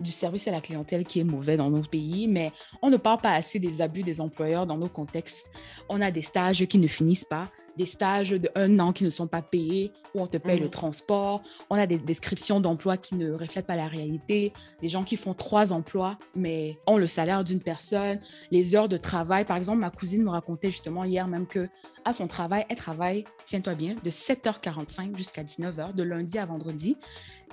[0.00, 3.20] du service à la clientèle qui est mauvais dans nos pays, mais on ne parle
[3.20, 5.46] pas assez des abus des employeurs dans nos contextes.
[5.88, 9.10] On a des stages qui ne finissent pas des stages de un an qui ne
[9.10, 10.70] sont pas payés, où on te paye le mhm.
[10.70, 11.42] transport.
[11.70, 14.52] On a des descriptions d'emplois qui ne reflètent pas la réalité.
[14.80, 18.20] Des gens qui font trois emplois, mais ont le salaire d'une personne.
[18.50, 21.68] Les heures de travail, par exemple, ma cousine me racontait justement hier même que
[22.04, 26.96] à son travail, elle travaille, tiens-toi bien, de 7h45 jusqu'à 19h, de lundi à vendredi.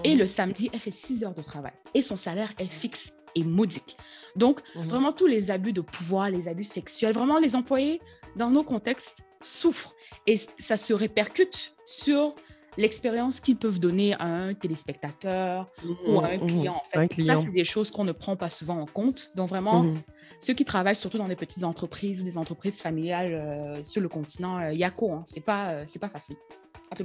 [0.04, 0.20] Et mhm.
[0.20, 1.74] le samedi, elle fait 6 heures de travail.
[1.94, 3.98] Et son salaire est fixe et modique.
[4.36, 4.84] Donc, mhm.
[4.84, 8.00] vraiment, tous les abus de pouvoir, les abus sexuels, vraiment, les employés,
[8.36, 9.96] dans nos contextes, souffrent.
[10.28, 12.36] Et ça se répercute sur
[12.78, 15.70] l'expérience qu'ils peuvent donner à un téléspectateur
[16.08, 16.76] ou à un mmh, mmh, client.
[16.76, 17.22] En fait.
[17.24, 19.32] Ça, c'est des choses qu'on ne prend pas souvent en compte.
[19.36, 20.02] Donc, vraiment, mmh.
[20.39, 24.10] ceux qui travaillent surtout dans des petites entreprises ou des entreprises familiales euh, sur le
[24.10, 26.36] continent, euh, Yako, hein, c'est pas, euh, c'est pas facile.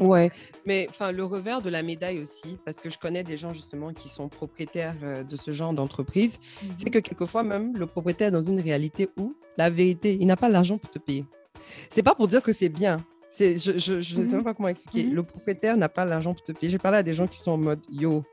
[0.01, 0.31] Ouais,
[0.67, 3.95] mais enfin le revers de la médaille aussi, parce que je connais des gens justement
[3.95, 4.95] qui sont propriétaires
[5.27, 6.41] de ce genre d'entreprise,
[6.77, 10.37] c'est que quelquefois même le propriétaire est dans une réalité où la vérité, il n'a
[10.37, 11.25] pas l'argent pour te payer.
[11.91, 13.05] C'est pas pour dire que c'est bien.
[13.39, 14.31] Je, je, ne sais mhm.
[14.33, 15.09] même pas comment expliquer.
[15.09, 15.15] Mhm.
[15.15, 16.71] Le propriétaire n'a pas l'argent pour te payer.
[16.71, 18.25] J'ai parlé à des gens qui sont en mode Yo,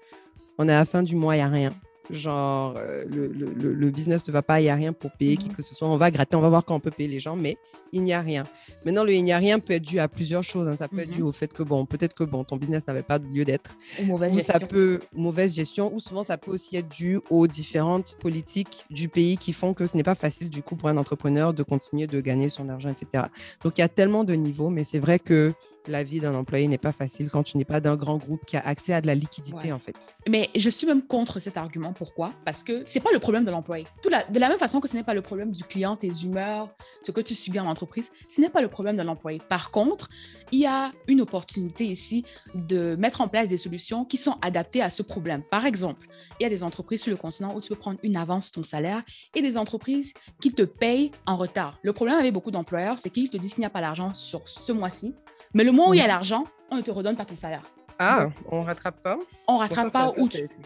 [0.57, 1.73] on est à la fin du mois, il n'y a rien.
[2.09, 5.37] Genre, euh, le, le, le, business ne va pas, il n'y a rien pour payer
[5.37, 5.55] qui mhm.
[5.55, 5.87] que ce soit.
[5.87, 7.57] On va gratter, on va voir quand on peut payer les gens, mais
[7.91, 8.43] il n'y a rien.
[8.85, 10.67] Maintenant, le il n'y a rien peut être dû à plusieurs choses.
[10.67, 10.75] Hein.
[10.75, 11.27] Ça peut être dû mhm.
[11.27, 13.75] au fait que, bon, peut-être que bon, ton business n'avait pas de lieu d'être.
[14.01, 18.17] Ou mauvaise Ça peut, mauvaise gestion, ou souvent ça peut aussi être dû aux différentes
[18.19, 21.53] politiques du pays qui font que ce n'est pas facile, du coup, pour un entrepreneur
[21.53, 23.25] de continuer de gagner son argent, etc.
[23.63, 25.53] Donc, il y a tellement de niveaux, mais c'est vrai que
[25.87, 28.57] la vie d'un employé n'est pas facile quand tu n'es pas d'un grand groupe qui
[28.57, 30.15] a accès à de la liquidité, en fait.
[30.27, 31.93] Mais je suis même contre cet argument.
[31.93, 32.31] Pourquoi?
[32.43, 33.85] Parce que c'est pas le problème de l'employé.
[34.03, 36.69] de la même façon que ce n'est pas le problème du client, tes humeurs,
[37.01, 39.41] ce que tu subis en entreprise, ce n'est pas le problème de l'employé.
[39.49, 40.09] Par contre,
[40.51, 44.81] il y a une opportunité ici de mettre en place des solutions qui sont adaptées
[44.81, 45.43] à ce problème.
[45.49, 46.07] Par exemple,
[46.39, 48.63] il y a des entreprises sur le continent où tu peux prendre une avance ton
[48.63, 49.03] salaire
[49.35, 51.79] et des entreprises qui te payent en retard.
[51.81, 54.47] Le problème avec beaucoup d'employeurs, c'est qu'ils te disent qu'il n'y a pas d'argent sur
[54.47, 55.13] ce mois-ci
[55.55, 57.63] mais le moment où il y a l'argent, on ne te redonne pas ton salaire.
[57.97, 60.11] Ah, on rattrape pas On rattrape pas.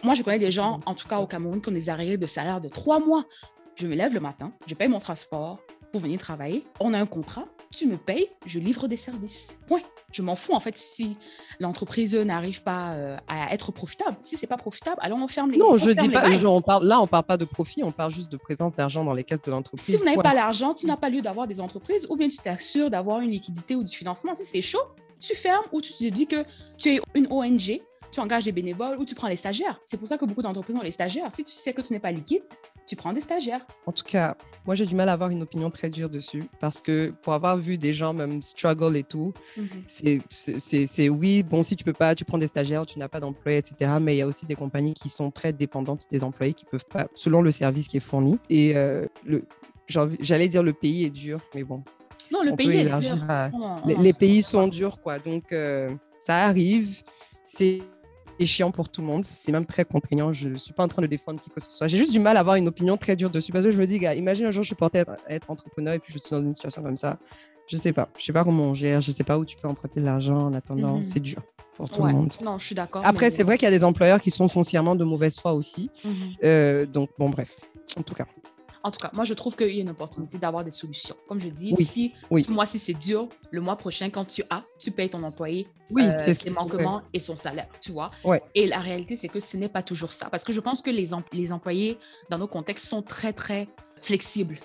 [0.02, 2.26] Moi, je connais des gens, en tout cas au Cameroun, qui ont des arrêts de
[2.26, 3.24] salaire de trois mois.
[3.76, 5.60] Je me lève le matin, je paye mon transport
[5.90, 6.64] pour venir travailler.
[6.80, 9.58] On a un contrat, tu me payes, je livre des services.
[9.66, 9.80] Point.
[10.12, 11.16] Je m'en fous en fait si
[11.60, 14.16] l'entreprise n'arrive pas euh, à être profitable.
[14.22, 15.58] Si c'est pas profitable, alors on ferme les.
[15.58, 16.28] Non, je dis pas.
[16.46, 19.14] on parle, là, on parle pas de profit, on parle juste de présence d'argent dans
[19.14, 19.84] les caisses de l'entreprise.
[19.84, 22.38] Si vous n'avez pas l'argent, tu n'as pas lieu d'avoir des entreprises, ou bien tu
[22.38, 24.34] t'assures d'avoir une liquidité ou du financement.
[24.34, 24.82] Si c'est chaud,
[25.20, 26.44] tu fermes ou tu te dis que
[26.76, 27.80] tu es une ONG,
[28.10, 29.80] tu engages des bénévoles ou tu prends les stagiaires.
[29.84, 31.32] C'est pour ça que beaucoup d'entreprises ont les stagiaires.
[31.32, 32.42] Si tu sais que tu n'es pas liquide,
[32.90, 33.64] tu prends des stagiaires.
[33.86, 34.36] En tout cas,
[34.66, 37.56] moi j'ai du mal à avoir une opinion très dure dessus parce que pour avoir
[37.56, 39.64] vu des gens même struggle et tout, mhm.
[39.86, 43.58] c'est oui, bon, si tu peux pas, tu prends des stagiaires, tu n'as pas d'employés,
[43.58, 43.92] etc.
[44.00, 46.84] Mais il y a aussi des compagnies qui sont très dépendantes des employés qui peuvent
[46.84, 48.40] pas, selon le service qui est fourni.
[48.48, 49.44] Et euh, le,
[49.86, 51.84] j'allais dire le pays est dur, mais bon.
[52.32, 53.16] Non, le pays est dur.
[53.86, 55.20] les, pays sont durs, quoi.
[55.20, 57.02] Donc, euh, ça arrive.
[57.44, 57.82] C'est
[58.46, 59.24] chiant pour tout le monde.
[59.24, 60.32] C'est même très contraignant.
[60.32, 61.88] Je ne suis pas en train de défendre qui que ce soit.
[61.88, 63.86] J'ai juste du mal à avoir une opinion très dure dessus parce que je me
[63.86, 66.30] dis, gars, imagine un jour je suis porté à être, entrepreneur et puis je suis
[66.30, 67.18] dans une situation comme ça.
[67.66, 68.08] Je sais pas.
[68.18, 69.00] Je sais pas comment on gère.
[69.00, 70.98] Je sais pas où tu peux emprunter de l'argent en attendant.
[70.98, 71.04] Mhm.
[71.04, 71.42] C'est dur
[71.76, 72.32] pour tout le monde.
[72.42, 73.02] Non, je suis d'accord.
[73.04, 75.90] Après, c'est vrai qu'il y a des employeurs qui sont foncièrement de mauvaise foi aussi.
[76.04, 76.12] Mhm.
[76.44, 77.56] Euh, donc, bon, bref.
[77.96, 78.26] En tout cas.
[78.82, 81.16] En tout cas, moi, je trouve qu'il y a une opportunité d'avoir des solutions.
[81.28, 84.90] Comme je dis, si ce mois-ci c'est dur, le mois prochain, quand tu as, tu
[84.90, 88.10] payes ton employé oui, euh, ce ses manquements et son salaire, tu vois.
[88.24, 88.42] Ouais.
[88.54, 90.26] Et la réalité, c'est que ce n'est pas toujours ça.
[90.30, 91.98] Parce que je pense que les, les employés,
[92.30, 93.68] dans nos contextes, sont très, très
[94.00, 94.58] flexibles.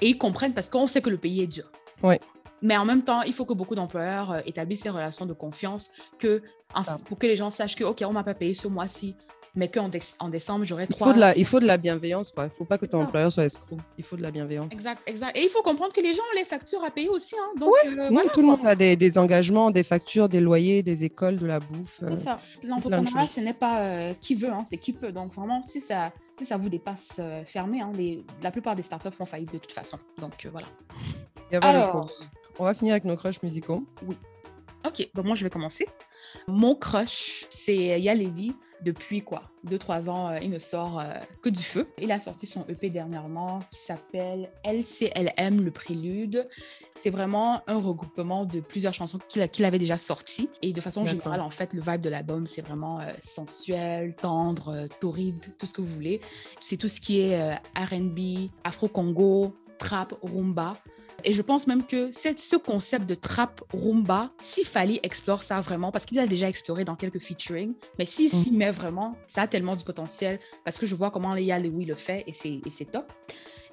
[0.00, 1.70] Et ils comprennent parce qu'on sait que le pays est dur.
[2.02, 2.18] Ouais.
[2.62, 5.90] Mais en même temps, il faut que beaucoup d'employeurs euh, établissent ces relations de confiance
[6.18, 6.42] que,
[7.06, 9.16] pour que les gens sachent que, OK, on m'a pas payé ce mois-ci,
[9.54, 11.08] mais qu'en en décembre, j'aurai trois.
[11.08, 12.44] Il faut, de la, il faut de la bienveillance, quoi.
[12.44, 13.76] Il ne faut pas que ton employeur soit escroc.
[13.98, 14.72] Il faut de la bienveillance.
[14.72, 15.36] Exact, exact.
[15.36, 17.34] Et il faut comprendre que les gens ont les factures à payer aussi.
[17.34, 17.58] Hein.
[17.58, 21.04] Donc, oui, euh, tout le monde a des, des, engagements, des factures, des loyers, des
[21.04, 21.96] écoles, de la bouffe.
[21.98, 22.38] C'est euh, ça.
[22.62, 25.12] L'entrepreneuriat, ce n'est pas euh, qui veut, hein, c'est qui peut.
[25.12, 27.80] Donc, vraiment, si ça, si ça vous dépasse, fermé.
[27.80, 29.98] Hein, les, la plupart des startups font faillite de toute façon.
[30.18, 30.68] Donc, voilà.
[31.60, 32.10] Alors,
[32.58, 33.84] on va finir avec nos crushs musicaux.
[34.06, 34.16] Oui.
[34.86, 35.86] Ok, donc moi je vais commencer.
[36.46, 41.48] Mon crush, c'est Yalevi depuis quoi Deux, trois ans, euh, il ne sort euh, que
[41.48, 41.88] du feu.
[41.98, 46.48] Il a sorti son EP dernièrement qui s'appelle LCLM, le prélude.
[46.96, 50.48] C'est vraiment un regroupement de plusieurs chansons qu'il avait déjà sorties.
[50.62, 54.86] Et de façon générale, en fait, le vibe de l'album, c'est vraiment euh, sensuel, tendre,
[55.00, 56.20] torride, tout ce que vous voulez.
[56.60, 60.76] C'est tout ce qui est RB, Afro-Congo, trap, rumba.
[61.24, 65.92] Et je pense même que ce concept de trap rumba, s'il fallait explore ça vraiment,
[65.92, 68.56] parce qu'il a déjà exploré dans quelques featuring, mais s'il s'y mm.
[68.56, 71.94] met vraiment, ça a tellement du potentiel, parce que je vois comment Léa Louis le
[71.94, 73.12] fait et c'est top.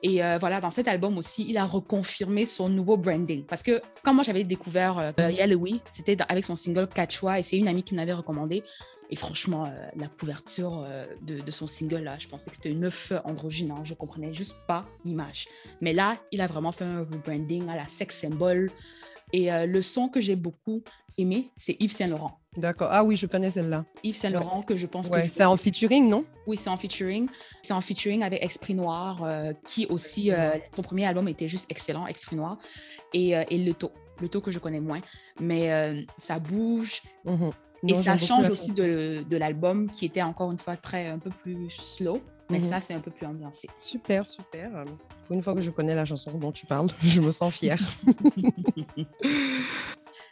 [0.04, 3.44] Et euh, voilà, dans cet album aussi, il a reconfirmé son nouveau branding.
[3.46, 7.44] Parce que quand moi j'avais découvert euh, Léa Louis, c'était avec son single Catchwa et
[7.44, 8.64] c'est une amie qui me l'avait recommandé.
[9.10, 12.86] Et franchement, euh, la couverture euh, de, son single, là, je pensais que c'était une
[12.86, 13.72] œuf androgyne.
[13.72, 13.82] Hein.
[13.84, 15.48] Je comprenais juste pas l'image.
[15.82, 18.70] Mais là, il a vraiment fait un rebranding à la sex symbol.
[19.34, 20.84] Et euh, le son que j'ai beaucoup
[21.18, 22.40] aimé, c'est Yves Saint Laurent.
[22.56, 22.90] D'accord.
[22.92, 23.86] Ah oui, je connais celle-là.
[24.04, 25.34] Yves Saint Laurent, que je pense ouais, que.
[25.34, 26.26] C'est en featuring, non?
[26.46, 27.28] Oui, c'est en featuring.
[27.62, 29.26] C'est en featuring avec Esprit Noir,
[29.66, 30.32] qui aussi,
[30.76, 32.58] son premier album était juste excellent, Esprit Noir.
[33.14, 33.92] Et, et Le Taux.
[34.22, 35.02] Le Taux que je connais moins.
[35.40, 37.04] Mais ça bouge.
[37.26, 37.52] Mhm
[37.84, 41.30] et ça change aussi de, de l'album qui était encore une fois très un peu
[41.30, 42.22] plus slow.
[42.50, 42.70] Mais mhm.
[42.70, 43.68] ça, c'est un peu plus ambiancé.
[43.78, 44.86] Super, super.
[45.26, 47.80] Pour une fois que je connais la chanson dont tu parles, je me sens fière.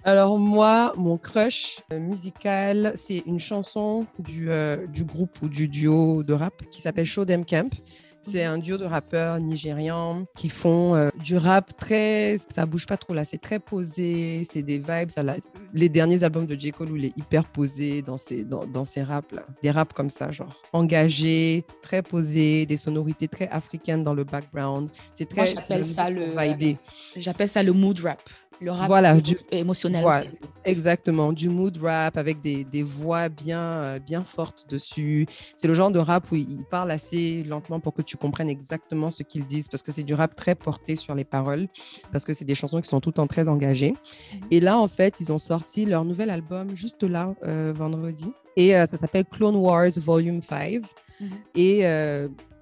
[0.03, 6.23] Alors moi, mon crush musical, c'est une chanson du, euh, du groupe ou du duo
[6.23, 7.73] de rap qui s'appelle Show Them Camp.
[8.27, 12.37] C'est un duo de rappeurs nigérians qui font euh, du rap très.
[12.53, 15.09] Ça bouge pas trop là, c'est très posé, c'est des vibes.
[15.09, 15.23] Ça,
[15.73, 16.71] les derniers albums de J.
[16.71, 19.45] Cole où il est hyper posé dans ses, dans, dans ses raps là.
[19.61, 24.89] Des raps comme ça, genre engagés, très posés, des sonorités très africaines dans le background.
[25.13, 25.47] C'est très.
[25.47, 26.33] j'appelle ça le.
[27.17, 28.21] J'appelle ça le mood rap.
[28.61, 30.05] Le rap voilà, du, émotionnel.
[30.63, 35.27] exactement, du mood rap avec des, des voix bien, euh, bien fortes dessus.
[35.55, 39.11] C'est le genre de rap où ils parlent assez lentement pour que tu comprennes exactement
[39.11, 41.67] ce qu'ils disent, parce que c'est du rap très porté sur les paroles,
[42.11, 43.91] parce que c'est des chansons qui sont tout le temps très engagées.
[43.91, 44.39] Mhm.
[44.51, 48.75] Et là, en fait, ils ont sorti leur nouvel album juste là, euh, vendredi, et
[48.75, 50.81] euh, ça s'appelle Clone Wars Volume 5.
[51.19, 51.29] Mhm.
[51.55, 51.85] Et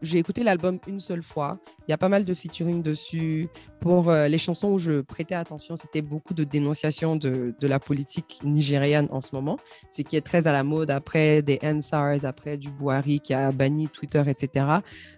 [0.03, 1.57] j'ai écouté l'album une seule fois.
[1.87, 3.47] Il y a pas mal de featuring dessus.
[3.79, 7.79] Pour euh, les chansons où je prêtais attention, c'était beaucoup de dénonciations de, de, la
[7.79, 9.57] politique nigériane en ce moment,
[9.89, 13.51] ce qui est très à la mode après des NSARS, après du Buhari qui a
[13.51, 14.65] banni Twitter, etc.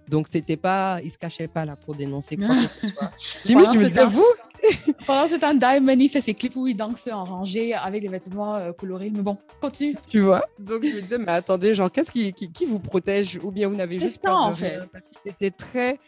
[0.08, 3.12] Donc, c'était pas, il se cachait pas là pour dénoncer quoi que ce soit.
[3.44, 4.26] Limite, je me disais, vous?
[5.08, 8.08] Pendant ce temps, Diamond, il fait ses clips où il danse en rangée avec des
[8.08, 9.10] vêtements euh, colorés.
[9.12, 9.96] Mais bon, continue.
[10.10, 10.44] Tu vois?
[10.60, 13.40] Donc, je me disais, mais attendez, genre, qu'est-ce qui, qui, vous protège?
[13.44, 14.75] Ou bien vous n'avez juste ça, en fait.
[15.26, 16.00] C'était très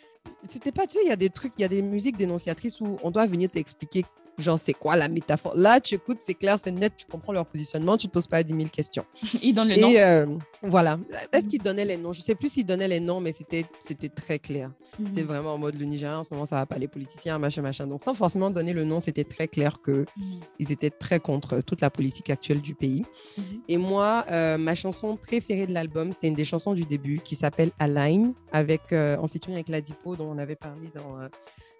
[0.49, 2.81] c'était pas, tu sais, il y a des trucs, il y a des musiques dénonciatrices
[2.81, 4.05] où on doit venir t'expliquer
[4.37, 5.53] genre c'est quoi la métaphore?
[5.55, 8.43] Là, tu écoutes, c'est clair, c'est net, tu comprends leur positionnement, tu te poses pas
[8.43, 9.05] 10 000 questions.
[9.41, 9.93] Ils donnent les noms.
[9.95, 10.25] Euh,
[10.61, 10.99] voilà.
[11.31, 12.13] Est-ce qu'ils donnaient les noms?
[12.13, 13.65] Je sais plus s'ils donnaient les noms, mais c'était
[14.09, 14.71] très clair.
[14.97, 15.27] C'était mhm.
[15.27, 17.85] vraiment en mode le Nigeria en ce moment, ça va pas les politiciens, machin, machin.
[17.87, 20.39] Donc sans forcément donner le nom, c'était très clair que mhm.
[20.59, 23.05] ils étaient très contre toute la politique actuelle du pays.
[23.37, 23.43] Mhm.
[23.67, 27.35] Et moi, euh, ma chanson préférée de l'album, c'était une des chansons du début qui
[27.35, 31.27] s'appelle Align, avec euh, en featuring avec Ladipo, dont on avait parlé dans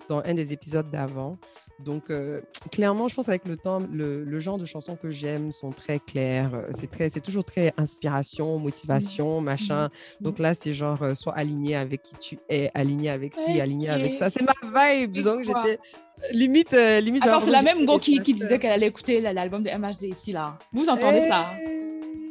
[0.08, 1.38] dans un des épisodes d'avant.
[1.80, 5.71] Donc, euh, clairement, je pense avec le temps, le, genre de chansons que j'aime sont
[5.71, 6.51] très claires.
[6.55, 9.86] Euh, c'est très, c'est toujours très inspiration, motivation, machin.
[9.86, 10.23] Mmh.
[10.23, 13.89] Donc là, c'est genre euh, soit aligné avec qui tu es, aligné avec ci, aligné
[13.89, 14.30] avec ça.
[14.30, 15.21] C'est ma vibe.
[15.21, 15.80] Donc j'étais
[16.32, 17.25] limite, limite.
[17.25, 20.32] Attends, c'est la même Go qui, qui, disait qu'elle allait écouter l'album de MHD ici
[20.32, 20.58] là.
[20.74, 21.51] Vous entendez ça?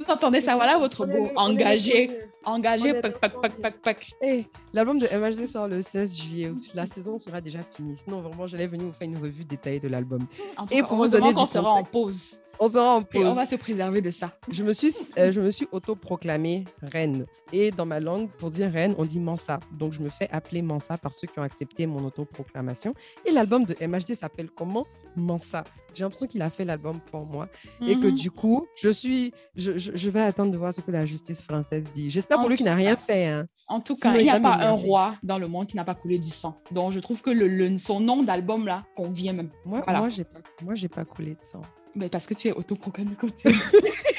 [0.01, 0.57] Vous entendez ça?
[0.57, 2.11] Voilà votre Go engagé.
[2.47, 4.13] Engagé, pac, pac, pac, pac, pac.
[4.21, 6.53] Hey, L'album de MHD sort le 16 juillet.
[6.75, 7.97] La saison sera déjà finie.
[7.97, 10.25] Sinon, vraiment, j'allais venir vous faire une revue détaillée de l'album.
[10.71, 12.39] Et pour vous donner qu'on sera en pause.
[12.61, 13.27] On sera en pause.
[13.27, 14.33] on va se préserver de ça.
[14.53, 17.27] Je me suis, euh, je me suis auto-proclamée reine.
[17.53, 19.59] Et dans ma langue, pour dire reine, on dit Mansa.
[19.73, 22.95] Donc, je me fais appeler Mansa par ceux qui ont accepté mon auto-proclamation.
[23.25, 24.87] Et l'album de MHD s'appelle comment?
[25.17, 25.65] Mansa.
[25.95, 27.49] J'ai l'impression qu'il a fait l'album pour moi.
[27.81, 28.15] Et que mhm.
[28.15, 31.87] du coup, je suis, je, je, vais attendre de voir ce que la justice française
[31.95, 32.11] dit.
[32.11, 33.27] J'espère pour lui qu'il n'a rien fait.
[33.27, 33.47] Hein.
[33.69, 35.95] En tout cas, il n'y a pas un roi dans le monde qui n'a pas
[35.95, 36.61] coulé du sang.
[36.71, 39.51] Donc, je trouve que le, son nom d'album, là, convient même.
[39.65, 41.63] Moi, moi j'ai pas, moi, j'ai pas coulé de sang.
[41.95, 43.53] Mais parce que tu es autoproclamé comme tu es.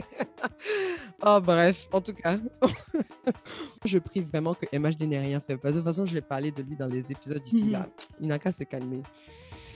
[1.26, 2.38] oh, bref, en tout cas,
[3.84, 5.56] je prie vraiment que MHD n'ait rien fait.
[5.56, 7.70] Parce que de toute façon, je l'ai parlé de lui dans les épisodes ici.
[7.70, 7.80] Là.
[7.80, 7.86] Mhm.
[8.20, 9.02] Il n'a qu'à se calmer.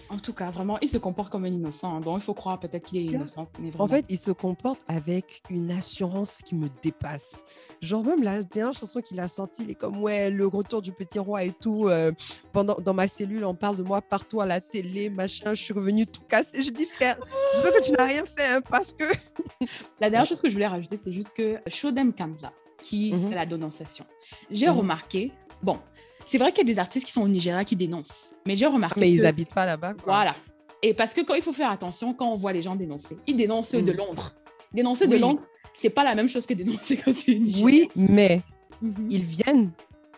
[0.09, 2.01] En tout cas, vraiment, il se comporte comme un innocent.
[2.01, 3.49] Donc, il faut croire peut-être qu'il est innocent.
[3.79, 7.35] En fait, il se comporte avec une assurance qui me dépasse.
[7.83, 10.93] Genre, même la dernière chanson qu'il a sortie, il est comme, ouais, le retour du
[10.93, 11.89] petit roi et tout.
[11.89, 12.13] Euh,
[12.53, 15.55] pendant, dans ma cellule, on parle de moi partout à la télé, machin.
[15.55, 16.63] Je suis revenue tout cassé.
[16.63, 17.17] Je dis, frère,
[17.53, 19.05] j'espère que tu n'as rien fait, hein, parce que.
[20.01, 22.53] la dernière chose que je voulais rajouter, c'est juste que Shodem Kamla,
[22.83, 23.29] qui mhm.
[23.29, 24.07] fait la dénonciation,
[24.51, 24.79] j'ai mhm.
[24.79, 25.79] remarqué, bon,
[26.27, 28.67] c'est vrai qu'il y a des artistes qui sont au Nigeria qui dénoncent, mais j'ai
[28.67, 29.01] remarqué.
[29.01, 29.95] Mais ils habitent pas là-bas.
[30.05, 30.35] Voilà.
[30.83, 33.37] Et parce que quand il faut faire attention, quand on voit les gens dénoncer, ils
[33.37, 33.97] dénoncent de mm.
[33.97, 34.35] Londres.
[34.73, 35.41] Dénoncer de Londres,
[35.75, 37.65] c'est pas la même chose que dénoncer quand c'est Nigeria.
[37.65, 38.43] Oui, mais
[38.83, 39.09] mhm.
[39.11, 39.71] ils viennent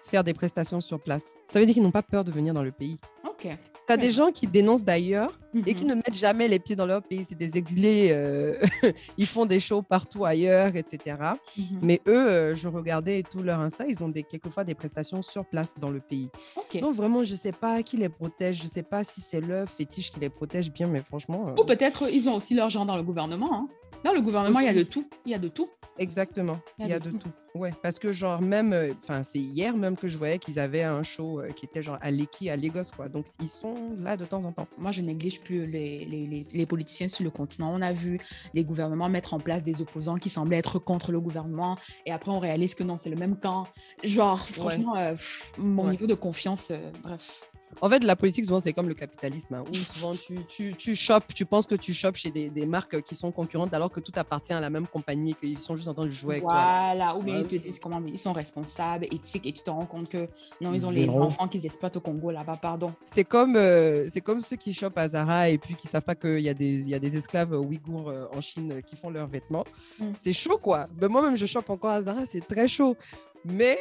[0.08, 1.34] faire des prestations sur place.
[1.52, 2.98] Ça veut dire qu'ils n'ont pas peur de venir dans le pays.
[3.24, 3.48] Ok.
[3.88, 5.32] Tu as des gens qui dénoncent d'ailleurs
[5.66, 5.90] et qui mhm.
[5.90, 7.24] ne mettent jamais les pieds dans leur pays.
[7.26, 8.60] C'est des exilés, euh,
[9.16, 11.16] ils font des shows partout ailleurs, etc.
[11.56, 11.64] Mhm.
[11.80, 15.46] Mais eux, euh, je regardais tout leur Insta, ils ont des, quelquefois des prestations sur
[15.46, 16.28] place dans le pays.
[16.74, 19.40] Donc vraiment, je ne sais pas qui les protège, je ne sais pas si c'est
[19.40, 21.54] leur fétiche qui les protège bien, mais franchement...
[21.58, 23.54] Ou peut-être ils ont aussi leur genre dans le gouvernement.
[23.54, 23.68] Hein.
[24.04, 25.08] Dans le gouvernement, il y a de tout.
[25.26, 25.68] Il y a de tout.
[25.98, 26.60] Exactement.
[26.78, 27.30] Il y a, de, tout.
[27.54, 30.84] Ouais, parce que genre même, euh, enfin c'est hier même que je voyais qu'ils avaient
[30.84, 33.08] un show euh, qui était genre à Leki, à Lagos quoi.
[33.08, 34.68] Donc ils sont là de temps en temps.
[34.78, 37.72] Moi je néglige plus les, les, les, politiciens sur le continent.
[37.74, 38.20] On a vu
[38.54, 41.76] les gouvernements mettre en place des opposants qui semblaient être contre le gouvernement
[42.06, 43.66] et après on réalise que non c'est le même camp.
[44.04, 45.14] Genre franchement euh,
[45.56, 46.70] mon niveau de confiance,
[47.02, 47.47] bref.
[47.80, 50.96] En fait, la politique, souvent, c'est comme le capitalisme, hein, où souvent tu, tu, tu
[50.96, 54.00] chopes, tu penses que tu chopes chez des, des, marques qui sont concurrentes alors que
[54.00, 56.44] tout appartient à la même compagnie et qu'ils sont juste en train de jouer avec
[56.44, 56.94] voilà.
[56.94, 59.86] Voilà, ou bien ils te disent comment ils sont responsables, éthiques, et tu te rends
[59.86, 60.28] compte que
[60.60, 62.92] non, ils ont les enfants qu'ils exploitent au Congo là-bas, pardon.
[63.12, 66.14] C'est comme, euh, c'est comme ceux qui chopent à Zara et puis qui savent pas
[66.14, 69.28] qu'il y, a des, y a des esclaves ouïghours euh, en Chine qui font leurs
[69.28, 69.64] vêtements.
[69.98, 70.06] Mm.
[70.22, 70.86] C'est chaud, quoi.
[70.92, 72.96] Ben, moi-même, je chope encore à Zara, c'est très chaud.
[73.44, 73.78] Mais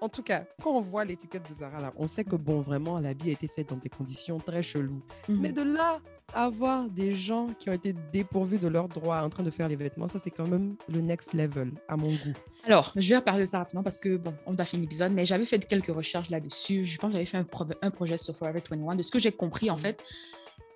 [0.00, 2.98] en tout cas, quand on voit l'étiquette de Zara là, on sait que bon, vraiment,
[2.98, 5.02] l'habit a été fait dans des conditions très cheloues.
[5.28, 5.40] Mhm.
[5.40, 6.00] Mais de là
[6.34, 9.76] avoir des gens qui ont été dépourvus de leurs droits en train de faire les
[9.76, 12.34] vêtements, ça c'est quand même le next level à mon goût.
[12.64, 15.24] Alors, je vais parler de ça rapidement parce que bon, on va finir l'épisode, mais
[15.24, 16.84] j'avais fait quelques recherches là-dessus.
[16.84, 17.46] Je pense que j'avais fait un,
[17.82, 18.96] un, projet sur Forever 21.
[18.96, 20.02] De ce que j'ai compris, en fait,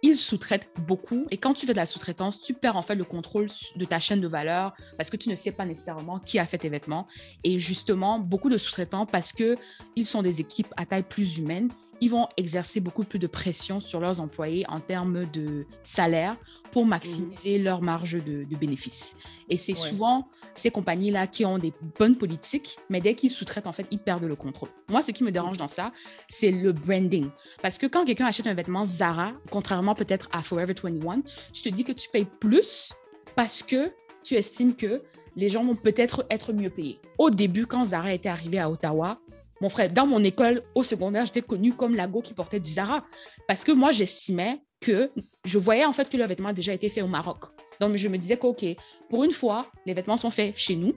[0.03, 1.27] ils sous-traitent beaucoup.
[1.31, 4.01] Et quand tu fais de la sous-traitance, tu perds en fait le contrôle de ta
[4.01, 7.07] chaîne de valeur parce que tu ne sais pas nécessairement qui a fait tes vêtements.
[7.45, 11.71] Et justement, beaucoup de sous-traitants, parce qu'ils sont des équipes à taille plus humaine,
[12.01, 16.37] ils vont exercer beaucoup plus de pression sur leurs employés en termes de salaire
[16.73, 17.63] pour maximiser mmh.
[17.63, 19.17] leur marge de, bénéfice.
[19.49, 23.73] Et c'est souvent ces compagnies-là qui ont des bonnes politiques, mais dès qu'ils sous-traitent, en
[23.73, 24.69] fait, ils perdent le contrôle.
[24.89, 25.93] Moi, ce qui me dérange dans ça,
[26.29, 27.29] c'est le branding.
[27.63, 31.23] Parce que quand quelqu'un achète un vêtement Zara, contrairement peut-être à Forever 21,
[31.53, 32.93] tu te dis que tu payes plus
[33.35, 35.03] parce que tu estimes que
[35.37, 37.01] les gens vont peut-être être mieux payés.
[37.19, 39.21] Au début, quand Zara était arrivé à Ottawa,
[39.61, 42.71] mon frère, dans mon école au secondaire, j'étais connue comme la go qui portait du
[42.71, 43.05] Zara.
[43.47, 45.11] Parce que moi, j'estimais que
[45.45, 47.45] je voyais en fait que le vêtement a déjà été fait au Maroc.
[47.79, 48.65] Donc, je me disais que, OK,
[49.09, 50.95] pour une fois, les vêtements sont faits chez nous.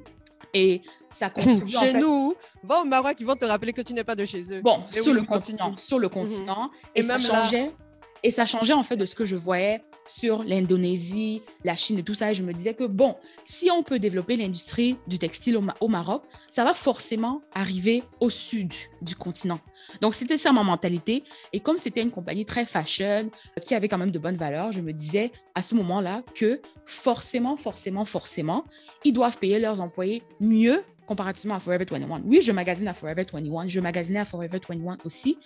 [0.54, 0.82] Et
[1.12, 1.68] ça contribue.
[1.68, 4.54] chez nous, va au Maroc, ils vont te rappeler que tu n'es pas de chez
[4.54, 4.62] eux.
[4.62, 6.70] Bon, sur le, continent, sur le continent.
[6.96, 7.72] Et, même ça changeait.
[8.22, 12.04] Et ça changeait en fait de ce que je voyais sur l'Indonésie, la Chine et
[12.04, 12.32] tout ça.
[12.32, 16.24] Et je me disais que, bon, si on peut développer l'industrie du textile au, Maroc,
[16.50, 19.60] ça va forcément arriver au sud du continent.
[20.02, 21.24] Donc, c'était ça ma mentalité.
[21.52, 23.30] Et comme c'était une compagnie très fashion,
[23.62, 27.56] qui avait quand même de bonnes valeurs, je me disais à ce moment-là que forcément,
[27.56, 28.66] forcément, forcément,
[29.04, 32.22] ils doivent payer leurs employés mieux comparativement à Forever 21.
[32.26, 35.38] Oui, je magasine à Forever 21, je magasinais à Forever 21 aussi,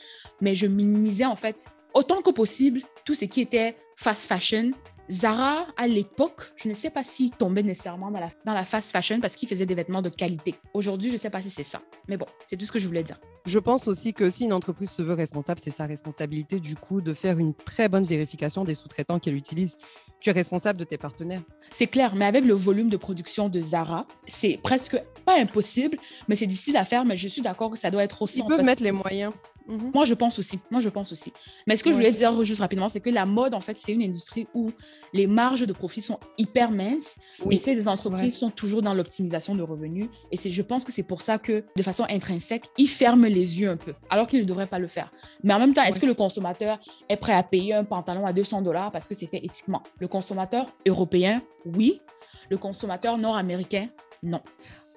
[0.42, 1.58] mais je minimisais en fait
[1.98, 4.72] autant que possible tout ce qui était fast fashion.
[5.10, 8.91] Zara, à l'époque, je ne sais pas s'il tombait nécessairement dans la, dans la fast
[8.91, 10.53] fashion parce qu'il faisait des vêtements de qualité.
[10.74, 11.82] Aujourd'hui, je ne sais pas si c'est ça.
[12.07, 13.18] Mais bon, c'est tout ce que je voulais dire.
[13.45, 17.02] Je pense aussi que si une entreprise se veut responsable, c'est sa responsabilité du coup
[17.02, 19.78] de faire une très bonne vérification des sous-traitants qu'elle utilise
[20.19, 21.41] tu es responsable de tes partenaires.
[21.72, 25.98] C'est clair, mais avec le volume de production de Zara, c'est presque pas impossible,
[26.28, 27.06] mais c'est difficile à faire.
[27.06, 28.40] Mais je suis d'accord que ça doit être aussi.
[28.40, 29.32] Ils peuvent mettre les moyens.
[29.68, 29.91] Mhm.
[29.94, 30.60] Moi, je pense aussi.
[30.72, 31.34] Moi, je pense aussi.
[31.68, 33.91] Mais ce que je voulais dire juste rapidement, c'est que la mode, en fait, c'est
[33.91, 34.72] une industrie où
[35.14, 39.56] les marges de profit sont hyper minces oui, et les entreprises sont toujours dans l'optimisation
[39.56, 40.07] de revenus.
[40.31, 43.60] Et c'est, je pense que c'est pour ça que, de façon intrinsèque, ils ferment les
[43.60, 45.11] yeux un peu, alors qu'ils ne devraient pas le faire.
[45.44, 46.80] Mais en même temps, est-ce que le consommateur
[47.10, 49.84] est prêt à payer un pantalon à 200 dollars parce que c'est fait éthiquement?
[49.99, 52.02] Le consommateur européen, oui.
[52.49, 53.89] Le consommateur nord-américain,
[54.23, 54.41] non.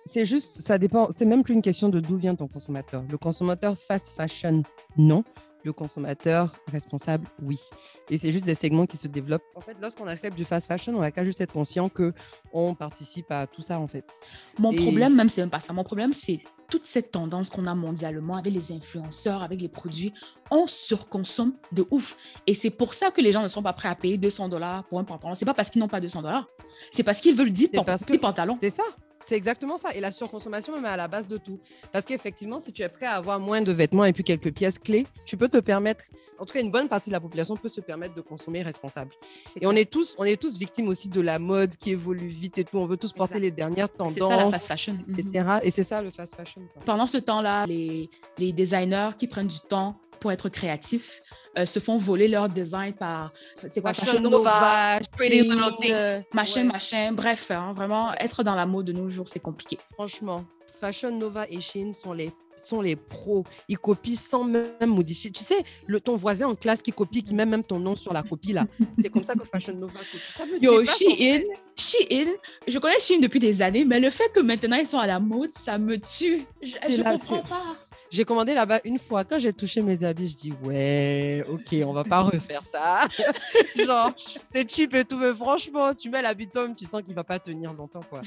[0.05, 1.09] C'est juste, ça dépend.
[1.11, 3.05] C'est même plus une question de d'où vient ton consommateur.
[3.09, 4.63] Le consommateur fast fashion,
[4.97, 5.25] non.
[5.63, 7.61] Le consommateur responsable, oui.
[8.09, 9.45] Et c'est juste des segments qui se développent.
[9.55, 12.15] En fait, lorsqu'on accepte du fast fashion, on n'a qu'à juste être conscient que
[12.51, 14.21] on participe à tout ça, en fait.
[14.59, 15.75] Mon problème, même, c'est même pas ça.
[15.75, 16.41] Mon problème, c'est
[16.71, 20.15] toute cette tendance qu'on a mondialement avec les influenceurs, avec les produits,
[20.51, 22.17] on surconsomme de ouf.
[22.47, 24.85] Et c'est pour ça que les gens ne sont pas prêts à payer 200 dollars
[24.85, 25.35] pour un pantalon.
[25.35, 26.47] C'est pas parce qu'ils n'ont pas 200 dollars.
[26.93, 27.73] C'est parce qu'ils veulent 10
[28.21, 28.57] pantalons.
[28.61, 28.85] C'est ça.
[29.27, 29.91] C'est exactement ça.
[29.95, 31.59] Et la surconsommation, même à la base de tout.
[31.93, 34.79] Parce qu'effectivement, si tu es prêt à avoir moins de vêtements et puis quelques pièces
[34.79, 36.05] clés, tu peux te permettre,
[36.39, 39.13] en tout cas, une bonne partie de la population peut se permettre de consommer responsable.
[39.61, 42.59] Et on est tous, on est tous victimes aussi de la mode qui évolue vite
[42.59, 42.79] et tout.
[42.79, 44.15] On veut tous porter les dernières tendances.
[44.15, 44.99] C'est ça la fast fashion.
[45.19, 45.45] Etc.
[45.45, 45.61] Mhm.
[45.63, 46.63] Et c'est ça le fast fashion.
[46.85, 51.23] Pendant ce temps-là, les, les designers qui prennent du temps pour être créatifs
[51.59, 57.13] euh, se font voler leur design par c'est quoi Fashion Nova, Pretty Little machin, machin.
[57.13, 59.77] Bref, hein, vraiment, être dans la mode de nos jours, c'est compliqué.
[59.95, 60.45] Franchement,
[60.81, 63.45] Fashion Nova et Shein sont les sont les pros.
[63.69, 65.31] Ils copient sans même modifier.
[65.33, 68.13] Tu sais, le, ton voisin en classe qui copie, qui met même ton nom sur
[68.13, 68.67] la copie là.
[69.01, 70.65] C'est comme ça que Fashion Nova copie.
[70.65, 71.43] Yo, Shein,
[71.77, 72.29] Shein,
[72.69, 75.19] je connais Shein depuis des années, mais le fait que maintenant ils sont à la
[75.19, 76.45] mode, ça me tue.
[76.63, 77.77] Je, je comprends pas.
[78.11, 79.25] J'ai commandé là-bas une fois.
[79.25, 83.07] Quand j'ai touché mes habits, je dis ouais, ok, on va pas refaire ça.
[83.77, 84.13] Genre,
[84.47, 87.39] c'est cheap et tout, mais franchement, tu mets l'habit Tom, tu sens qu'il va pas
[87.39, 88.21] tenir longtemps, quoi.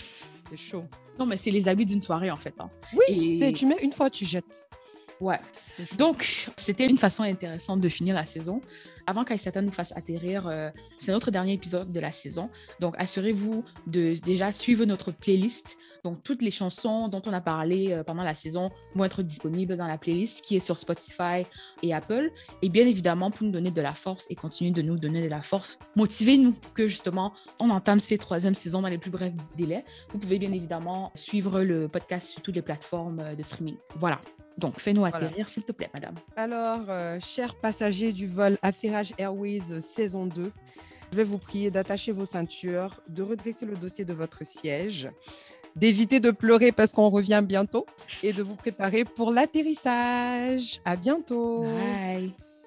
[0.49, 0.85] C'est chaud.
[1.19, 2.53] Non, mais c'est les habits d'une soirée, en fait.
[2.59, 2.69] Hein.
[2.93, 4.67] Oui, tu mets une fois, tu jettes.
[5.19, 5.39] Ouais.
[5.97, 8.61] Donc, c'était une façon intéressante de finir la saison.
[9.05, 12.49] Avant qu'Aïsata nous fasse atterrir, euh, c'est notre dernier épisode de la saison.
[12.79, 17.93] Donc, assurez-vous de déjà suivre notre playlist donc, toutes les chansons dont on a parlé
[17.93, 21.45] euh, pendant la saison vont être disponibles dans la playlist qui est sur Spotify
[21.81, 22.29] et Apple.
[22.61, 25.29] Et bien évidemment, pour nous donner de la force et continuer de nous donner de
[25.29, 29.33] la force, motivez-nous pour que justement on entame ces troisième saisons dans les plus brefs
[29.55, 29.85] délais.
[30.09, 33.77] Vous pouvez bien évidemment suivre le podcast sur toutes les plateformes euh, de streaming.
[33.95, 34.19] Voilà.
[34.57, 36.15] Donc, fais-nous atterrir, s'il te plaît, madame.
[36.35, 40.51] Alors, euh, chers passagers du vol Affairage Airways saison 2,
[41.11, 45.09] je vais vous prier d'attacher vos ceintures, de redresser le dossier de votre siège,
[45.75, 47.85] d'éviter de pleurer parce qu'on revient bientôt
[48.21, 50.79] et de vous préparer pour l'atterrissage.
[50.85, 51.63] À bientôt.
[51.63, 52.33] Bye.